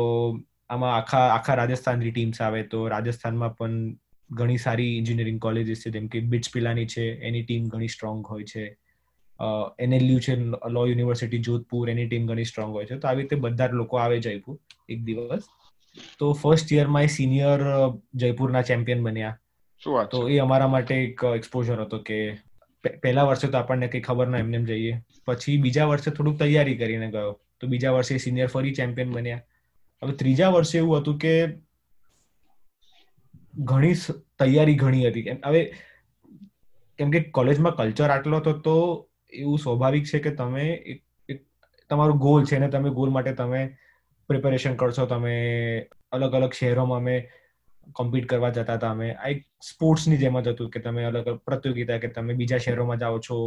આમાં 0.70 0.94
આખા 0.98 1.26
આખા 1.36 1.58
રાજસ્થાનની 1.60 2.12
ટીમ્સ 2.12 2.40
આવે 2.46 2.62
તો 2.74 2.80
રાજસ્થાનમાં 2.94 3.56
પણ 3.58 3.80
ઘણી 4.30 4.60
સારી 4.64 4.90
એન્જિનિયરિંગ 4.98 5.40
કોલેજીસ 5.46 5.80
છે 5.84 5.90
જેમ 5.94 6.06
કે 6.12 6.20
બિટ્સ 6.32 6.52
પિલાની 6.56 6.88
છે 6.94 7.06
એની 7.28 7.44
ટીમ 7.46 7.64
ઘણી 7.72 7.92
સ્ટ્રોંગ 7.94 8.20
હોય 8.32 8.46
છે. 8.52 8.64
એનએલયુ 9.84 10.20
છે 10.26 10.34
લો 10.76 10.82
યુનિવર્સિટી 10.90 11.40
જોધપુર 11.48 11.84
એની 11.94 12.06
ટીમ 12.10 12.28
ઘણી 12.30 12.50
સ્ટ્રોંગ 12.50 12.76
હોય 12.78 12.86
છે. 12.90 12.98
તો 13.02 13.08
આવી 13.08 13.26
રીતે 13.26 13.42
બધા 13.46 13.68
જ 13.72 13.80
લોકો 13.80 14.00
આવે 14.02 14.16
જયપુર 14.26 14.56
એક 14.94 15.00
દિવસ. 15.08 15.48
તો 16.18 16.32
ફર્સ્ટ 16.32 16.72
યરમાં 16.72 17.02
એ 17.02 17.06
સિનિયર 17.06 17.60
જયપુરના 18.14 18.62
ચેમ્પિયન 18.62 19.02
બન્યા. 19.02 19.38
શું 19.82 19.94
વાત 19.94 20.10
તો 20.10 20.28
એ 20.28 20.38
અમારા 20.38 20.68
માટે 20.68 20.94
એક 21.04 21.24
એક્સપોઝર 21.36 21.82
હતો 21.82 21.98
કે 21.98 22.18
પહેલા 23.02 23.24
વર્ષે 23.24 23.48
તો 23.48 23.58
આપણને 23.58 23.88
કઈ 23.88 24.00
ખબર 24.00 24.26
ના 24.26 24.38
એમને 24.38 24.64
જઈએ. 24.64 24.94
પછી 25.26 25.56
બીજા 25.56 25.84
વર્ષે 25.84 26.10
થોડુંક 26.10 26.38
તૈયારી 26.38 26.76
કરીને 26.76 27.10
ગયો. 27.10 27.32
તો 27.60 27.66
બીજા 27.66 27.90
વર્ષે 27.90 28.18
સિનિયર 28.18 28.48
ફરી 28.48 28.74
ચેમ્પિયન 28.74 29.12
બન્યા. 29.12 29.42
હવે 30.02 30.12
ત્રીજા 30.12 30.48
વર્ષે 30.48 30.78
એવું 30.78 30.98
હતું 30.98 31.18
કે 31.18 31.34
ઘણી 33.54 33.94
તૈયારી 34.38 34.74
ઘણી 34.74 35.06
હતી. 35.08 35.38
હવે 35.44 35.62
કેમ 36.98 37.10
કે 37.10 37.20
કોલેજમાં 37.36 37.76
કલ્ચર 37.76 38.10
આટલો 38.10 38.36
હતો 38.36 38.52
તો 38.52 38.76
એવું 39.32 39.58
સ્વાભાવિક 39.58 40.04
છે 40.04 40.18
કે 40.18 40.30
તમે 40.30 40.66
તમારું 41.90 42.18
ગોલ 42.18 42.44
છે 42.44 42.58
ને 42.58 42.68
તમે 42.68 42.90
ગોલ 42.90 43.10
માટે 43.10 43.32
તમે 43.32 43.62
પ્રિપેરેશન 44.30 44.74
કરશો 44.80 45.06
તમે, 45.06 45.36
અલગ 46.12 46.34
અલગ 46.34 46.52
શહેરોમાં 46.58 47.02
અમે 47.02 47.16
કોમ્પિટ 47.98 48.28
કરવા 48.28 48.52
જતા 48.56 48.76
હતા 48.78 48.90
અમે. 48.96 49.08
આ 49.14 49.32
એક 49.34 49.40
સ્પોર્ટ્સની 49.66 50.20
જેમ 50.22 50.38
જ 50.40 50.54
હતું 50.54 50.70
કે 50.70 50.84
તમે 50.84 51.04
અલગ 51.04 51.26
અલગ 51.26 51.42
પ્રતિયોગિતા 51.48 51.98
કે 51.98 52.12
તમે 52.18 52.34
બીજા 52.34 52.62
શહેરોમાં 52.66 53.02
જાઓ 53.02 53.18
છો, 53.18 53.40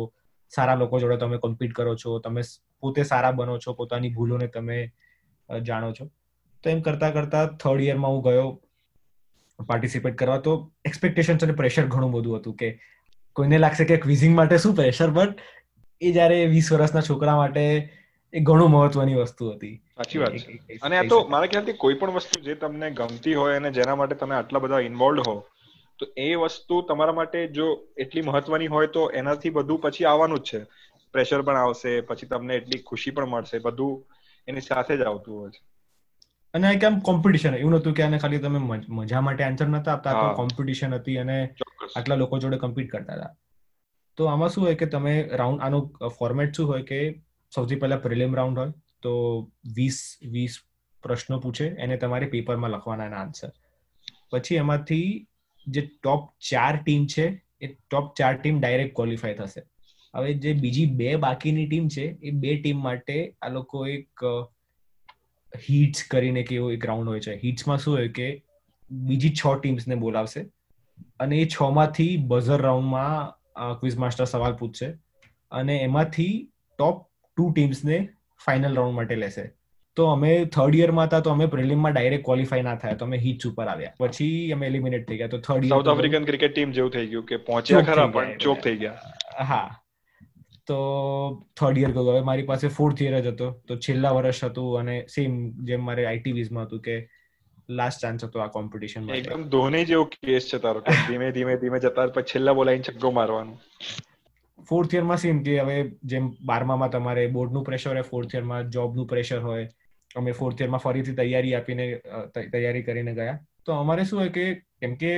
સારા 0.56 0.76
લોકો 0.76 1.00
જોડે 1.00 1.18
તમે 1.18 1.38
કોમ્પિટ 1.38 1.74
કરો 1.74 1.96
છો, 1.96 2.20
તમે 2.20 2.44
પોતે 2.82 3.04
સારા 3.04 3.32
બનો 3.32 3.58
છો, 3.58 3.74
પોતાની 3.74 4.14
ભૂલોને 4.14 4.48
તમે 4.48 4.78
જાણો 5.62 5.92
છો. 5.92 6.10
તો 6.64 6.70
એમ 6.70 6.82
કરતા 6.82 7.12
કરતા 7.12 7.48
થર્ડ 7.62 7.82
યરમાં 7.82 8.12
હું 8.12 8.24
ગયો 8.24 8.48
પાર્ટિસિપેટ 9.60 10.16
કરવા. 10.18 10.38
તો 10.38 10.54
એક્સપેક્ટેશન 10.86 11.44
અને 11.44 11.54
પ્રેશર 11.54 11.86
ઘણું 11.88 12.12
બધું 12.12 12.38
હતું 12.38 12.56
કે 12.56 12.70
કોઈને 13.36 13.58
લાગશે 13.58 13.86
કે 13.86 13.98
ક્વિઝિંગ 13.98 14.36
માટે 14.36 14.58
શું 14.58 14.76
પ્રેશર 14.76 15.10
બટ 15.10 15.40
એ 16.02 16.12
જયારે 16.12 16.46
વીસ 16.46 16.72
વર્ષના 16.74 17.10
છોકરા 17.10 17.36
માટે 17.36 17.64
એ 18.34 18.42
ઘણું 18.42 18.72
મહત્વની 18.74 19.20
વસ્તુ 19.22 19.52
હતી. 19.52 19.76
સાચી 19.92 20.20
વાત 20.20 20.40
અને 20.82 20.98
આ 20.98 21.06
તો 21.06 21.20
મારા 21.28 21.50
ખ્યાલથી 21.50 21.76
કોઈ 21.78 21.98
પણ 21.98 22.16
વસ્તુ 22.18 22.42
જે 22.42 22.56
તમને 22.58 22.90
ગમતી 22.94 23.36
હોય 23.36 23.58
અને 23.58 23.74
જેના 23.74 23.98
માટે 23.98 24.18
તમે 24.18 24.38
આટલા 24.38 24.62
બધા 24.62 24.86
ઇન્વોલ્વ 24.86 25.26
હો 25.26 25.36
તો 26.00 26.06
એ 26.18 26.30
વસ્તુ 26.42 26.76
તમારા 26.84 27.16
માટે 27.16 27.40
જો 27.54 27.68
એટલી 27.98 28.26
મહત્વની 28.26 28.70
હોય 28.70 28.92
તો 28.92 29.08
એનાથી 29.16 29.54
બધું 29.54 29.84
પછી 29.84 30.08
આવવાનું 30.08 30.42
જ 30.42 30.50
છે. 30.50 30.60
પ્રેશર 31.14 31.42
પણ 31.42 31.60
આવશે 31.60 31.94
પછી 32.08 32.30
તમને 32.30 32.58
એટલી 32.58 32.82
ખુશી 32.86 33.14
પણ 33.14 33.32
મળશે 33.32 33.64
બધું 33.64 33.96
એની 34.48 34.66
સાથે 34.66 34.94
જ 34.96 35.06
આવતું 35.06 35.36
હોય 35.36 35.52
છે. 35.52 35.62
અને 36.54 36.68
એક 36.70 36.84
આમ 36.84 36.96
કોમ્પિટિશન 37.02 37.56
એવું 37.56 37.76
નતું 37.76 37.96
કે 37.96 38.04
આને 38.04 38.20
ખાલી 38.20 38.40
તમે 38.42 38.62
મજા 38.94 39.24
માટે 39.24 39.44
આન્સર 39.44 39.68
નતા 39.70 39.96
આપતા 39.96 40.16
કોમ્પિટિશન 40.36 40.96
હતી 40.96 41.18
અને 41.20 41.38
આટલા 41.96 42.18
લોકો 42.18 42.40
જોડે 42.40 42.58
કમ્પીટ 42.60 42.92
કરતા 42.92 43.16
હતા. 43.16 43.32
તો 44.18 44.28
આમાં 44.28 44.52
શું 44.52 44.64
હોય 44.64 44.78
કે 44.78 44.88
તમે 44.90 45.12
રાઉન્ડ 45.34 45.64
આનું 45.64 45.84
ફોર્મેટ 46.16 46.56
શું 46.56 46.68
હોય 46.68 46.86
કે 46.86 47.00
સૌથી 47.56 47.82
પહેલા 47.82 48.04
પ્રિલિમ 48.06 48.36
રાઉન્ડ 48.36 48.60
હોય 48.60 48.72
તો 49.04 49.14
વીસ 49.76 50.00
વીસ 50.32 50.56
પ્રશ્નો 51.04 51.40
પૂછે, 51.40 51.68
એને 51.84 51.98
તમારે 51.98 52.32
પેપરમાં 52.34 52.70
લખવાના 52.70 53.22
આન્સર 53.22 53.52
પછી 54.32 54.56
એમાંથી 54.56 55.28
જે 55.68 55.82
ટોપ 55.82 56.32
ચાર 56.50 56.74
ટીમ 56.78 57.06
છે, 57.08 57.26
એ 57.62 57.68
ટોપ 57.68 58.16
ચાર 58.18 58.34
ટીમ 58.38 58.60
ડાયરેક્ટ 58.60 58.96
ક્વોલિફાય 58.96 59.34
થશે. 59.34 59.62
હવે 60.14 60.34
જે 60.34 60.54
બીજી 60.54 60.90
બે 60.96 61.12
બાકીની 61.18 61.68
ટીમ 61.68 61.88
છે, 61.88 62.06
એ 62.22 62.32
બે 62.32 62.56
ટીમ 62.58 62.82
માટે 62.82 63.16
આ 63.42 63.50
લોકો 63.50 63.86
એક 63.88 64.26
હીટ્સ 65.54 66.04
કરીને 66.12 66.44
કે 66.44 66.56
એવો 66.56 66.72
એક 66.72 66.86
રાઉન્ડ 66.86 67.10
હોય 67.10 67.20
છે. 67.20 67.40
હીટ્સમાં 67.44 67.78
શું 67.78 67.98
હોય 67.98 68.10
કે 68.10 68.28
બીજી 68.92 69.34
છ 69.34 69.62
ટીમ્સને 69.62 69.96
બોલાવશે 69.96 70.42
અને 71.20 71.36
એ 71.38 71.46
છ 71.46 71.58
માંથી 71.78 72.12
બઝર 72.28 72.62
રાઉન્ડમાં 72.62 73.80
ક્વિઝ 73.80 73.98
માસ્ટર 73.98 74.26
સવાલ 74.26 74.56
પૂછશે 74.56 74.88
અને 75.52 75.76
એમાંથી 75.78 76.34
ટોપ 76.80 76.98
ટુ 77.38 77.52
ટીમ્સને 77.52 78.10
ફાઇનલ 78.46 78.76
રાઉન્ડ 78.76 78.96
માટે 78.96 79.16
લેશે. 79.16 79.52
તો 79.96 80.06
અમે 80.06 80.46
થર્ડ 80.46 80.76
યરમાં 80.76 81.06
હતા 81.06 81.20
તો 81.20 81.30
અમે 81.30 81.46
પ્રિલિમમાં 81.46 81.94
ડાયરેક્ટ 81.94 82.26
ક્વોલિફાય 82.26 82.62
ના 82.62 82.76
થયા 82.76 82.94
તો 82.94 83.06
અમે 83.06 83.18
હીટ 83.18 83.48
ઉપર 83.48 83.68
આવ્યા. 83.68 83.94
પછી 84.00 84.52
અમે 84.52 84.68
એલિમિનેટ 84.68 85.08
થઈ 85.08 85.18
ગયા. 85.18 85.28
તો 85.28 85.38
third 85.38 85.66
South 85.66 85.88
African 85.88 86.26
cricket 86.26 86.56
team 86.56 86.72
જેવું 86.72 86.92
થઈ 86.92 87.08
ગયું 87.08 87.26
કે 87.26 87.38
પહોંચ્યા 87.38 87.82
ખરા 87.82 88.08
પણ 88.08 88.38
ચોક 88.38 88.60
થઈ 88.60 88.76
ગયા. 88.76 89.00
હા. 89.44 89.80
તો 90.68 90.78
થર્ડ 91.58 91.78
યર 91.78 91.92
ગયો. 91.92 92.04
હવે 92.04 92.22
મારી 92.22 92.44
પાસે 92.44 92.68
ફોર્થ 92.68 93.02
યર 93.02 93.20
જ 93.22 93.28
હતો. 93.28 93.52
તો 93.68 93.76
છેલ્લા 93.76 94.12
વર્ષ 94.12 94.44
હતું 94.44 94.80
અને 94.80 95.06
સેમ 95.16 95.52
જેમ 95.52 95.84
મારે 95.84 96.06
આઈટીવીઝમાં 96.06 96.64
હતું 96.64 96.82
કે 96.82 97.10
લાસ્ટ 97.70 98.02
ચાન્સ 98.02 98.24
હતો 98.24 98.40
આ 98.40 98.48
કોમ્પિટિશન 98.48 99.10
એકદમ 99.10 99.44
ધોની 99.44 99.86
જેવો 99.86 100.04
કેસ 100.04 100.50
છે 100.54 100.58
તારો 100.58 100.80
ધીમે 100.80 101.32
ધીમે 101.32 101.56
ધીમે 101.56 101.80
જતા 101.80 102.08
પછી 102.08 102.24
છેલ્લા 102.24 102.54
બોલાઈને 102.54 102.84
છગ્ગો 102.90 103.12
મારવાનું. 103.12 103.60
ફોર્થ 104.70 104.94
યરમાં 104.94 105.20
સેમ 105.20 105.44
કે 105.44 105.54
હવે 105.60 105.78
જેમ 106.06 106.26
બારમામાં 106.46 106.92
તમારે 106.92 107.24
બોર્ડનું 107.38 107.64
પ્રેશર 107.64 107.94
હોય 107.94 108.04
ફોર્થ 108.04 108.36
યરમાં 108.36 108.72
જોબનું 108.72 109.08
પ્રેશર 109.08 109.40
હોય 109.42 109.68
અમે 110.16 110.32
ફોર્થ 110.34 110.62
યરમાં 110.62 110.84
ફરીથી 110.86 111.16
તૈયારી 111.20 111.54
આપીને 111.56 111.86
તૈયારી 112.54 112.84
કરીને 112.84 113.14
ગયા. 113.20 113.38
તો 113.66 113.72
અમારે 113.76 114.06
શું 114.06 114.20
હોય 114.20 114.32
કે 114.32 114.46
કેમ 114.80 114.96
કે 114.98 115.12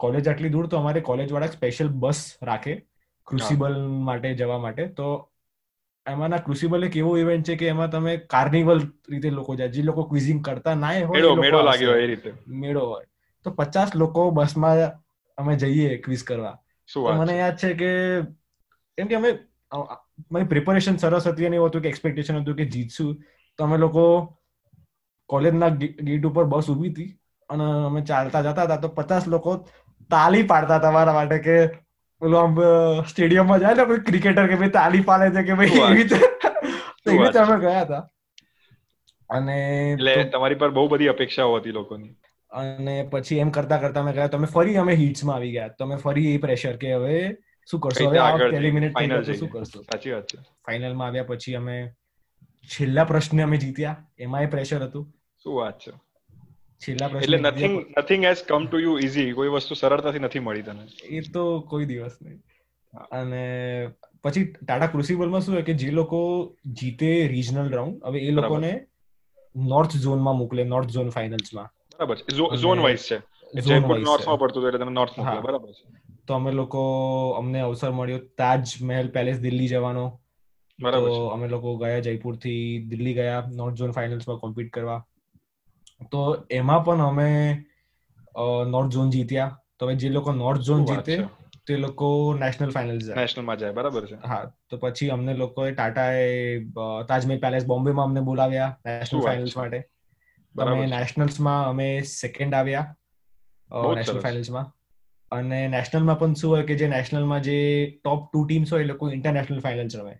કોલેજ 0.00 0.28
આટલી 0.28 0.50
દૂર 0.50 0.68
તો 0.68 0.78
અમારે 0.78 1.00
કોલેજ 1.02 1.32
વાળા 1.32 1.56
સ્પેશિયલ 1.56 1.90
બસ 2.04 2.20
રાખે 2.42 2.74
ક્રુસિબલ 3.26 3.74
માટે 4.08 4.28
જવા 4.34 4.58
માટે. 4.58 4.84
તો 4.90 5.06
એમાંના 6.06 6.44
ક્રુસિબલ 6.46 6.84
એક 6.84 6.96
એવો 6.96 7.10
ઇવેન્ટ 7.18 7.46
છે 7.46 7.56
કે 7.56 7.66
એમાં 7.68 7.90
તમે 7.90 8.12
કાર્નિવલ 8.28 8.80
રીતે 9.10 9.30
લોકો 9.30 9.56
જાય. 9.56 9.70
જે 9.70 9.82
લોકો 9.82 10.04
ક્વિઝિંગ 10.04 10.40
કરતા 10.42 10.74
ના 10.76 10.94
હોય 11.06 11.36
મેળો 11.36 11.62
લાગ્યો 11.62 11.96
એ 11.96 12.06
રીતે. 12.06 12.30
મેળો 12.62 12.86
હોય. 12.86 13.06
તો 13.46 13.50
પચાસ 13.52 13.94
લોકો 13.94 14.30
બસમાં 14.30 14.78
અમે 15.38 15.54
જઈએ 15.56 15.98
ક્વિઝ 15.98 16.24
કરવા. 16.24 16.56
મને 17.18 17.34
યાદ 17.36 17.56
છે 17.56 17.70
કે 17.74 17.90
કેમ 18.98 19.08
કે 19.10 19.16
અમે 19.20 19.30
મારી 20.34 20.50
પ્રિપરેશન 20.52 21.00
સરસ 21.04 21.26
હતી 21.30 21.48
અને 21.48 21.56
એવું 21.60 21.70
હતું 21.70 21.84
કે 21.86 21.90
એક્સપેક્ટેશન 21.94 22.40
હતું 22.42 22.58
કે 22.60 22.68
જીતશું. 22.74 23.14
તો 23.58 23.64
અમે 23.68 23.76
લોકો 23.84 24.04
કોલેજના 25.30 25.70
ગેટ 25.80 26.30
ઉપર 26.30 26.44
બસ 26.54 26.70
ઊભી 26.74 26.92
હતી 26.94 27.10
અને 27.50 27.66
અમે 27.90 28.00
ચાલતા 28.10 28.42
જતા 28.46 28.66
હતા. 28.68 28.80
તો 28.84 28.88
પચાસ 28.98 29.28
લોકો 29.34 29.56
તાલી 30.10 30.46
પાડતા 30.52 30.78
તમારા 30.84 31.16
માટે 31.18 31.38
કે 31.46 31.56
પેલું 32.22 32.40
આમ 32.42 32.54
સ્ટેડિયમમાં 33.10 33.60
જાય 33.64 33.80
ને 33.80 33.88
કોઈ 33.90 34.04
ક્રિકેટર 34.08 34.46
કે 34.52 34.60
ભાઈ 34.62 34.76
તાલી 34.78 35.02
પાડે 35.10 35.32
છે 35.36 35.42
કે 35.50 35.58
ભાઈ 35.58 35.80
એવી 35.80 35.98
રીતે 35.98 36.16
એવી 37.06 37.18
રીતે 37.24 37.40
અમે 37.42 37.58
ગયા 37.64 37.82
હતા. 37.84 38.02
અને 39.30 39.58
એટલે 39.92 40.14
તમારી 40.32 40.60
પર 40.62 40.72
બહુ 40.78 40.88
બધી 40.94 41.12
અપેક્ષાઓ 41.14 41.58
હતી 41.58 41.76
લોકોની. 41.78 42.10
અને 42.52 42.96
પછી 43.12 43.38
એમ 43.44 43.50
કરતા 43.58 43.78
કરતા 43.84 44.02
અમે 44.06 44.12
ગયા. 44.16 44.32
તો 44.32 44.40
અમે 44.40 44.50
ફરી 44.56 44.76
અમે 44.84 44.94
હિટ્સમાં 45.02 45.36
આવી 45.36 45.52
ગયા. 45.56 45.74
તો 45.78 45.88
અમે 45.88 45.96
ફરી 46.06 46.32
એ 46.34 46.42
પ્રેશર 46.46 46.76
કે 46.84 46.94
હવે 46.94 47.18
શું 47.70 47.80
કરશો? 47.80 48.08
હવે 48.08 48.18
આ 48.18 48.36
એલિમિનેટ 48.36 48.98
થઈ 48.98 49.06
ગયો 49.06 49.22
શું 49.22 49.48
કરશો? 49.48 49.82
સાચી 49.82 50.10
વાત 50.10 50.22
છે. 50.22 50.38
ફાઇનલમાં 50.66 51.08
આવ્યા 51.08 51.22
પછી 51.22 51.54
અમે 51.54 51.92
છેલ્લા 52.64 53.04
પ્રશ્ન 53.04 53.42
અમે 53.42 53.56
જીત્યા. 53.56 54.06
એમાં 54.18 54.42
એ 54.42 54.46
પ્રેશર 54.46 54.82
હતું. 54.82 55.14
શું 55.44 55.54
વાત 55.54 55.78
છે? 55.78 55.92
છેલ્લા 56.82 57.08
પ્રશ્ન 57.08 57.22
એટલે 57.22 57.38
nothing 57.38 57.86
nothing 57.98 58.24
has 58.24 58.44
come 58.44 58.66
to 58.66 58.78
you 58.78 58.98
easy 58.98 59.32
કોઈ 59.32 59.48
વસ્તુ 59.48 59.74
સરળતાથી 59.74 60.18
નથી 60.18 60.38
મળી 60.38 60.62
તને. 60.62 61.06
એ 61.06 61.20
તો 61.20 61.60
કોઈ 61.60 61.84
દિવસ 61.84 62.18
નહીં. 62.22 62.42
અને 63.12 63.88
પછી 64.22 64.44
ટાટા 64.44 64.86
ક્રુસિબલમાં 64.86 65.40
શું 65.40 65.54
હોય 65.54 65.62
કે 65.62 65.74
જે 65.74 65.90
લોકો 65.90 66.20
જીતે 66.66 67.28
રિજનલ 67.28 67.70
રાઉન્ડ 67.70 68.04
હવે 68.04 68.18
એ 68.20 68.30
લોકોને 68.30 68.86
નોર્થ 69.56 69.96
ઝોનમાં 69.96 70.36
મોકલે 70.36 70.64
નોર્થ 70.64 70.88
ઝોન 70.88 71.10
ફાઇનલ્સમાં 71.10 71.64
બરાબર 71.64 72.16
ઝોન 72.56 72.78
વાઇઝ 72.78 72.98
છે. 72.98 73.18
જયપુર 73.60 73.98
નોર્થમાં 73.98 74.38
પડતું 74.38 74.66
એટલે 74.66 74.78
તમે 74.78 74.92
નોર્થ 74.92 75.18
મોકલે. 75.18 75.40
બરાબર 75.40 75.72
છે. 75.72 76.07
તો 76.28 76.34
અમે 76.34 76.50
લોકો 76.52 76.80
અમને 77.38 77.60
અવસર 77.62 77.92
મળ્યો 77.92 78.20
તાજ 78.36 78.62
મહેલ 78.82 79.08
પેલેસ 79.10 79.38
દિલ્હી 79.40 79.68
જવાનો. 79.68 80.04
તો 80.78 81.00
અમે 81.34 81.46
લોકો 81.48 81.76
ગયા 81.80 82.02
જયપુરથી 82.02 82.60
દિલ્હી 82.90 83.14
ગયા 83.14 83.40
નોર્થ 83.54 83.78
ઝોન 83.78 83.92
ફાઇનલ્સમાં 83.92 84.40
કોમ્પિટ 84.40 84.70
કરવા. 84.70 85.00
તો 86.10 86.20
એમાં 86.50 86.84
પણ 86.84 87.02
અમે 87.02 87.28
નોર્થ 88.68 88.92
ઝોન 88.94 89.10
જીત્યા. 89.10 89.50
તો 89.76 89.86
હવે 89.86 89.96
જે 89.96 90.08
લોકો 90.10 90.32
નોર્થ 90.34 90.62
ઝોન 90.62 90.86
જીતે 90.86 91.14
તે 91.66 91.76
લોકો 91.78 92.08
નેશનલ 92.36 92.70
ફાઇનલ 92.72 93.00
જાય. 93.00 93.18
નેશનલમાં 93.18 93.58
જાય 93.58 93.74
બરાબર 93.74 94.04
છે. 94.06 94.16
હા 94.24 94.42
તો 94.68 94.78
પછી 94.78 95.10
અમને 95.10 95.34
લોકોએ 95.42 95.70
ટાટાએ 95.72 96.26
તાજમહેલ 97.08 97.40
પેલેસ 97.40 97.66
બોમ્બેમાં 97.66 98.08
અમને 98.08 98.22
બોલાવ્યા 98.22 98.70
નેશનલ 98.90 99.22
ફાઇનલ્સ 99.22 99.56
માટે. 99.56 99.80
અમે 100.54 100.86
નેશનલ્સમાં 100.88 101.68
અમે 101.68 101.88
સેકન્ડ 102.12 102.54
આવ્યા 102.54 102.86
નેશનલ 103.94 104.20
ફાઇનલ્સમાં 104.20 104.66
અને 105.32 105.68
નેશનલમાં 105.68 106.18
પણ 106.18 106.34
શું 106.34 106.50
હોય 106.50 106.62
કે 106.62 106.74
જે 106.74 106.88
નેશનલમાં 106.88 107.42
જે 107.42 107.58
ટોપ 108.04 108.32
ટુ 108.32 108.46
ટીમ્સ 108.46 108.72
હોય 108.72 108.82
એ 108.82 108.86
લોકો 108.86 109.10
ઇન્ટરનેશનલ 109.10 109.60
ફાઇનલ્સ 109.60 109.96
રમે 109.96 110.14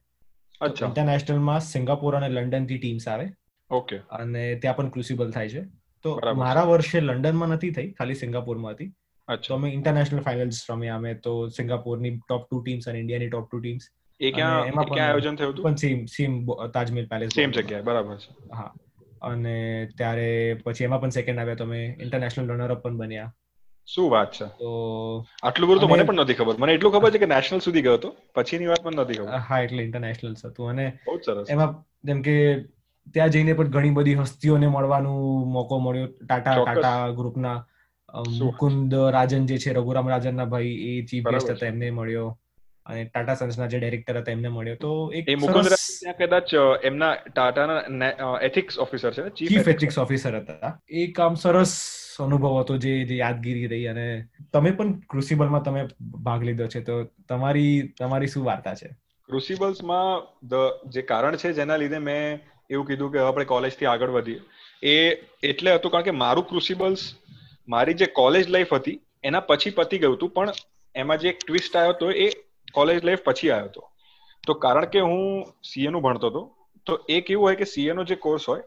ઇન્ટરનેશનલમાં 0.85 1.61
સિંગાપોર 1.61 2.17
અને 2.17 2.29
લંડનથી 2.29 2.79
ટીમ્સ 2.79 3.09
આવે. 3.09 3.29
ઓકે. 3.71 3.97
અને 3.97 4.55
ત્યાં 4.55 4.77
પણ 4.77 4.89
ક્રુસિબલ 4.89 5.31
થાય 5.31 5.49
છે. 5.49 5.63
તો 6.05 6.21
મારા 6.37 6.63
વર્ષે 6.63 7.01
લંડનમાં 7.01 7.49
નથી 7.49 7.71
થઈ 7.71 7.93
ખાલી 7.93 8.15
સિંગાપોરમાં 8.15 8.73
હતી. 8.73 8.91
તો 9.49 9.55
અમે 9.55 9.71
ઇન્ટરનેશનલ 9.71 10.21
ફાઇનલ્સ 10.21 10.67
રમ્યા 10.71 10.97
અમે 10.97 11.15
તો 11.15 11.49
સિંગાપોરની 11.49 12.13
ટોપ 12.19 12.51
ટુ 12.51 12.63
ટીમ્સ 12.63 12.89
અને 12.89 12.99
ઇન્ડિયાની 12.99 13.29
ટોપ 13.29 13.51
ટુ 13.51 13.61
ટીમ્સ 13.61 13.89
એ 14.21 14.31
ક્યાં 14.31 14.65
એમાં 14.65 14.85
ક્યાં 14.85 15.09
આયોજન 15.09 15.37
થયું 15.37 15.53
હતું? 15.53 15.65
પણ 15.65 15.75
same 15.75 16.05
same 16.07 16.47
Taj Mahal 16.75 17.07
palace 17.07 17.35
same 17.35 17.51
જગ્યાએ 17.51 17.83
બરાબર 17.83 18.17
છે. 18.17 18.55
હા. 18.55 18.75
અને 19.23 19.89
ત્યારે 19.97 20.61
પછી 20.65 20.85
એમાં 20.85 21.01
પણ 21.01 21.09
સેકન્ડ 21.09 21.39
આવ્યા 21.39 21.55
તો 21.55 21.65
અમે 21.65 21.97
ઇન્ટરનેશનલ 22.01 22.49
રનર 22.49 22.71
અપ 22.71 22.83
પણ 22.83 22.97
બન્યા. 22.97 23.35
શું 23.93 24.09
વાત 24.15 24.33
છે? 24.39 24.47
તો 24.63 24.71
આટલું 25.43 25.69
બધું 25.69 25.83
તો 25.85 25.89
મને 25.93 26.05
પણ 26.09 26.21
નથી 26.25 26.39
ખબર. 26.41 26.57
મને 26.63 26.73
એટલું 26.79 26.93
ખબર 26.95 27.11
છે 27.13 27.21
કે 27.23 27.29
નેશનલ 27.35 27.61
સુધી 27.67 27.85
ગયો 27.87 27.99
હતો. 28.01 28.11
પછીની 28.35 28.71
વાત 28.73 28.83
પણ 28.87 29.01
નથી 29.03 29.21
ખબર. 29.21 29.45
હા 29.49 29.61
એટલે 29.67 29.87
ઇન્ટરનેશનલ 29.89 30.35
હતું. 30.43 30.67
અને 30.73 30.87
બહુ 31.07 31.17
સરસ. 31.27 31.47
એમાં 31.55 31.71
જેમ 32.09 32.21
કે 32.27 32.35
ત્યાં 33.15 33.33
જઈને 33.35 33.53
પણ 33.59 33.71
ઘણી 33.77 33.95
બધી 33.99 34.19
હસ્તીઓને 34.23 34.69
મળવાનું 34.75 35.49
મોકો 35.55 35.79
મળ્યો. 35.87 36.09
ટાટા 36.27 36.57
ટાટા 36.59 36.99
ગ્રુપના 37.21 37.57
મુકુંદ 38.41 38.93
રાજન 39.17 39.47
જે 39.49 39.57
છે 39.63 39.73
રઘુરામ 39.79 40.13
રાજનના 40.15 40.47
ભાઈ 40.53 40.75
એ 40.91 40.93
ચીફ 41.09 41.31
ગેસ્ટ 41.33 41.51
હતા 41.55 41.71
એમને 41.73 41.91
મળ્યો. 41.99 42.29
અને 42.87 43.01
ટાટા 43.07 43.37
સન્સના 43.41 43.71
જે 43.73 43.79
ડાયરેક્ટર 43.81 44.19
હતા 44.21 44.35
એમને 44.37 44.51
મળ્યો. 44.57 44.77
તો 44.85 44.93
એક 45.21 45.31
મુકુંદ 45.45 45.71
ત્યાં 45.71 46.19
કદાચ 46.21 46.53
એમના 46.91 47.13
ટાટાના 47.31 48.35
એથિક્સ 48.49 48.79
ઓફિસર 48.85 49.11
છે 49.17 49.25
ચીફ 49.41 49.73
એથિક્સ 49.75 49.99
ઓફિસર 50.05 50.39
હતા. 50.41 50.71
એ 50.99 51.07
કામ 51.21 51.35
સરસ 51.45 51.75
અનુભવ 52.25 52.61
હતો 52.61 52.77
જે 52.77 53.05
જે 53.05 53.17
યાદગીરી 53.17 53.67
રહી 53.67 53.87
અને 53.87 54.29
તમે 54.53 54.71
પણ 54.71 54.93
ક્રુસિબલમાં 54.93 55.63
તમે 55.63 55.89
ભાગ 56.01 56.43
લીધો 56.43 56.67
છે, 56.67 56.81
તો 56.81 57.05
તમારી 57.29 57.83
તમારી 57.99 58.27
શું 58.27 58.45
વાર્તા 58.45 58.75
છે? 58.75 58.89
ક્રુસિબલ્સમાં 59.29 60.23
ધ 60.49 60.55
જે 60.89 61.03
કારણ 61.03 61.37
છે 61.37 61.53
જેના 61.53 61.77
લીધે 61.77 61.99
મેં 61.99 62.41
એવું 62.71 62.87
કીધું 62.87 63.13
કે 63.13 63.19
આપણે 63.19 63.45
કોલેજથી 63.45 63.87
આગળ 63.87 64.09
વધીએ. 64.09 64.41
એ 64.83 65.17
એટલે 65.43 65.75
હતું 65.75 65.91
કારણ 65.91 66.05
કે 66.05 66.11
મારું 66.11 66.49
ક્રુસિબલ્સ 66.49 67.15
મારી 67.69 67.95
જે 67.95 68.07
કોલેજ 68.07 68.49
લાઈફ 68.49 68.75
હતી, 68.75 69.01
એના 69.25 69.41
પછી 69.41 69.71
પતી 69.71 69.99
ગયું 69.99 70.15
હતું, 70.15 70.31
પણ 70.31 70.49
એમાં 70.95 71.19
જે 71.19 71.29
એક 71.29 71.39
ટ્વિસ્ટ 71.47 71.77
આવ્યો 71.77 71.91
હતો 71.91 72.11
એ 72.11 72.29
કોલેજ 72.73 73.05
લાઈફ 73.05 73.21
પછી 73.25 73.51
આવ્યો 73.51 73.65
હતો. 73.65 73.91
તો 74.47 74.55
કારણ 74.55 74.85
કે 74.85 75.01
હું 75.01 75.45
સીએનું 75.65 76.03
ભણતો 76.03 76.27
હતો, 76.27 76.43
તો 76.87 77.01
એક 77.09 77.31
એવું 77.31 77.45
હોય 77.45 77.55
કે 77.55 77.65
સીએનો 77.65 78.05
જે 78.05 78.15
કોર્સ 78.15 78.49
હોય 78.49 78.63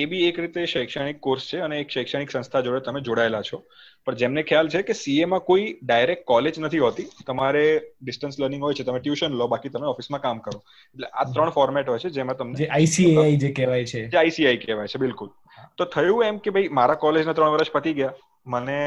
એ 0.00 0.04
બી 0.10 0.24
એક 0.28 0.38
રીતે 0.42 0.64
શૈક્ષણિક 0.72 1.18
કોર્સ 1.26 1.44
છે 1.50 1.58
અને 1.66 1.76
એક 1.82 1.92
શૈક્ષણિક 1.94 2.32
સંસ્થા 2.34 2.62
જોડે 2.66 2.80
તમે 2.86 3.00
જોડાયેલા 3.08 3.42
છો. 3.48 3.58
પણ 4.06 4.18
જેમને 4.22 4.42
ખ્યાલ 4.42 4.68
છે 4.74 4.82
કે 4.88 4.96
સીએ 5.02 5.28
માં 5.32 5.44
કોઈ 5.50 5.66
ડાયરેક્ટ 5.82 6.24
કોલેજ 6.32 6.58
નથી 6.62 6.82
હોતી 6.86 7.26
તમારે 7.30 7.64
ડિસ્ટન્સ 8.02 8.40
લર્નિંગ 8.40 8.66
હોય 8.66 8.78
છે 8.80 8.86
તમે 8.88 9.00
ટ્યુશન 9.00 9.36
લો 9.40 9.48
બાકી 9.54 9.72
તમે 9.76 9.86
ઓફિસમાં 9.92 10.24
કામ 10.26 10.42
કરો. 10.46 10.58
એટલે 10.94 11.06
આ 11.12 11.24
ત્રણ 11.34 11.50
ફોર્મેટ 11.50 11.88
હોય 11.88 11.98
છે 11.98 12.10
જેમાં 12.10 12.36
તમને 12.36 12.58
જે 12.62 12.68
આઈસીએઆઈ 12.68 13.36
જે 13.36 13.52
કહેવાય 13.60 13.84
છે. 13.84 14.08
જે 14.08 14.18
આઈસીઆઈ 14.18 14.62
કહેવાય 14.66 14.92
છે 14.94 14.98
બિલકુલ. 14.98 15.30
તો 15.76 15.84
થયું 15.84 16.24
એમ 16.24 16.38
કે 16.38 16.50
ભાઈ 16.50 16.68
મારા 16.80 16.94
કોલેજના 17.06 17.32
ત્રણ 17.32 17.56
વર્ષ 17.56 17.72
પતી 17.72 17.94
ગયા. 18.00 18.12
મને 18.46 18.80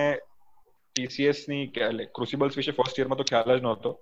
ટીસીએસની 0.96 1.64
એટલે 1.88 2.06
ક્રુસિબલ્સ 2.16 2.62
વિશે 2.62 2.72
ફર્સ્ટ 2.72 3.00
યરમાં 3.00 3.18
તો 3.18 3.24
ખ્યાલ 3.24 3.58
જ 3.58 3.62
નહોતો. 3.62 3.98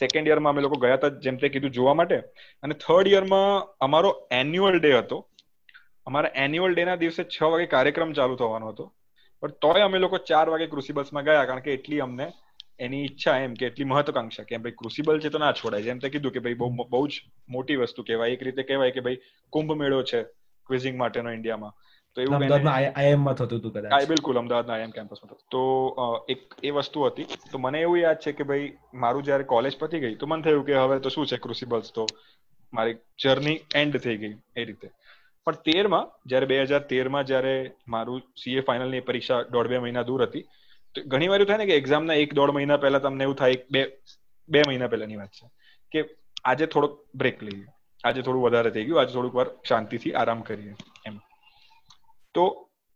સેકન્ડ 0.00 0.28
યરમાં 0.28 0.52
અમે 0.52 0.62
લોકો 0.62 0.76
ગયા 0.84 0.98
હતા 1.00 1.08
જેમ 1.24 1.36
તે 1.36 1.48
કીધું 1.48 1.70
જોવા 1.70 1.94
માટે. 1.94 2.16
અને 2.62 2.74
થર્ડ 2.74 3.06
યરમાં 3.06 3.66
અમારો 3.80 4.10
એન્યુઅલ 4.30 4.78
ડે 4.78 4.92
હતો. 4.98 5.26
અમારા 6.10 6.36
એન્યુઅલ 6.44 6.76
ડે 6.76 6.86
ના 6.90 7.00
દિવસે 7.02 7.22
છ 7.24 7.40
વાગે 7.54 7.66
કાર્યક્રમ 7.74 8.14
ચાલુ 8.20 8.38
થવાનો 8.42 8.70
હતો. 8.72 8.86
પણ 9.42 9.58
તોય 9.64 9.88
અમે 9.88 9.98
લોકો 10.04 10.22
ચાર 10.30 10.46
વાગે 10.54 10.66
ક્રુસિબલ્સમાં 10.72 11.28
ગયા 11.28 11.48
કારણ 11.50 11.66
કે 11.66 11.76
એટલી 11.78 12.00
અમને 12.06 12.26
એની 12.86 13.02
ઈચ્છા 13.06 13.36
એમ 13.44 13.54
કે 13.60 13.68
એટલી 13.70 13.88
મહત્વાકાંક્ષા 13.90 14.48
કે 14.48 14.58
ભાઈ 14.64 14.78
ક્રુસિબલ 14.80 15.20
છે 15.24 15.30
તો 15.34 15.42
ના 15.44 15.52
છોડાય. 15.60 15.86
જેમ 15.88 15.98
તે 16.04 16.10
કીધું 16.14 16.34
કે 16.36 16.42
ભાઈ 16.46 16.60
બહુ 16.62 16.68
બહુ 16.94 17.02
જ 17.12 17.14
મોટી 17.56 17.78
વસ્તુ 17.82 18.06
કહેવાય. 18.08 18.36
એક 18.36 18.42
રીતે 18.48 18.62
કહેવાય 18.70 18.96
કે 18.96 19.04
ભાઈ 19.06 19.22
કુંભ 19.52 19.78
મેળો 19.82 20.02
છે 20.10 20.20
ક્વિઝિંગ 20.68 20.96
માટેનો 21.02 21.34
ઇન્ડિયામાં. 21.38 21.74
તો 22.16 22.22
એવું 22.22 22.68
આઈએમ 22.72 23.28
થતું 23.40 23.58
હતું 23.58 23.72
કદાચ. 23.74 24.08
બિલકુલ 24.12 24.40
અમદાવાદના 24.42 24.76
આઈએમ 24.76 24.94
કેમ્પસમાં 24.96 25.30
થતું. 25.30 25.46
તો 25.54 25.62
એક 26.34 26.40
એ 26.62 26.72
વસ્તુ 26.78 27.06
હતી. 27.08 27.26
તો 27.52 27.62
મને 27.64 27.82
એવું 27.86 28.00
યાદ 28.04 28.24
છે 28.24 28.32
કે 28.38 28.48
ભાઈ 28.50 28.70
મારું 29.04 29.26
જયારે 29.28 29.50
કોલેજ 29.54 29.76
પતી 29.82 30.02
ગઈ 30.06 30.14
તો 30.22 30.30
મને 30.32 30.42
થયું 30.46 30.64
કે 30.70 30.80
હવે 30.84 31.00
તો 31.06 31.14
શું 31.16 31.30
છે 31.32 31.42
ક્રુસિબલ્સ 31.44 31.92
તો 31.98 32.06
મારી 32.72 32.96
જર્ની 33.22 33.58
એન્ડ 33.82 34.00
થઈ 34.06 34.16
ગઈ 34.24 34.34
એ 34.56 34.64
રીતે. 34.70 34.88
પણ 35.46 35.60
તેરમાં, 35.66 36.06
જ્યારે 36.30 36.48
બે 36.52 36.56
હજાર 36.62 36.82
તેરમાં 36.92 37.28
જ્યારે 37.30 37.54
મારું 37.94 38.22
સીએ 38.42 38.62
ફાઇનલની 38.68 39.04
પરીક્ષા 39.08 39.42
દોઢ 39.54 39.68
બે 39.72 39.78
મહિના 39.84 40.06
દૂર 40.10 40.22
હતી, 40.26 40.44
તો 40.94 41.04
ઘણી 41.12 41.30
વાર 41.32 41.40
એવું 41.40 41.50
થાય 41.50 41.62
ને 41.62 41.68
કે 41.70 41.78
એક્ઝામના 41.80 42.20
એક 42.22 42.34
દોઢ 42.38 42.52
મહિના 42.56 42.80
પહેલા 42.84 43.02
તમને 43.04 43.24
એવું 43.28 43.38
થાય 43.42 43.56
બે 43.74 43.82
બે 44.50 44.64
મહિના 44.68 44.90
પહેલાની 44.94 45.20
વાત 45.22 45.32
છે, 45.38 45.46
કે 45.92 46.00
આજે 46.44 46.64
થોડોક 46.72 46.98
બ્રેક 47.22 47.42
લઈએ 47.46 47.66
આજે 48.04 48.20
થોડું 48.26 48.42
વધારે 48.46 48.70
થઈ 48.74 48.86
ગયું, 48.86 49.00
આજે 49.00 49.12
થોડુંક 49.16 49.34
વાર 49.40 49.48
શાંતિથી 49.70 50.14
આરામ 50.14 50.42
કરીએ, 50.48 50.74
એમ. 51.08 51.16
તો 52.34 52.44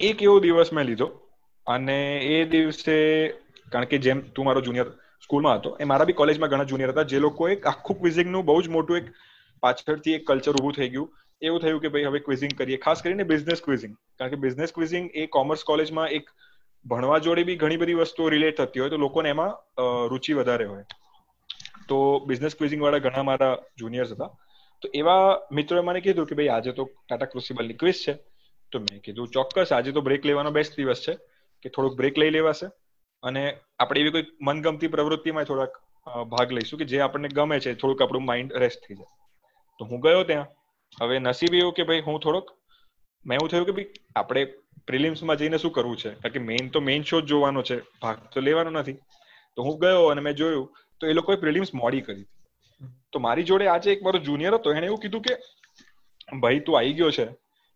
એક 0.00 0.22
એવો 0.26 0.36
દિવસ 0.44 0.72
મેં 0.72 0.86
લીધો, 0.90 1.08
અને 1.66 1.98
એ 2.36 2.38
દિવસે, 2.54 2.96
કારણ 3.72 3.90
કે 3.90 4.02
જેમ 4.06 4.22
તું 4.36 4.50
મારો 4.50 4.66
જુનિયર 4.68 4.88
સ્કૂલમાં 5.26 5.58
હતો, 5.58 5.76
એ 5.82 5.84
મારા 5.90 6.08
બી 6.10 6.20
કોલેજમાં 6.22 6.50
ઘણા 6.52 6.70
જુનિયર 6.72 6.92
હતા, 6.94 7.10
જે 7.12 7.20
લોકો 7.26 7.48
એક 7.54 7.70
આખું 7.72 8.00
ક્વિઝિંગનું 8.00 8.46
બહુ 8.48 8.62
જ 8.64 8.74
મોટું 8.76 9.00
એક 9.00 9.12
પાછળથી 9.62 10.16
એક 10.18 10.26
કલ્ચર 10.30 10.56
ઊભું 10.58 10.76
થઈ 10.78 10.90
ગયું 10.94 11.08
એવું 11.48 11.62
થયું 11.62 11.80
કે 11.82 11.90
ભાઈ 11.94 12.08
હવે 12.08 12.20
ક્વિઝિંગ 12.26 12.54
કરીએ. 12.58 12.78
ખાસ 12.84 13.02
કરીને 13.04 13.24
બિઝનેસ 13.32 13.62
ક્વિઝિંગ 13.66 13.94
કારણ 14.18 14.32
કે 14.34 14.40
બિઝનેસ 14.44 14.74
ક્વિઝિંગ 14.76 15.06
એ 15.14 15.26
કોમર્સ 15.36 15.64
કોલેજમાં 15.70 16.16
એક 16.18 16.30
ભણવા 16.86 17.18
જોડે 17.26 17.42
બી 17.48 17.58
ઘણી 17.62 17.80
બધી 17.82 17.98
વસ્તુઓ 18.00 18.28
રિલેટ 18.34 18.60
થતી 18.60 18.82
હોય 18.82 18.92
તો 18.94 19.00
લોકોને 19.04 19.28
એમાં 19.34 19.52
રુચિ 20.12 20.32
વધારે 20.40 20.66
હોય. 20.72 20.84
તો 21.88 21.96
બિઝનેસ 22.28 22.56
ક્વિઝિંગ 22.58 22.82
વાળા 22.84 23.04
ઘણા 23.06 23.24
મારા 23.30 23.54
જુનિયર્સ 23.80 24.12
હતા. 24.16 24.30
તો 24.82 24.86
એવા 25.00 25.24
મિત્રોએ 25.58 25.82
મને 25.88 26.00
કીધું 26.06 26.26
કે 26.30 26.38
ભાઈ 26.38 26.52
આજે 26.56 26.70
તો 26.78 26.84
ટાટા 26.90 27.30
ક્રુસિબલની 27.32 27.78
ક્વિઝ 27.82 28.00
છે. 28.06 28.14
તો 28.72 28.80
મેં 28.84 29.00
કીધું 29.04 29.32
ચોક્કસ 29.34 29.72
આજે 29.72 29.90
તો 29.92 30.00
બ્રેક 30.08 30.26
લેવાનો 30.30 30.50
બેસ્ટ 30.58 30.76
દિવસ 30.80 31.04
છે 31.06 31.14
કે 31.64 31.68
થોડુંક 31.74 31.94
બ્રેક 32.00 32.18
લઈ 32.22 32.32
લેવાશે. 32.36 32.66
અને 33.22 33.42
આપણે 33.80 34.00
એવી 34.00 34.14
કોઈ 34.16 34.26
મનગમતી 34.48 34.92
પ્રવૃત્તિમાં 34.94 35.48
થોડાક 35.50 35.74
ભાગ 36.32 36.52
લઈશું 36.56 36.78
કે 36.80 36.86
જે 36.90 36.98
આપણને 37.00 37.28
ગમે 37.38 37.58
છે, 37.64 37.70
થોડુંક 37.80 38.02
આપણું 38.02 38.24
માઇન્ડ 38.30 38.56
રેસ્ટ 38.62 38.80
થઈ 38.86 38.96
જાય. 39.00 39.12
તો 39.80 39.82
હું 39.90 40.00
ગયો 40.06 40.24
ત્યાં. 40.30 40.48
હવે 41.00 41.18
નસીબ 41.18 41.54
એવું 41.54 41.74
કે 41.74 41.82
ભાઈ 41.84 42.04
હું 42.06 42.20
થોડોક, 42.20 42.52
મેં 43.24 43.38
એવું 43.38 43.50
થયું 43.50 43.66
કે 43.66 43.72
ભાઈ 43.72 44.02
આપણે 44.16 44.44
પ્રિલિમ્સમાં 44.86 45.36
જઈને 45.36 45.58
શું 45.58 45.72
કરવું 45.72 45.96
છે? 45.96 46.10
કારણ 46.14 46.34
કે 46.34 46.40
મેઇન 46.48 46.70
તો 46.70 46.80
મેઇન 46.80 47.02
શો 47.02 47.20
જ 47.20 47.26
જોવાનો 47.32 47.62
છે, 47.62 47.76
ભાગ 48.02 48.16
તો 48.34 48.40
લેવાનો 48.40 48.70
નથી. 48.70 48.98
તો 49.56 49.62
હું 49.62 49.78
ગયો 49.78 50.06
અને 50.06 50.20
મેં 50.20 50.34
જોયું, 50.34 50.66
તો 51.00 51.06
એ 51.06 51.12
લોકોએ 51.12 51.36
પ્રિલિમ્સ 51.36 51.74
મોડી 51.74 52.00
કરી 52.00 52.26
તો 53.12 53.18
મારી 53.18 53.46
જોડે 53.50 53.66
આજે 53.66 53.88
એક 53.92 54.00
મારો 54.02 54.18
જુનિયર 54.18 54.54
હતો 54.54 54.72
એને 54.72 54.86
એવું 54.86 55.00
કીધું 55.00 55.22
કે, 55.22 55.34
ભાઈ 56.40 56.60
તું 56.60 56.78
આવી 56.78 56.94
ગયો 57.00 57.10
છે, 57.10 57.26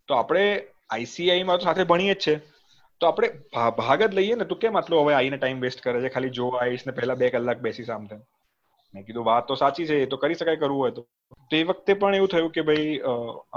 તો 0.09 0.14
આપણે 0.14 0.45
આઈસીઆઈમાં 0.91 1.59
તો 1.59 1.64
સાથે 1.64 1.85
ભણીએ 1.85 2.14
જ 2.14 2.23
છે. 2.27 2.35
તો 3.01 3.07
આપણે 3.07 3.29
ભાગ 3.79 4.03
જ 4.03 4.14
લઈએ 4.14 4.35
ને, 4.35 4.45
તું 4.45 4.59
કેમ 4.59 4.79
આટલો 4.79 5.03
હવે 5.03 5.14
આઈને 5.14 5.37
ટાઈમ 5.37 5.61
વેસ્ટ 5.61 5.81
કરે 5.85 6.01
છે? 6.03 6.09
ખાલી 6.09 6.35
જોવા 6.39 6.62
આવીશ 6.62 6.87
ને 6.87 6.93
પહેલા 6.93 7.14
બે 7.14 7.31
કલાક 7.31 7.61
બેસી 7.66 7.89
સામ 7.91 8.09
મેં 8.95 9.05
કીધું 9.07 9.24
વાત 9.28 9.49
તો 9.49 9.55
સાચી 9.62 9.86
છે 9.86 9.97
એ 10.03 10.11
તો 10.12 10.16
કરી 10.16 10.39
શકાય 10.41 10.61
કરવું 10.62 10.80
હોય 10.82 10.95
તો. 10.99 11.03
એ 11.53 11.62
વખતે 11.70 11.93
પણ 12.01 12.18
એવું 12.18 12.30
થયું 12.34 12.51
કે 12.53 12.62
ભાઈ 12.68 12.99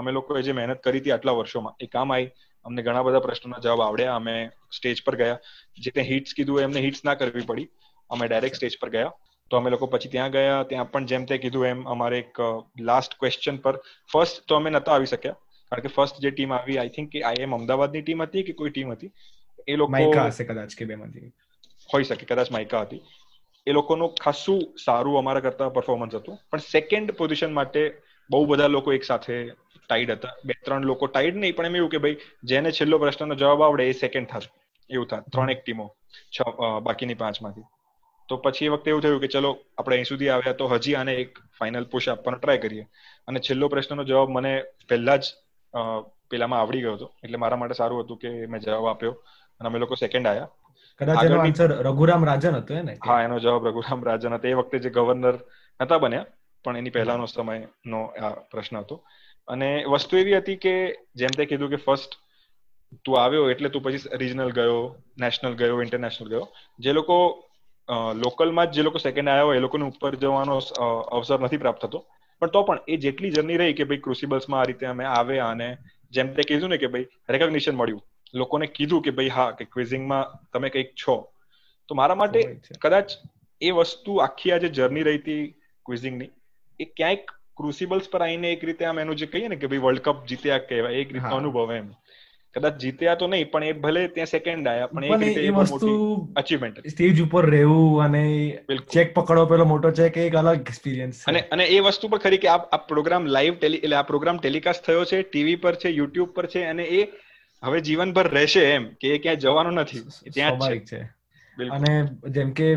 અમે 0.01 0.11
લોકોએ 0.17 0.41
જે 0.47 0.55
મહેનત 0.59 0.82
કરી 0.86 1.01
હતી 1.01 1.13
આટલા 1.15 1.36
વર્ષોમાં 1.39 1.75
એ 1.86 1.88
કામ 1.95 2.13
આવી 2.15 2.29
અમને 2.65 2.86
ઘણા 2.88 3.03
બધા 3.07 3.23
પ્રશ્નોના 3.25 3.63
જવાબ 3.65 3.82
આવડ્યા. 3.88 4.15
અમે 4.15 4.36
સ્ટેજ 4.77 5.03
પર 5.05 5.15
ગયા. 5.21 5.38
જે 5.77 5.91
તે 5.91 6.07
હિટ્સ 6.11 6.38
કીધું 6.39 6.63
એમને 6.65 6.86
હિટ્સ 6.88 7.05
ના 7.05 7.15
કરવી 7.21 7.47
પડી. 7.51 7.67
અમે 8.09 8.27
ડાયરેક્ટ 8.27 8.59
સ્ટેજ 8.59 8.77
પર 8.82 8.89
ગયા. 8.95 9.11
તો 9.51 9.57
અમે 9.59 9.69
લોકો 9.73 9.88
પછી 9.93 10.11
ત્યાં 10.15 10.34
ગયા. 10.36 10.59
ત્યાં 10.69 10.91
પણ 10.91 11.05
જેમ 11.11 11.25
તે 11.32 11.38
કીધું 11.45 11.67
એમ 11.67 11.79
અમારે 11.95 12.19
એક 12.23 12.41
લાસ્ટ 12.89 13.17
ક્વેશ્ચન 13.19 13.57
પર 13.65 13.79
ફર્સ્ટ 14.13 14.43
તો 14.47 14.59
અમે 14.59 14.69
નતા 14.69 14.93
આવી 14.95 15.11
શક્યા. 15.13 15.39
કારણ 15.71 15.84
કે 15.86 15.93
ફર્સ્ટ 15.95 16.21
જે 16.23 16.32
ટીમ 16.32 16.53
આવી 16.57 16.77
આઈ 16.79 16.93
થિંક 16.97 17.11
કે 17.13 17.23
આઈ 17.29 17.45
એમ 17.47 17.55
અમદાવાદની 17.57 18.03
ટીમ 18.03 18.23
હતી 18.23 18.43
કે 18.47 18.53
કોઈ 18.61 18.73
ટીમ 18.75 18.91
હતી? 18.93 19.11
એ 19.67 19.75
લોકો 19.75 20.03
હશે 20.11 20.43
કદાચ 20.43 20.77
કે 20.77 20.86
બેમાંથી. 20.91 21.34
હોઈ 21.89 22.03
શકે 22.03 22.25
કદાચ 22.25 22.49
માઇકા 22.51 22.82
હતી. 22.82 23.01
એ 23.68 23.72
લોકોનું 23.72 24.16
ખાસું 24.22 24.62
સારું 24.86 25.18
અમારા 25.18 25.39
કરતા 25.39 25.70
પરફોર્મન્સ 25.70 26.16
હતું. 26.16 26.39
પણ 26.51 26.57
સેકન્ડ 26.57 27.12
પોઝિશન 27.12 27.53
માટે 27.53 28.01
બહુ 28.30 28.45
બધા 28.45 28.68
લોકો 28.68 28.93
એક 28.93 29.03
સાથે 29.03 29.49
ટાઈડ 29.89 30.12
હતા. 30.12 30.30
બે, 30.45 30.53
ત્રણ 30.66 30.82
લોકો 30.82 31.07
ટાઈડ 31.07 31.36
નહીં, 31.36 31.55
પણ 31.55 31.66
એમ 31.66 31.76
એવું 31.76 31.89
કે 31.89 31.97
ભાઈ, 31.97 32.18
જેને 32.43 32.72
છેલ્લો 32.72 32.97
પ્રશ્નનો 32.97 33.36
જવાબ 33.36 33.64
આવડે 33.64 33.89
એ 33.89 33.91
સેકન્ડ 33.91 34.28
થશે. 34.28 34.49
એવું 34.89 35.07
થાય. 35.07 35.22
ત્રણ 35.32 35.51
એક 35.51 35.64
ટીમો. 35.64 35.95
છ 36.36 36.41
બાકીની 36.84 37.14
પાંચમાંથી. 37.14 37.62
તો 38.30 38.38
પછી 38.38 38.66
એ 38.66 38.68
વખતે 38.68 38.89
એવું 38.89 39.01
થયું 39.01 39.22
કે 39.22 39.28
ચલો, 39.28 39.59
આપણે 39.78 39.95
અહીં 39.95 40.05
સુધી 40.05 40.30
આવ્યા 40.30 40.53
તો 40.53 40.68
હજી 40.68 40.95
આને 40.95 41.14
એક 41.14 41.39
ફાઇનલ 41.59 41.84
પુશ 41.84 42.09
આપવાનો 42.09 42.38
ટ્રાય 42.38 42.57
કરીએ. 42.57 42.86
અને 43.28 43.39
છેલ્લો 43.39 43.68
પ્રશ્નનો 43.68 44.03
જવાબ 44.03 44.30
મને 44.30 44.64
પહેલા 44.89 45.16
જ 45.16 45.24
પેલામાં 46.30 46.59
આવડી 46.59 46.82
ગયો 46.82 46.93
હતો. 46.93 47.12
એટલે 47.24 47.38
મારા 47.38 47.57
માટે 47.57 47.74
સારું 47.74 48.03
હતું 48.03 48.18
કે 48.18 48.30
મેં 48.45 48.62
જવાબ 48.62 48.88
આપ્યો. 48.88 49.12
અને 49.59 49.70
અમે 49.70 49.80
લોકો 49.80 49.95
સેકન્ડ 49.95 50.28
આવ્યા 50.28 50.49
કદાચ 51.02 51.24
એનો 51.24 51.39
આન્સર 51.41 51.70
રઘુરામ 51.88 52.24
રાજન 52.26 52.56
હતો 52.56 52.82
ને 52.82 52.95
હા 53.02 53.20
એનો 53.24 53.39
જવાબ 53.39 53.68
રઘુરામ 53.68 54.04
રાજન 54.04 54.34
હતો. 54.34 54.47
એ 54.47 54.56
વખતે 54.56 54.78
જે 54.80 54.89
ગવર્નર 54.91 55.36
નતા 55.80 55.99
બન્યા 55.99 56.30
પણ 56.66 56.78
એની 56.78 56.91
પહેલાનો 56.91 57.28
સમયનો 57.28 58.02
આ 58.20 58.34
પ્રશ્ન 58.52 58.78
હતો. 58.78 58.95
અને 59.47 59.70
વસ્તુ 59.93 60.14
એવી 60.18 60.39
હતી 60.39 60.60
કે 60.60 60.74
જેમ 61.16 61.34
તે 61.34 61.45
કીધું 61.45 61.72
કે 61.72 61.80
ફર્સ્ટ 61.80 62.12
તું 63.06 63.20
આવ્યો 63.20 63.49
એટલે 63.49 63.70
તું 63.70 63.84
પછી 63.84 64.18
રિજનલ 64.22 64.52
ગયો 64.52 64.80
નેશનલ 65.18 65.56
ગયો 65.56 65.82
ઇન્ટરનેશનલ 65.82 66.30
ગયો. 66.30 66.45
જે 66.80 66.93
લોકો 66.93 67.18
લોકલમાં 68.16 68.68
જ 68.68 68.76
જે 68.76 68.84
લોકો 68.84 68.99
સેકન્ડ 68.99 69.30
આવ્યા 69.30 69.45
હોય 69.45 69.58
એ 69.58 69.66
લોકોને 69.66 69.86
ઉપર 69.86 70.14
જવાનો 70.18 70.56
અવસર 71.12 71.39
નથી 71.39 71.58
પ્રાપ્ત 71.58 71.82
થતો. 71.82 71.99
પણ 72.41 72.52
તો 72.52 72.64
પણ 72.64 72.80
એ 72.88 72.97
જેટલી 72.97 73.32
જર્ની 73.32 73.58
રહી 73.58 73.74
કે 73.74 73.84
ભાઈ 73.86 74.04
ક્રુસિબલ્સમાં 74.06 74.62
આ 74.62 74.70
રીતે 74.70 74.86
અમે 74.88 75.06
આવ્યા 75.10 75.52
અને 75.52 75.68
જેમ 76.14 76.34
તે 76.36 76.41
કીધું 76.43 76.70
ને 76.70 76.78
કે 76.78 76.88
ભાઈ 76.88 77.08
રેકોગ્નિશન 77.30 77.76
મળ્યું. 77.76 78.04
લોકોને 78.34 78.67
કીધું 78.69 79.03
કે 79.03 79.11
ભાઈ 79.11 79.29
હા 79.32 79.51
કે 79.53 79.65
ક્વિઝિંગમાં 79.67 80.25
તમે 80.53 80.69
કંઈક 80.69 80.91
છો. 80.95 81.15
તો 81.89 81.95
મારા 81.95 82.15
માટે 82.15 82.39
કદાચ 82.79 83.17
એ 83.61 83.71
વસ્તુ 83.73 84.17
આખી 84.19 84.53
આ 84.53 84.59
જે 84.59 84.69
જર્ની 84.71 85.03
રહી 85.03 85.19
હતી 85.19 85.43
ક્વિઝિંગની 85.86 86.29
એ 86.79 86.86
ક્યાંક 86.91 87.34
ક્રુસિબલ્સ 87.57 88.09
પર 88.09 88.21
આવીને 88.21 88.51
એક 88.51 88.63
રીતે 88.63 88.86
આમ 88.86 88.99
એનું 88.99 89.17
જે 89.17 89.27
કહીએ 89.27 89.49
ને 89.49 89.57
કે 89.57 89.67
ભાઈ 89.67 89.84
વર્લ્ડ 89.84 90.03
કપ 90.03 90.27
જીત્યા 90.27 90.61
કહેવાય 90.65 91.01
એક 91.01 91.11
રીતનો 91.11 91.38
અનુભવ 91.38 91.73
એમ. 91.73 91.89
કદાચ 92.55 92.79
જીત્યા 92.79 93.15
તો 93.15 93.27
નહીં 93.27 93.49
પણ 93.51 93.67
એ 93.67 93.73
ભલે 93.82 94.01
ત્યાં 94.09 94.29
સેકન્ડ 94.29 94.67
આયા 94.67 94.88
પણ 94.89 95.05
એક 95.09 95.21
રીતે 95.21 95.43
એ 95.43 95.51
વસ્તુ 95.57 95.91
અચીવમેન્ટ 96.36 96.79
સ્ટેજ 96.88 97.21
ઉપર 97.21 97.43
રહેવું 97.47 98.03
અને 98.05 98.23
ચેક 98.89 99.13
પકડો 99.13 99.45
પેલો 99.47 99.65
મોટો 99.65 99.91
ચેક 99.93 100.17
એક 100.19 100.36
અલગ 100.36 100.63
એક્સપિરિયન્સ 100.65 101.21
અને 101.27 101.41
અને 101.49 101.65
એ 101.69 101.82
વસ્તુ 101.82 102.09
પર 102.09 102.19
ખરી 102.19 102.39
કે 102.39 102.49
આ 102.49 102.79
પ્રોગ્રામ 102.88 103.29
લાઈવ 103.29 103.55
ટેલી 103.55 103.82
એટલે 103.82 103.95
આ 103.95 104.05
પ્રોગ્રામ 104.05 104.39
ટેલિકાસ્ટ 104.39 104.84
થયો 104.86 105.05
છે 105.05 105.21
ટીવી 105.25 105.59
પર 105.59 105.75
છે 105.77 105.89
યુટ્યુબ 105.91 106.34
પર 106.34 106.47
છે 106.47 106.65
અને 106.67 106.84
એ 106.93 107.05
હવે 107.64 107.82
જીવનભર 107.82 108.28
રહેશે 108.28 108.64
એમ 108.66 108.88
કે 108.88 109.07
એ 109.07 109.18
ક્યાંય 109.18 109.36
જવાનું 109.36 109.74
નથી 109.74 109.99
ત્યાં 110.34 110.59
જ 110.59 110.86
છે. 110.86 111.01
અને 111.68 112.07
જેમ 112.30 112.51
કે 112.51 112.76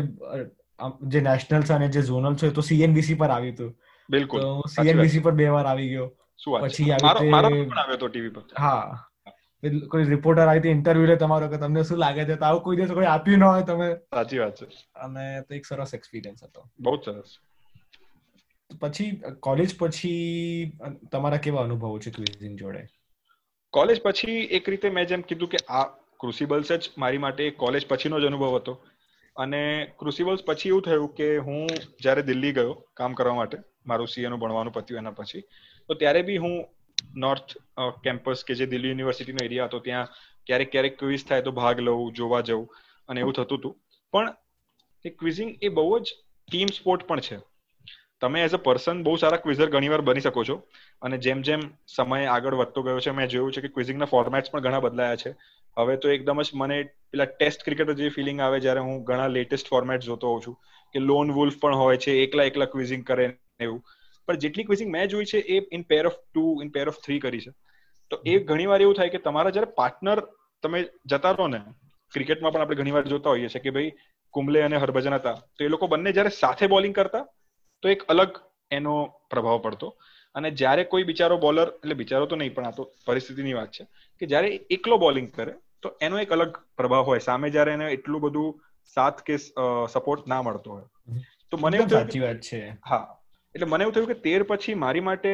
જે 1.07 1.21
નેશનલ 1.21 1.61
અને 1.73 1.87
જે 1.87 2.01
ઝોનલ 2.01 2.35
છે 2.35 2.49
તો 2.49 2.61
સીએનબીસી 2.61 3.13
પર 3.13 3.29
આવ્યું 3.29 3.53
હતું. 3.53 3.81
બિલકુલ. 4.09 4.41
સીએનબીસી 4.67 5.19
પર 5.19 5.31
બે 5.31 5.47
વાર 5.47 5.65
આવી 5.65 5.89
ગયો. 5.89 6.13
પછી 6.61 6.91
આવ્યો 6.91 7.95
તો 7.95 8.07
ટીવી 8.07 8.29
પર. 8.29 8.41
હા. 8.59 9.07
કોઈ 9.87 10.03
રિપોર્ટર 10.03 10.41
આવી 10.41 10.69
ઇન્ટરવ્યુ 10.69 11.05
લે 11.05 11.15
તમારો 11.15 11.47
કે 11.49 11.57
તમને 11.57 11.83
શું 11.83 11.97
લાગે 11.97 12.25
છે? 12.25 12.35
તો 12.35 12.45
આવું 12.45 12.61
કોઈ 12.61 12.75
દિવસ 12.75 12.91
કોઈ 12.91 13.05
આપ્યું 13.05 13.37
ન 13.37 13.43
હોય 13.43 13.63
તમે. 13.63 13.95
સાચી 13.95 14.37
વાત 14.37 14.61
છે. 14.61 14.65
અને 14.95 15.41
તો 15.41 15.55
એક 15.55 15.65
સરસ 15.65 15.93
એક્સપિરિયન્સ 15.93 16.43
હતો. 16.43 16.69
બહુ 16.79 16.95
સરસ. 16.95 17.37
પછી 18.81 19.21
કોલેજ 19.39 19.77
પછી 19.77 20.77
તમારા 21.11 21.37
કેવા 21.37 21.63
અનુભવો 21.63 21.99
છે 21.99 22.11
ક્વિઝિંગ 22.11 22.59
જોડે? 22.59 22.85
કોલેજ 23.75 24.01
પછી 24.01 24.35
એક 24.57 24.69
રીતે 24.69 24.89
મેં 24.97 25.07
જેમ 25.07 25.23
કીધું 25.29 25.49
કે 25.53 25.59
આ 25.69 25.85
ક્રુસિબલ્સ 26.21 26.69
જ 26.73 26.91
મારી 26.97 27.23
માટે 27.23 27.43
કોલેજ 27.63 27.87
પછીનો 27.87 28.19
જ 28.19 28.25
અનુભવ 28.25 28.53
હતો. 28.55 28.73
અને 29.35 29.61
ક્રુસિબલ્સ 29.99 30.43
પછી 30.45 30.69
એવું 30.69 30.83
થયું 30.83 31.09
કે 31.15 31.27
હું 31.47 31.63
જ્યારે 32.03 32.21
દિલ્હી 32.29 32.53
ગયો 32.53 32.73
કામ 32.99 33.13
કરવા 33.13 33.35
માટે, 33.35 33.57
મારું 33.85 34.07
સીએનું 34.07 34.39
ભણવાનું 34.39 34.73
પત્યું 34.73 34.99
એના 34.99 35.15
પછી, 35.19 35.43
તો 35.89 35.93
ત્યારે 35.93 36.21
બી 36.21 36.37
હું 36.37 36.55
નોર્થ 37.15 37.55
કેમ્પસ 38.05 38.43
કે 38.47 38.53
જે 38.55 38.65
દિલ્હી 38.65 38.93
યુનિવર્સિટીનો 38.93 39.45
એરિયા 39.45 39.67
હતો, 39.69 39.79
ત્યાં 39.79 40.07
ક્યારેક 40.47 40.71
ક્યારેક 40.71 40.95
ક્વિઝ 40.99 41.25
થાય 41.27 41.41
તો 41.41 41.51
ભાગ 41.51 41.79
લઉં, 41.79 42.13
જોવા 42.13 42.41
જઉં 42.41 42.63
અને 43.09 43.19
એવું 43.21 43.33
થતું 43.33 43.59
હતું. 43.59 43.75
પણ 44.13 44.33
એ 45.05 45.09
ક્વિઝિંગ 45.19 45.51
એ 45.61 45.73
બહુ 45.77 45.99
જ 45.99 46.07
ટીમ 46.47 46.69
સ્પોર્ટ 46.77 47.07
પણ 47.09 47.19
છે. 47.19 47.37
તમે 48.21 48.39
એઝ 48.43 48.53
અ 48.53 48.59
પર્સન 48.65 49.03
બહુ 49.03 49.15
સારા 49.21 49.43
ક્વિઝર 49.43 49.69
ઘણીવાર 49.69 50.01
બની 50.01 50.25
શકો 50.25 50.43
છો. 50.49 50.55
અને 51.01 51.17
જેમ 51.17 51.41
જેમ 51.41 51.61
સમય 51.87 52.25
આગળ 52.25 52.55
વધતો 52.55 52.81
ગયો 52.81 52.99
છે, 52.99 53.11
મેં 53.11 53.29
જોયું 53.29 53.53
છે 53.53 53.61
કે 53.61 53.67
ક્વિઝિંગના 53.67 54.05
ફોર્મેટ્સ 54.05 54.51
પણ 54.51 54.59
ઘણા 54.59 54.79
બદલાયા 54.79 55.15
છે. 55.15 55.35
હવે 55.77 55.97
તો 55.97 56.09
એકદમ 56.09 56.41
જ 56.41 56.49
મને 56.53 56.83
પેલા 56.83 57.25
ટેસ્ટ 57.25 57.63
ક્રિકેટર 57.63 57.93
જેવી 57.93 58.09
ફિલિંગ 58.09 58.41
આવે 58.41 58.59
જ્યારે 58.59 58.79
હું 58.79 59.03
ઘણા 59.03 59.27
લેટેસ્ટ 59.27 59.67
ફોર્મેટ 59.67 60.01
જોતો 60.01 60.27
હોઉં 60.27 60.41
છું, 60.47 60.55
કે 60.95 60.99
લોન 60.99 61.31
વુલ્ફ 61.31 61.59
પણ 61.59 61.75
હોય 61.75 61.97
છે, 61.97 62.11
એકલા 62.23 62.43
એકલા 62.43 62.65
ક્વિઝિંગ 62.65 63.03
કરે 63.03 63.37
એવું. 63.59 63.81
પણ 64.27 64.35
જેટલી 64.35 64.63
ક્વિઝિંગ 64.63 64.91
મેં 64.91 65.07
જોઈ 65.07 65.25
છે, 65.25 65.37
એ 65.37 65.61
in 65.71 65.81
pair 65.81 66.07
of 66.07 66.17
two 66.33 66.61
in 66.61 66.69
pair 66.69 66.87
of 66.87 66.99
three 67.05 67.19
કરી 67.19 67.39
છે. 67.39 67.51
તો 68.11 68.21
એ 68.25 68.39
ઘણીવાર 68.39 68.81
એવું 68.81 68.95
થાય 68.95 69.09
કે 69.09 69.17
તમારા 69.17 69.49
જ્યારે 69.49 69.71
પાર્ટનર 69.75 70.23
તમે 70.63 70.85
જતા 71.05 71.31
રહો 71.31 71.47
ને 71.47 71.61
ક્રિકેટમાં 72.13 72.53
પણ 72.53 72.61
આપણે 72.61 72.75
ઘણીવાર 72.75 73.03
જોતા 73.03 73.29
હોઈએ 73.29 73.49
છીએ 73.49 73.61
કે 73.61 73.69
ભાઈ 73.69 73.91
કુંબલે 74.33 74.61
અને 74.61 74.77
હરભજન 74.77 75.13
હતા. 75.13 75.37
તો 75.57 75.65
એ 75.65 75.67
લોકો 75.67 75.87
બંને 75.87 76.11
જ્યારે 76.11 76.29
સાથે 76.29 76.67
બોલિંગ 76.67 76.95
કરતા, 76.95 77.25
તો 77.83 77.89
એક 77.89 78.03
અલગ 78.03 78.37
એનો 78.71 78.95
પ્રભાવ 79.29 79.57
પડતો. 79.57 79.95
અને 80.35 80.49
જ્યારે 80.61 80.83
કોઈ 80.93 81.07
બિચારો 81.11 81.37
બોલર 81.37 81.67
એટલે 81.67 81.99
બિચારો 82.01 82.25
તો 82.25 82.35
નહીં 82.35 82.55
પણ 82.55 82.65
આ 82.65 82.77
તો 82.79 82.87
પરિસ્થિતિની 83.05 83.57
વાત 83.59 83.71
છે 83.71 83.87
કે 84.21 84.31
જ્યારે 84.33 84.49
એકલો 84.77 84.97
બોલિંગ 84.97 85.29
કરે 85.33 85.53
તો 85.81 85.93
એનો 86.01 86.19
એક 86.19 86.31
અલગ 86.31 86.57
પ્રભાવ 86.77 87.03
હોય. 87.03 87.19
સામે 87.19 87.49
જ્યારે 87.49 87.71
એને 87.71 87.85
એટલું 87.89 88.21
બધું 88.21 88.49
સાથ 88.97 89.21
કે 89.21 89.37
સપોર્ટ 89.89 90.27
ના 90.27 90.41
મળતો 90.41 90.71
હોય. 90.71 90.87
તો 91.51 91.57
મને 91.57 91.77
એવું 91.77 91.89
સાચી 91.89 92.19
વાત 92.19 92.41
છે. 92.49 92.61
હા. 92.89 93.05
એટલે 93.55 93.65
મને 93.65 93.83
એવું 93.83 93.93
થયું 93.93 94.07
કે 94.07 94.19
તેર 94.27 94.43
પછી 94.43 94.73
મારી 94.83 95.05
માટે 95.09 95.31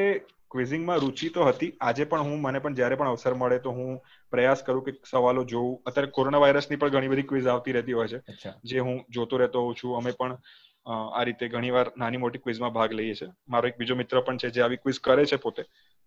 ક્વિઝિંગમાં 0.52 0.97
રુચિ 0.99 1.30
તો 1.30 1.45
હતી. 1.45 1.72
આજે 1.82 2.04
પણ 2.04 2.26
હું 2.30 2.41
મને 2.41 2.60
પણ 2.60 2.74
જ્યારે 2.74 2.95
પણ 2.95 3.08
અવસર 3.08 3.34
મળે 3.34 3.60
તો 3.60 3.72
હું 3.78 4.02
પ્રયાસ 4.32 4.64
કરું 4.64 4.84
કે 4.86 4.93
સવાલો 5.12 5.43
જોઉં. 5.43 5.70
અત્યારે 5.86 6.12
કોરોના 6.18 6.43
વાયરસની 6.45 6.82
પણ 6.82 6.89
ઘણી 6.89 7.08
બધી 7.08 7.30
ક્વિઝ 7.32 7.47
આવતી 7.47 7.72
રહેતી 7.72 7.93
હોય 7.93 8.08
છે. 8.08 8.20
જે 8.64 8.80
હું 8.80 8.99
જોતો 9.10 9.38
રહેતો 9.38 9.64
હોઉં 9.66 9.76
છું. 9.76 9.95
અમે 9.97 10.12
પણ 10.12 10.38
આ 10.86 11.23
રીતે 11.23 11.47
ઘણીવાર 11.47 11.88
નાની 11.97 12.17
મોટી 12.17 12.39
ક્વિઝમાં 12.39 12.73
ભાગ 12.73 12.93
લઈએ 12.93 13.15
છીએ. 13.15 13.32
મારો 13.49 13.67
એક 13.67 13.77
બીજો 13.77 13.95
મિત્ર 13.95 14.21
પણ 14.21 14.38
છે 14.38 14.49
જે 14.49 14.61
આવી 14.61 14.77
ક્વિઝ 14.77 14.99
કરે 14.99 15.25
છે 15.25 15.36
પોતે, 15.36 15.63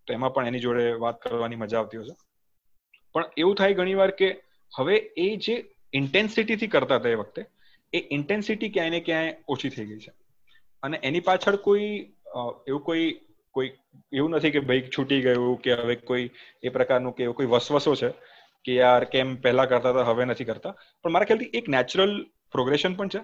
તો 0.06 0.12
એમાં 0.12 0.34
પણ 0.34 0.46
એની 0.46 0.60
જોડે 0.60 0.84
વાત 1.04 1.20
કરવાની 1.22 1.56
મજા 1.56 1.78
આવતી 1.78 1.96
હોય 1.96 2.08
છે. 2.08 2.16
પણ 3.14 3.24
એવું 3.36 3.54
થાય 3.54 3.74
ઘણીવાર 3.74 4.10
કે 4.10 4.28
હવે 4.72 4.96
એ 5.26 5.36
જે 5.36 5.54
ઇન્ટેન્સિટીથી 5.92 6.66
કરતા 6.66 6.96
હતા 6.96 7.08
એ 7.08 7.14
વખતે, 7.14 7.46
એ 7.92 7.98
ઇન્ટેન્સિટી 8.10 8.68
ક્યાંય 8.68 8.90
ને 8.90 9.00
ક્યાંય 9.00 9.34
ઓછી 9.48 9.68
થઈ 9.68 9.86
ગઈ 9.86 9.98
છે. 9.98 10.12
અને 10.82 10.96
એની 11.02 11.20
પાછળ 11.20 11.56
કોઈ 11.56 11.90
એવું 12.68 12.82
કોઈ 12.82 13.20
કોઈ, 13.54 13.70
એવું 14.12 14.30
નથી 14.30 14.50
કે 14.50 14.60
ભાઈ 14.60 14.90
છૂટી 14.98 15.20
ગયું 15.20 15.60
કે 15.62 15.74
હવે 15.74 15.94
કોઈ 15.94 16.30
એ 16.62 16.68
પ્રકારનું 16.68 17.14
કે 17.14 17.28
કોઈ 17.38 17.46
વસવસો 17.46 17.94
છે 17.94 18.10
કે 18.64 18.74
યાર 18.74 19.04
કેમ 19.04 19.36
પહેલા 19.36 19.66
કરતા 19.66 19.90
હતા, 19.90 20.02
હવે 20.02 20.24
નથી 20.24 20.44
કરતા. 20.44 20.74
પણ 21.02 21.12
મારા 21.12 21.24
ખ્યાલથી 21.24 21.56
એક 21.58 21.68
નેચરલ 21.68 22.12
પ્રોગ્રેશન 22.52 22.94
પણ 22.94 23.08
છે 23.08 23.20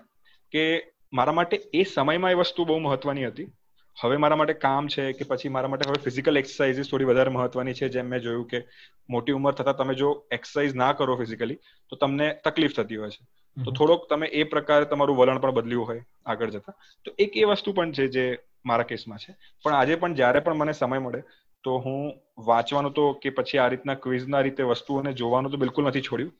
કે 0.52 0.64
મારા 1.12 1.32
માટે 1.32 1.56
એ 1.74 1.82
સમયમાં 1.84 2.30
એ 2.30 2.34
વસ્તુ 2.34 2.64
બહુ 2.64 2.78
મહત્વની 2.78 3.26
હતી. 3.26 3.48
હવે 3.96 4.16
મારા 4.16 4.36
માટે 4.36 4.52
કામ 4.52 4.88
છે 4.88 5.12
કે 5.12 5.24
પછી 5.24 5.48
મારા 5.48 5.68
માટે 5.68 5.88
હવે 5.88 6.02
ફિઝિકલ 6.04 6.36
એક્સરસાઇઝીસ 6.36 6.90
થોડી 6.90 7.04
વધારે 7.04 7.30
મહત્વની 7.30 7.74
છે 7.74 7.88
જેમ 7.88 8.06
મેં 8.06 8.20
જોયું 8.20 8.46
કે 8.46 8.60
મોટી 9.10 9.32
ઉંમર 9.32 9.52
થતા 9.52 9.72
તમે 9.72 9.94
જો 9.94 10.24
એક્સરસાઇઝ 10.32 10.74
ના 10.74 10.92
કરો 10.92 11.16
ફિઝિકલી 11.16 11.58
તો 11.88 11.96
તમને 11.96 12.28
તકલીફ 12.44 12.76
થતી 12.76 12.96
હોય 12.96 13.10
છે. 13.10 13.24
તો 13.64 13.70
થોડોક 13.70 14.08
તમે 14.08 14.26
એ 14.26 14.42
પ્રકારે 14.42 14.84
તમારું 14.84 15.16
વલણ 15.16 15.38
પણ 15.38 15.50
બદલ્યું 15.50 15.86
હોય 15.86 16.02
આગળ 16.26 16.50
જતા. 16.50 16.74
તો 17.04 17.12
એક 17.18 17.36
એ 17.36 17.44
વસ્તુ 17.44 17.72
પણ 17.72 17.92
છે 17.92 18.06
જે 18.06 18.38
મારા 18.66 18.82
કેસમાં 18.82 19.18
છે. 19.18 19.34
પણ 19.64 19.72
આજે 19.72 19.94
પણ 19.94 20.14
જ્યારે 20.14 20.40
પણ 20.40 20.54
મને 20.54 20.72
સમય 20.72 20.98
મળે 20.98 21.22
તો 21.64 21.78
હું 21.78 22.12
વાંચવાનું 22.38 22.92
તો 22.92 23.12
કે 23.12 23.30
પછી 23.30 23.58
આ 23.58 23.68
રીતના 23.68 23.94
ક્વિઝના 23.94 24.40
રીતે 24.40 24.62
વસ્તુઓને 24.62 25.12
જોવાનું 25.12 25.50
તો 25.50 25.56
બિલકુલ 25.56 25.84
નથી 25.84 26.00
છોડ્યું. 26.00 26.32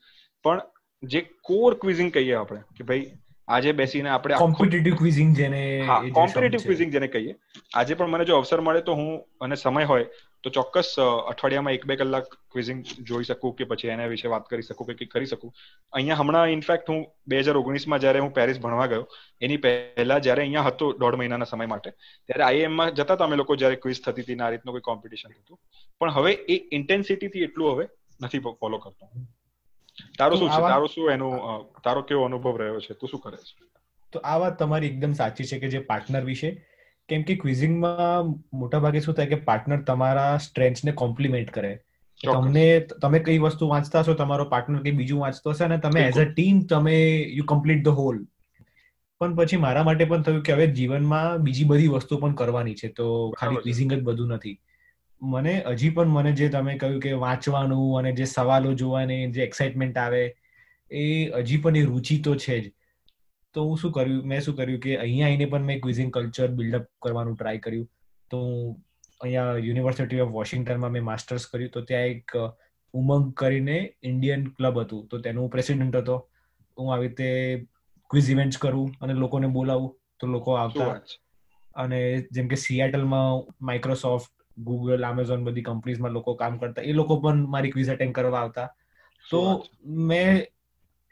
પણ 0.45 0.61
જે 1.03 1.21
કોર 1.21 1.75
ક્વિઝિંગ 1.75 2.13
કહીએ 2.13 2.35
આપણે 2.35 2.61
કે 2.77 2.85
ભાઈ 2.85 3.13
આજે 3.57 3.71
બેસીને 3.79 4.11
આપણે 4.15 4.41
કોમ્પિટિટિવ 4.41 4.97
ક્વિઝિંગ 4.99 5.31
જેને 5.39 5.61
કોમ્પિટિટિવ 6.19 6.67
ક્વિઝિંગ 6.67 6.93
જેને 6.97 7.07
કહીએ. 7.15 7.33
આજે 7.75 7.95
પણ 7.95 8.13
મને 8.15 8.27
જો 8.29 8.37
અવસર 8.41 8.61
મળે 8.67 8.83
તો 8.89 8.95
હું 8.99 9.09
અને 9.47 9.57
સમય 9.63 9.89
હોય 9.93 10.07
તો 10.45 10.53
ચોક્કસ 10.57 10.91
અઠવાડિયામાં 11.01 11.79
એક 11.79 11.87
બે 11.91 11.97
કલાક 12.03 12.29
ક્વિઝિંગ 12.53 12.85
જોઈ 13.09 13.29
શકું 13.31 13.57
કે 13.59 13.69
પછી 13.73 13.91
એના 13.95 14.11
વિશે 14.13 14.31
વાત 14.35 14.47
કરી 14.53 14.67
શકું 14.69 14.91
કે 15.01 15.09
કરી 15.15 15.31
શકું. 15.33 15.51
અહીંયા 15.93 16.21
હમણાં 16.21 16.55
ઇનફેક્ટ 16.57 16.93
હું 16.93 17.03
બે 17.33 17.43
હજાર 17.43 17.57
ઓગણીસમાં 17.63 18.05
જ્યારે 18.05 18.23
હું 18.25 18.33
પેરિસ 18.39 18.63
ભણવા 18.67 18.89
ગયો 18.95 19.05
એની 19.49 19.61
પહેલા 19.67 20.21
જયારે 20.29 20.47
અહીંયા 20.47 20.69
હતો 20.69 20.93
દોઢ 21.03 21.19
મહિનાના 21.23 21.51
સમય 21.53 21.71
માટે 21.75 21.91
ત્યારે 21.97 22.47
આઈએમમાં 22.51 22.95
જતા 23.01 23.19
હતા 23.19 23.31
અમે 23.31 23.41
લોકો 23.43 23.59
જ્યારે 23.65 23.83
ક્વિઝ 23.83 24.03
થતી 24.07 24.27
હતી 24.29 24.41
આ 24.47 24.53
રીતનું 24.55 24.79
કોઈ 24.79 24.89
કોમ્પિટિશન 24.93 25.37
થતું. 25.37 25.59
પણ 26.01 26.17
હવે 26.21 26.33
એ 26.55 26.63
ઇન્ટેન્સિટીથી 26.81 27.47
એટલું 27.51 27.75
હવે 27.75 27.91
નથી 28.21 28.43
ફોલો 28.63 28.83
કરતો. 28.87 29.13
તારો 30.19 30.37
શું 30.37 30.51
છે? 30.51 30.63
તારો 30.63 30.87
શું 30.89 31.11
એનો 31.11 31.29
તારો 31.83 32.03
કેવો 32.05 32.25
અનુભવ 32.25 32.55
રહ્યો 32.57 32.81
છે? 32.81 32.95
તું 32.95 33.09
શું 33.09 33.21
કરે 33.21 33.39
છે? 33.39 33.53
તો 34.13 34.21
આ 34.25 34.39
વાત 34.39 34.59
તમારી 34.59 34.91
એકદમ 34.91 35.15
સાચી 35.17 35.47
છે 35.47 35.59
કે 35.59 35.71
જે 35.71 35.85
પાર્ટનર 35.87 36.25
વિશે. 36.25 36.51
કેમ 37.09 37.23
કે 37.25 37.37
ક્વિઝિંગમાં 37.37 38.33
મોટા 38.55 38.81
ભાગે 38.81 38.99
શું 39.01 39.15
થાય 39.15 39.33
કે 39.33 39.39
પાર્ટનર 39.45 39.81
તમારા 39.87 40.33
સ્ટ્રેન્થને 40.41 40.97
કોમ્પ્લિમેન્ટ 40.97 41.53
કરે. 41.53 41.73
તમને 42.21 42.65
તમે 42.97 43.21
કઈ 43.21 43.39
વસ્તુ 43.41 43.69
વાંચતા 43.69 44.03
છો 44.05 44.17
તમારો 44.17 44.49
પાર્ટનર 44.49 44.83
કઈ 44.83 44.95
બીજું 44.95 45.21
વાંચતો 45.21 45.55
હશે 45.55 45.65
અને 45.65 45.79
તમે 45.81 46.05
એઝ 46.05 46.21
અ 46.21 46.27
ટીમ 46.31 46.61
તમે 46.67 46.97
યુ 47.35 47.47
કમ્પ્લીટ 47.47 47.83
ધ 47.85 47.99
હોલ 47.99 48.19
પણ 49.21 49.37
પછી 49.37 49.59
મારા 49.59 49.85
માટે 49.85 50.05
પણ 50.07 50.25
થયું 50.25 50.43
કે 50.43 50.55
હવે 50.55 50.67
જીવનમાં 50.75 51.45
બીજી 51.45 51.67
બધી 51.67 51.91
વસ્તુ 51.91 52.19
પણ 52.19 52.37
કરવાની 52.37 52.77
છે 52.77 52.93
તો 52.93 53.07
ખાલી 53.37 53.63
ક્વિઝિંગ 53.63 53.93
જ 53.93 54.01
બધું 54.03 54.35
નથી. 54.35 54.57
મને 55.23 55.63
હજી 55.69 55.91
પણ 55.91 56.09
મને 56.09 56.33
જે 56.33 56.49
તમે 56.49 56.77
કહ્યું 56.79 57.01
કે 57.01 57.13
વાંચવાનું 57.13 57.99
અને 57.99 58.13
જે 58.13 58.25
સવાલો 58.25 58.75
જોવાની 58.75 59.31
જે 59.31 59.43
એક્સાઇટમેન્ટ 59.43 59.99
આવે 59.99 60.37
એ 60.91 61.31
હજી 61.39 61.57
પણ 61.57 61.77
એ 61.77 61.83
રુચિ 61.83 62.19
તો 62.19 62.37
છે 62.37 62.61
જ. 62.61 62.73
તો 63.55 63.65
હું 63.65 63.77
શું 63.77 63.93
કર્યું 63.93 64.25
મેં 64.25 64.41
શું 64.41 64.57
કર્યું 64.57 64.81
કે 64.81 64.97
અહીંયા 64.97 65.27
આવીને 65.27 65.45
પણ 65.45 65.63
મેં 65.63 65.81
ક્વિઝિંગ 65.81 66.13
કલ્ચર 66.13 66.49
બિલ્ડઅપ 66.49 66.87
કરવાનું 67.03 67.37
ટ્રાય 67.37 67.59
કર્યું. 67.59 67.91
તો 68.31 68.39
હું 68.39 68.85
અહીંયા 69.21 69.53
યુનિવર્સિટી 69.57 70.21
ઓફ 70.21 70.29
વોશિંગ્ટનમાં 70.29 70.91
મેં 70.91 71.05
માસ્ટર્સ 71.05 71.47
કર્યું. 71.47 71.71
તો 71.71 71.81
ત્યાં 71.81 72.03
એક 72.03 72.37
ઉમંગ 72.95 73.35
કરીને 73.35 73.95
ઇન્ડિયન 74.03 74.47
ક્લબ 74.47 74.79
હતું. 74.81 75.07
તો 75.07 75.19
તેનો 75.19 75.41
હું 75.41 75.51
પ્રેસિડેન્ટ 75.51 75.97
હતો. 75.97 76.29
હું 76.79 76.95
આવી 76.95 77.09
રીતે 77.09 77.67
ક્વિઝ 78.11 78.31
ઇવેન્ટ્સ 78.31 78.59
કરું 78.59 78.93
અને 79.01 79.15
લોકોને 79.15 79.47
બોલાવું. 79.47 79.97
તો 80.21 80.27
લોકો 80.27 80.53
આવતા. 80.53 81.01
અને 81.77 82.27
જેમ 82.33 82.49
કે 82.49 82.55
સિયાટલમાં 82.55 83.57
માઇક્રોસોફ્ટ 83.61 84.33
ગૂગલ 84.69 85.09
એમેઝોન 85.09 85.47
બધી 85.47 85.67
કંપનીઝમાં 85.67 86.15
લોકો 86.19 86.35
કામ 86.43 86.61
કરતા 86.61 86.87
એ 86.91 86.95
લોકો 87.01 87.17
પણ 87.25 87.43
મારી 87.55 87.73
ક્વિઝ 87.75 87.91
અટેન્ડ 87.95 88.17
કરવા 88.19 88.45
આવતા. 88.45 88.69
તો 89.25 89.41
મેં 90.13 90.41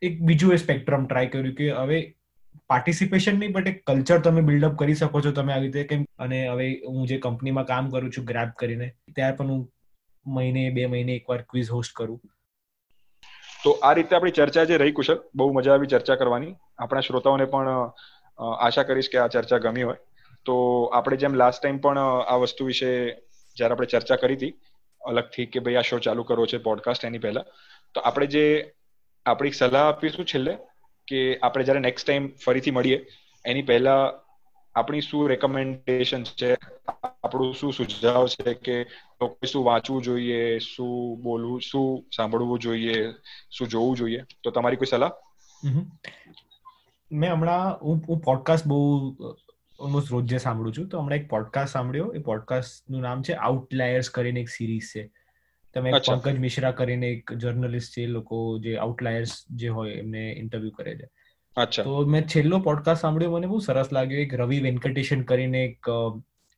એક 0.03 0.22
બીજું 0.28 0.55
એ 0.55 0.62
સ્પેક્ટ્રમ 0.62 1.05
ટ્રાય 1.07 1.32
કર્યું 1.32 1.59
કે 1.59 1.68
હવે 1.80 1.99
પાર્ટિસિપેશન 2.72 3.38
નહીં 3.40 3.55
બટ 3.57 3.70
એક 3.72 3.78
કલ્ચર 3.88 4.20
તમે 4.24 4.42
બિલ્ડઅપ 4.49 4.74
કરી 4.80 4.96
શકો 5.01 5.22
છો 5.26 5.32
તમે 5.38 5.53
આવી 5.55 5.72
રીતે. 5.72 5.88
કેમ 5.90 6.07
અને 6.24 6.38
હવે 6.46 6.66
હું 6.86 7.07
જે 7.12 7.18
કંપનીમાં 7.26 7.68
કામ 7.70 7.92
કરું 7.92 8.12
છું 8.16 8.28
ગ્રેબ 8.32 8.51
કરીને 8.62 8.88
ત્યાર 9.14 9.36
પણ 9.38 9.55
હું 9.55 9.62
મહિને 10.26 10.74
બે 10.78 10.90
મહિને 10.94 11.14
એકવાર 11.14 11.40
ક્વિઝ 11.53 11.70
હોસ્ટ 11.76 11.96
કરું. 12.01 12.20
તો 13.62 13.70
આ 13.88 13.94
રીતે 13.99 14.14
આપણી 14.16 14.36
ચર્ચા 14.38 14.66
જે 14.70 14.80
રહી 14.82 14.96
કુશલ 14.99 15.18
બહુ 15.34 15.49
મજા 15.57 15.74
આવી 15.76 15.92
ચર્ચા 15.94 16.18
કરવાની. 16.20 16.55
આપણા 16.78 17.07
શ્રોતાઓને 17.07 17.46
પણ 17.55 17.70
આશા 18.66 18.86
કરીશ 18.90 19.11
કે 19.14 19.20
આ 19.22 19.32
ચર્ચા 19.36 19.61
ગમી 19.64 19.86
હોય. 19.88 20.01
તો 20.46 20.55
આપણે 20.99 21.16
જેમ 21.22 21.34
લાસ્ટ 21.40 21.62
ટાઈમ 21.62 21.78
પણ 21.84 21.99
આ 22.34 22.36
વસ્તુ 22.42 22.68
વિશે 22.70 22.90
જ્યારે 23.59 23.75
આપણે 23.75 23.87
ચર્ચા 23.87 24.17
કરી 24.17 24.35
હતી, 24.35 24.55
અલગથી 25.03 25.47
કે 25.47 25.61
ભાઈ 25.61 25.75
આ 25.75 25.89
શો 25.91 25.99
ચાલુ 25.99 26.23
કરવો 26.23 26.47
છે 26.47 26.59
પોડકાસ્ટ 26.59 27.05
એની 27.05 27.19
પહેલા, 27.19 27.45
તો 27.95 28.01
આપણે 28.01 28.27
જે 28.27 28.45
આપણી 29.27 29.51
સલાહ 29.51 29.89
આપીશું 29.89 30.27
છેલ્લે, 30.27 30.59
કે 31.09 31.21
આપણે 31.43 31.65
જ્યારે 31.65 31.81
નેક્સ્ટ 31.81 32.07
ટાઈમ 32.07 32.33
ફરીથી 32.45 32.71
મળીએ, 32.71 32.99
એની 33.45 33.63
પહેલા 33.63 34.01
આપણી 34.75 35.01
શું 35.01 35.29
રેકમેન્ડેશન 35.29 36.25
છે, 36.25 36.51
આપણું 37.25 37.55
શું 37.55 37.73
સુઝાવ 37.73 38.27
છે 38.27 38.55
કે 38.55 38.77
લોકો 39.21 39.51
શું 39.53 39.65
વાંચવું 39.65 40.03
જોઈએ, 40.03 40.59
શું 40.59 41.23
બોલવું, 41.23 41.61
શું 41.61 42.05
સાંભળવું 42.17 42.59
જોઈએ, 42.59 42.99
શું 43.51 43.69
જોવું 43.69 43.97
જોઈએ, 43.97 44.25
તો 44.43 44.51
તમારી 44.51 44.77
કોઈ 44.77 44.87
સલાહ? 44.87 45.13
મેં 47.11 47.33
હમણાં, 47.33 47.79
હું 47.83 48.21
પોડકાસ્ટ 48.21 48.67
બહુ 48.67 48.81
ઓલમોસ્ટ 49.79 50.12
રોજ 50.12 50.24
જે 50.24 50.39
સાંભળું 50.39 50.72
છું 50.72 50.89
તો 50.89 51.01
હમણાં 51.01 51.18
એક 51.18 51.29
પોડકાસ્ટ 51.29 51.72
સાંભળ્યો. 51.72 52.12
એ 52.12 52.18
પોડકાસ્ટનું 52.18 53.01
નામ 53.01 53.22
છે 53.22 53.33
આઉટલાયર્સ 53.33 54.11
કરીને 54.11 54.41
એક 54.41 54.49
સિરીઝ 54.49 54.83
છે. 54.97 55.11
તમે 55.74 55.93
પંકજ 55.93 56.39
મિશ્રા 56.39 56.70
કરીને 56.70 57.07
એક 57.07 57.33
જર્નલિસ્ટ 57.33 57.93
છે 57.93 58.07
લોકો 58.07 58.59
જે 58.59 58.76
આઉટલાયર્સ 58.76 59.45
જે 59.51 59.68
હોય 59.68 59.93
એમને 59.93 60.33
ઇન્ટરવ્યુ 60.33 60.70
કરે 60.70 60.95
છે. 60.95 61.09
અચ્છા. 61.57 61.83
તો 61.83 62.07
મેં 62.07 62.26
છેલ્લો 62.26 62.59
પોડકાસ્ટ 62.59 63.01
સાંભળ્યો 63.01 63.31
મને 63.31 63.47
બહુ 63.47 63.59
સરસ 63.59 63.93
લાગ્યો. 63.93 64.20
એક 64.20 64.35
રવિ 64.35 64.61
વેંકટેશન 64.61 65.22
કરીને 65.22 65.64
એક 65.64 65.87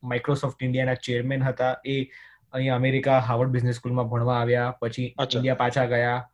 માઇક્રોસોફ્ટ 0.03 0.63
ઇન્ડિયાના 0.63 0.93
ચેરમેન 0.93 1.43
હતા. 1.43 1.77
એ 1.85 2.03
અહીંયા 2.51 2.75
અમેરિકા 2.75 3.19
હાર્વર્ડ 3.19 3.49
બિઝનેસ 3.49 3.75
સ્કૂલમાં 3.75 4.09
ભણવા 4.09 4.39
આવ્યા 4.39 4.71
પછી 4.71 5.05
ઇન્ડિયા 5.05 5.55
પાછા 5.55 5.85
ગયા 5.85 6.29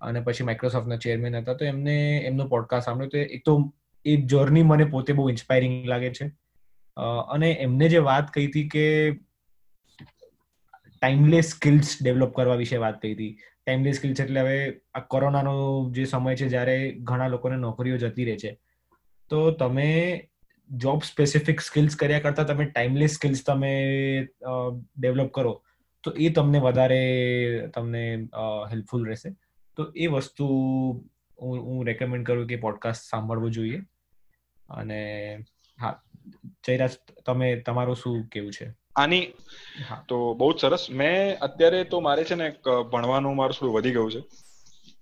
અને 0.00 0.20
પછી 0.20 0.44
માઇક્રોસોફ્ટના 0.44 0.96
ચેરમેન 0.96 1.36
હતા. 1.36 1.54
તો 1.54 1.64
એમને 1.64 2.18
એમનો 2.18 2.46
પોડકાસ્ટ 2.46 2.84
સાંભળ્યો. 2.84 3.08
તો 3.08 3.18
એક 3.18 3.42
તો 3.44 3.72
એ 4.08 4.16
જર્ની 4.24 4.62
મને 4.62 4.84
પોતે 4.86 5.12
બહુ 5.12 5.30
ઇન્સ્પાયરિંગ 5.30 5.74
લાગે 5.86 6.10
છે. 6.12 6.26
અને 7.28 7.48
એમને 7.60 7.88
જે 7.88 7.98
વાત 8.06 8.32
કહી 8.34 8.46
હતી 8.46 8.68
કે 8.68 8.86
ટાઈમલેસ 11.00 11.48
સ્કિલ્સ 11.48 11.90
ડેવલપ 12.02 12.32
કરવા 12.34 12.54
વિશે 12.54 12.76
વાત 12.76 12.96
કરી 13.02 13.14
હતી. 13.14 13.34
ટાઈમલેસ 13.66 13.96
સ્કિલ્સ 13.96 14.20
એટલે 14.20 14.40
હવે 14.40 14.56
આ 14.94 15.00
કોરોનાનો 15.12 15.54
જે 15.90 16.04
સમય 16.04 16.36
છે 16.36 16.48
જ્યારે 16.48 16.76
ઘણા 17.00 17.28
લોકોને 17.28 17.56
નોકરીઓ 17.56 17.96
જતી 17.96 18.24
રહે 18.24 18.36
છે. 18.36 18.52
તો 19.30 19.38
તમે 19.52 19.88
જોબ 20.70 21.02
સ્પેસિફિક 21.02 21.60
સ્કિલ્સ 21.60 21.96
કર્યા 21.96 22.20
કરતા 22.20 22.44
તમે 22.44 22.64
ટાઈમલેસ 22.64 23.12
સ્કિલ્સ 23.12 23.44
તમે 23.46 23.72
ડેવલપ 24.96 25.30
કરો, 25.32 25.52
તો 26.04 26.10
એ 26.16 26.30
તમને 26.30 26.58
વધારે 26.58 27.02
તમને 27.74 28.02
હેલ્પફુલ 28.70 29.06
રહેશે. 29.06 29.30
તો 29.76 29.86
એ 29.96 30.06
વસ્તુ 30.06 30.46
હું 31.38 31.86
રેકમેન્ડ 31.86 32.26
કરું 32.26 32.46
કે 32.46 32.56
પોડકાસ્ટ 32.56 33.08
સાંભળવું 33.10 33.50
જોઈએ. 33.50 33.80
અને 34.68 35.00
હા 35.78 35.94
જયરાજ 36.64 36.94
તમે 37.24 37.48
તમારું 37.62 37.96
શું 37.96 38.16
કેવું 38.28 38.52
છે? 38.52 38.66
આની 38.96 39.24
તો 40.08 40.16
બહુ 40.36 40.48
જ 40.52 40.60
સરસ. 40.60 40.84
મેં 40.92 41.16
અત્યારે 41.40 41.80
તો 41.86 42.00
મારે 42.00 42.22
છે 42.24 42.36
ને 42.36 42.46
ભણવાનું 42.90 43.36
મારું 43.36 43.56
થોડું 43.56 43.76
વધી 43.76 43.94
ગયું 43.94 44.12
છે. 44.12 44.20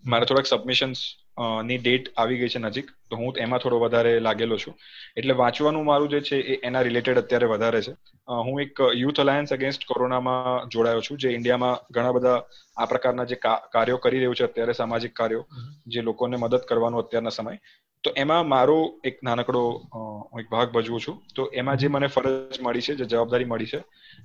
મારે 0.04 0.26
થોડાક 0.26 0.48
સબમિશન્સ 0.48 1.00
ની 1.36 1.78
ડેટ 1.78 2.06
આવી 2.16 2.38
ગઈ 2.38 2.48
છે 2.48 2.58
નજીક 2.58 2.90
તો 3.10 3.16
હું 3.16 3.38
એમાં 3.38 3.60
થોડો 3.60 3.78
વધારે 3.80 4.12
લાગેલો 4.20 4.56
છું. 4.56 4.74
એટલે 5.16 5.34
વાંચવાનું 5.34 5.84
મારું 5.84 6.08
જે 6.08 6.20
છે 6.20 6.36
એ 6.52 6.58
એના 6.62 6.82
રિલેટેડ 6.82 7.18
અત્યારે 7.18 7.46
વધારે 7.46 7.80
છે. 7.82 7.92
હું 8.28 8.60
એક 8.60 8.78
યુથ 8.94 9.20
અલાયન્સ 9.20 9.52
અગેન્સ્ટ 9.52 9.86
કોરોનામાં 9.86 10.68
જોડાયો 10.68 11.00
છું 11.00 11.18
જે 11.18 11.34
ઇન્ડિયામાં 11.38 11.76
ઘણા 11.90 12.12
બધા 12.12 12.38
આ 12.76 12.86
પ્રકારના 12.86 13.26
જે 13.26 13.36
કાર્યો 13.72 13.98
કરી 13.98 14.18
રહ્યું 14.18 14.36
છે 14.36 14.44
અત્યારે 14.44 14.74
સામાજિક 14.74 15.12
કાર્યો 15.12 15.44
જે 15.86 16.02
લોકોને 16.02 16.36
મદદ 16.36 16.62
કરવાનો 16.70 16.98
અત્યારના 16.98 17.30
સમય. 17.30 17.58
તો 18.04 18.10
એમાં 18.16 18.48
મારો 18.48 18.78
એક 19.04 19.16
નાનકડો 19.22 19.62
હું 19.92 20.40
એક 20.40 20.48
ભાગ 20.50 20.68
ભજવું 20.72 21.00
છું. 21.00 21.16
તો 21.34 21.42
એમાં 21.52 21.78
જે 21.78 21.88
મને 21.88 22.08
ફરજ 22.08 22.60
મળી 22.60 22.80
છે 22.80 22.94
જે 22.94 23.04
જવાબદારી 23.06 23.50
મળી 23.52 23.70
છે 23.72 23.80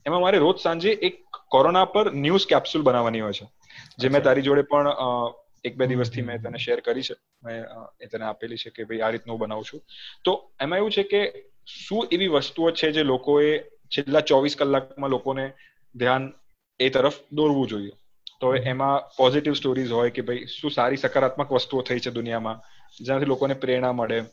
એમાં 0.05 0.21
મારે 0.21 0.37
રોજ 0.39 0.57
સાંજે 0.59 0.91
એક 1.01 1.15
કોરોના 1.49 1.85
પર 1.85 2.05
ન્યૂઝ 2.15 2.47
કેપ્સ્યુલ 2.47 2.83
બનાવવાની 2.83 3.21
હોય 3.21 3.33
છે. 3.33 3.45
જે 3.99 4.09
મેં 4.09 4.21
તારી 4.23 4.41
જોડે 4.41 4.63
પણ 4.63 4.87
એક 5.63 5.77
બે 5.77 5.87
દિવસથી 5.87 6.21
મેં 6.21 6.41
તને 6.41 6.57
શેર 6.57 6.79
કરી 6.79 7.01
છે. 7.01 7.15
મેં 7.43 7.65
એ 8.01 8.05
તને 8.05 8.25
આપેલી 8.25 8.57
છે 8.57 8.69
કે 8.69 8.83
ભાઈ 8.83 8.99
આ 8.99 9.09
રીતનું 9.09 9.39
બનાવું 9.39 9.63
છું. 9.63 9.81
તો 10.23 10.51
એમાં 10.61 10.77
એવું 10.77 10.91
છે 10.91 11.03
કે 11.03 11.49
શું 11.65 12.07
એવી 12.11 12.27
વસ્તુઓ 12.27 12.71
છે 12.71 12.91
જે 12.91 13.03
લોકોએ 13.03 13.59
છેલ્લા 13.63 14.19
ચોવીસ 14.19 14.55
કલાકમાં 14.55 15.09
લોકોને 15.09 15.53
ધ્યાન 15.95 16.33
એ 16.79 16.89
તરફ 16.89 17.13
દોરવું 17.31 17.67
જોઈએ? 17.67 17.91
તો 18.41 18.55
એમાં 18.55 19.01
પોઝિટિવ 19.17 19.53
સ્ટોરીઝ 19.53 19.91
હોય 19.91 20.09
કે 20.09 20.21
ભાઈ 20.21 20.45
શું 20.45 20.71
સારી 20.71 20.97
સકારાત્મક 20.97 21.51
વસ્તુઓ 21.51 21.81
થઈ 21.81 21.99
છે 21.99 22.11
દુનિયામાં 22.11 22.61
જેનાથી 23.03 23.25
લોકોને 23.25 23.53
પ્રેરણા 23.53 23.91
મળે? 23.91 24.23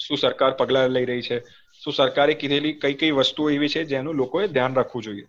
શું 0.00 0.18
સરકાર 0.18 0.50
પગલા 0.50 0.86
લઈ 0.86 1.04
રહી 1.04 1.22
છે? 1.22 1.40
શું 1.84 1.92
સરકારે 1.92 2.34
કીધેલી 2.34 2.72
કઈ 2.72 2.94
કઈ 2.94 3.10
વસ્તુઓ 3.10 3.50
એવી 3.50 3.68
છે 3.68 3.84
જેનું 3.84 4.14
લોકોએ 4.14 4.46
ધ્યાન 4.46 4.74
રાખવું 4.74 5.02
જોઈએ? 5.02 5.26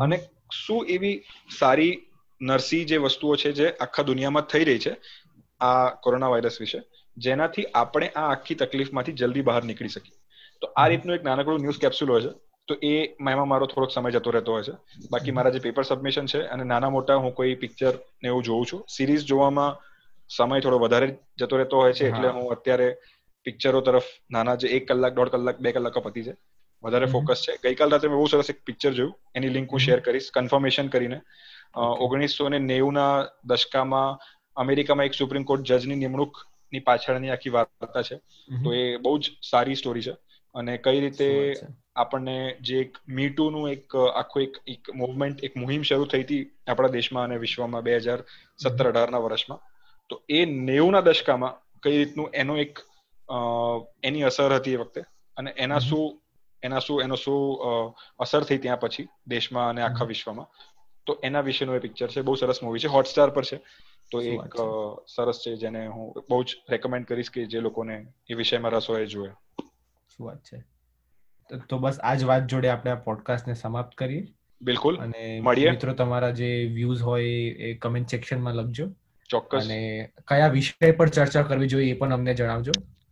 અને 0.00 0.20
શું 0.52 0.86
એવી 0.86 1.22
સારી 1.58 2.02
નરસી 2.40 2.84
જે 2.84 2.96
વસ્તુઓ 2.96 3.36
છે 3.36 3.52
જે 3.52 3.70
આખા 3.70 4.02
દુનિયામાં 4.02 4.42
થઈ 4.42 4.64
રહી 4.64 4.78
છે 4.78 4.96
આ 5.60 5.88
કોરોના 5.88 6.28
વાયરસ 6.28 6.56
વિશે 6.60 6.82
જેનાથી 7.16 7.64
આપણે 7.74 8.08
આ 8.08 8.30
આખી 8.30 8.54
તકલીફમાંથી 8.54 9.12
જલ્દી 9.12 9.40
બહાર 9.40 9.64
નીકળી 9.64 9.88
શકીએ. 9.88 10.12
તો 10.60 10.66
આ 10.76 10.86
રીતનું 10.86 11.16
એક 11.16 11.22
નાનકડું 11.22 11.60
ન્યૂઝ 11.60 11.78
કેપ્સ્યુલ 11.78 12.12
હોય 12.12 12.20
છે. 12.20 12.28
તો 12.66 12.74
એ 12.74 13.04
એમાં 13.04 13.48
મારો 13.48 13.66
થોડોક 13.66 13.90
સમય 13.90 14.10
જતો 14.10 14.30
રહેતો 14.30 14.52
હોય 14.52 14.62
છે. 14.62 14.72
બાકી 15.10 15.30
મારા 15.30 15.50
જે 15.50 15.58
પેપર 15.58 15.82
સબમિશન 15.82 16.26
છે 16.26 16.42
અને 16.42 16.64
નાના 16.64 16.90
મોટા 16.90 17.14
હું 17.14 17.34
કોઈ 17.34 17.54
પિક્ચર 17.54 17.94
ને 18.22 18.28
એવું 18.28 18.42
જોઉં 18.42 18.66
છું. 18.72 18.84
સિરીઝ 18.96 19.24
જોવામાં 19.24 19.76
સમય 20.28 20.60
થોડો 20.60 20.78
વધારે 20.78 21.16
જતો 21.38 21.56
રહેતો 21.56 21.76
હોય 21.76 21.92
છે 21.92 22.08
એટલે 22.08 22.28
હું. 22.28 22.50
અત્યારે 22.50 22.96
પિક્ચરો 23.44 23.80
તરફ 23.80 24.02
નાના 24.30 24.54
જે 24.54 24.68
એક 24.68 24.88
કલાક 24.88 25.14
દોઢ 25.14 25.28
કલાક 25.28 25.58
બે 25.58 25.72
કલાક 25.72 25.98
પતી 25.98 26.22
છે. 26.22 26.34
વધારે 26.82 27.06
ફોકસ 27.06 27.40
છે. 27.40 27.56
ગઈકાલ 27.62 27.90
રાત્રે 27.90 28.08
મેં 28.08 28.18
બહુ 28.18 28.26
સરસ 28.26 28.50
એક 28.50 28.64
પિક્ચર 28.64 28.92
જોયું. 28.92 29.18
એની 29.34 29.48
લિંક 29.48 29.72
હું 29.72 29.80
શેર 29.80 30.00
કરીશ. 30.00 30.30
કન્ફર્મેશન 30.34 30.88
કરીને. 30.88 31.20
ઓગણીસો 31.76 32.48
ને 32.48 32.58
નેવું 32.58 32.92
ના 32.92 33.26
દશકામાં 33.44 34.18
અમેરિકામાં 34.56 35.06
એક 35.06 35.14
સુપ્રીમ 35.14 35.42
કોર્ટ 35.42 35.62
જજની 35.62 35.94
નિમણૂકની 35.94 36.80
પાછળની 36.80 37.30
આખી 37.30 37.50
વાર્તા 37.50 38.02
છે. 38.02 38.16
તો 38.64 38.72
એ 38.72 38.96
બહુ 38.96 39.18
જ 39.18 39.30
સારી 39.50 39.74
સ્ટોરી 39.74 40.02
છે. 40.02 40.16
અને 40.54 40.76
કઈ 40.76 41.00
રીતે 41.00 41.54
આપણને 41.96 42.56
જે 42.60 42.80
એક 42.80 42.98
મીટુ 43.08 43.50
નું 43.50 43.70
એક 43.70 43.96
આખું 43.96 44.42
એક 44.42 44.56
એક 44.66 44.90
મુવમેન્ટ 44.94 45.44
એક 45.44 45.56
મુહિમ 45.56 45.82
શરૂ 45.82 46.04
થઈ 46.04 46.22
હતી 46.22 46.50
આપણા 46.68 46.88
દેશમાં 46.88 47.24
અને 47.24 47.36
વિશ્વમાં 47.36 47.82
બે 47.82 47.96
હજાર 47.96 48.24
સત્તર 48.58 48.88
અઢાર 48.88 49.10
ના 49.10 49.18
વર્ષમાં. 49.18 49.60
તો 50.08 50.22
એ 50.28 50.44
નેવું 50.44 50.92
ના 50.92 51.00
દશકામાં 51.00 51.54
કઈ 51.82 52.04
રીતનું 52.04 52.30
એનો 52.34 52.56
એક 52.56 52.78
એની 54.02 54.22
અસર 54.22 54.54
હતી 54.54 54.72
એ 54.72 54.76
વખતે. 54.76 55.02
અને 55.36 55.50
એના 55.56 55.78
શું 55.78 56.20
એના 56.62 56.78
શું 56.78 57.02
એનો 57.02 57.16
શું 57.16 57.58
અસર 58.18 58.42
થઈ 58.42 58.58
ત્યાં 58.58 58.80
પછી 58.80 59.08
દેશમાં 59.26 59.68
અને 59.68 59.82
આખા 59.82 60.04
વિશ્વમાં. 60.04 60.46
તો 61.06 61.20
એના 61.24 61.40
વિશેનું 61.40 61.76
એ 61.76 61.78
પિક્ચર 61.78 62.08
છે 62.08 62.20
બહુ 62.20 62.34
સરસ 62.34 62.62
મૂવી 62.62 62.80
છે 62.80 62.88
હોટસ્ટાર 62.88 63.30
પર 63.30 63.44
છે. 63.44 63.56
તો 64.10 64.20
એક 64.20 64.56
સરસ 65.08 65.36
છે 65.38 65.56
જેને 65.56 65.86
હું 65.86 66.24
બહુ 66.30 66.42
જ 66.42 66.56
રેકમેન્ડ 66.70 67.06
કરીશ 67.06 67.30
કે 67.30 67.46
જે 67.46 67.60
લોકોને 67.60 68.06
એ 68.30 68.34
વિષયમાં 68.34 68.70
રસ 68.70 68.90
હોય 68.90 69.06
જોવે 69.06 69.28
શું 70.16 70.26
વાત 70.26 70.38
છે? 70.38 70.64
તો 71.68 71.78
બસ 71.78 71.98
આ 71.98 72.14
જ 72.14 72.24
વાત 72.24 72.46
જોડે 72.46 72.68
આપણે 72.68 72.90
આ 72.90 72.94
પોડકાસ્ટને 72.94 73.54
સમાપ્ત 73.54 73.94
કરીએ. 73.94 74.26
બિલકુલ. 74.62 74.96
અને 74.96 75.40
મિત્રો 75.40 75.92
તમારા 75.92 76.30
જે 76.30 76.64
વ્યૂઝ 76.74 77.02
હોય 77.02 77.24
એ 77.50 77.74
કમેન્ટ 77.74 78.08
સેક્શનમાં 78.08 78.54
લખજો. 78.54 78.88
ચોક્કસ. 79.28 79.62
અને 79.62 80.10
કયા 80.28 80.48
વિષય 80.48 80.90
પર 80.90 81.08
ચર્ચા 81.08 81.42
કરવી 81.42 81.68
જોઈએ 81.68 81.90
એ 81.90 81.94
પણ 81.94 82.12
અમને 82.12 82.34
જણાવજો. 82.34 82.72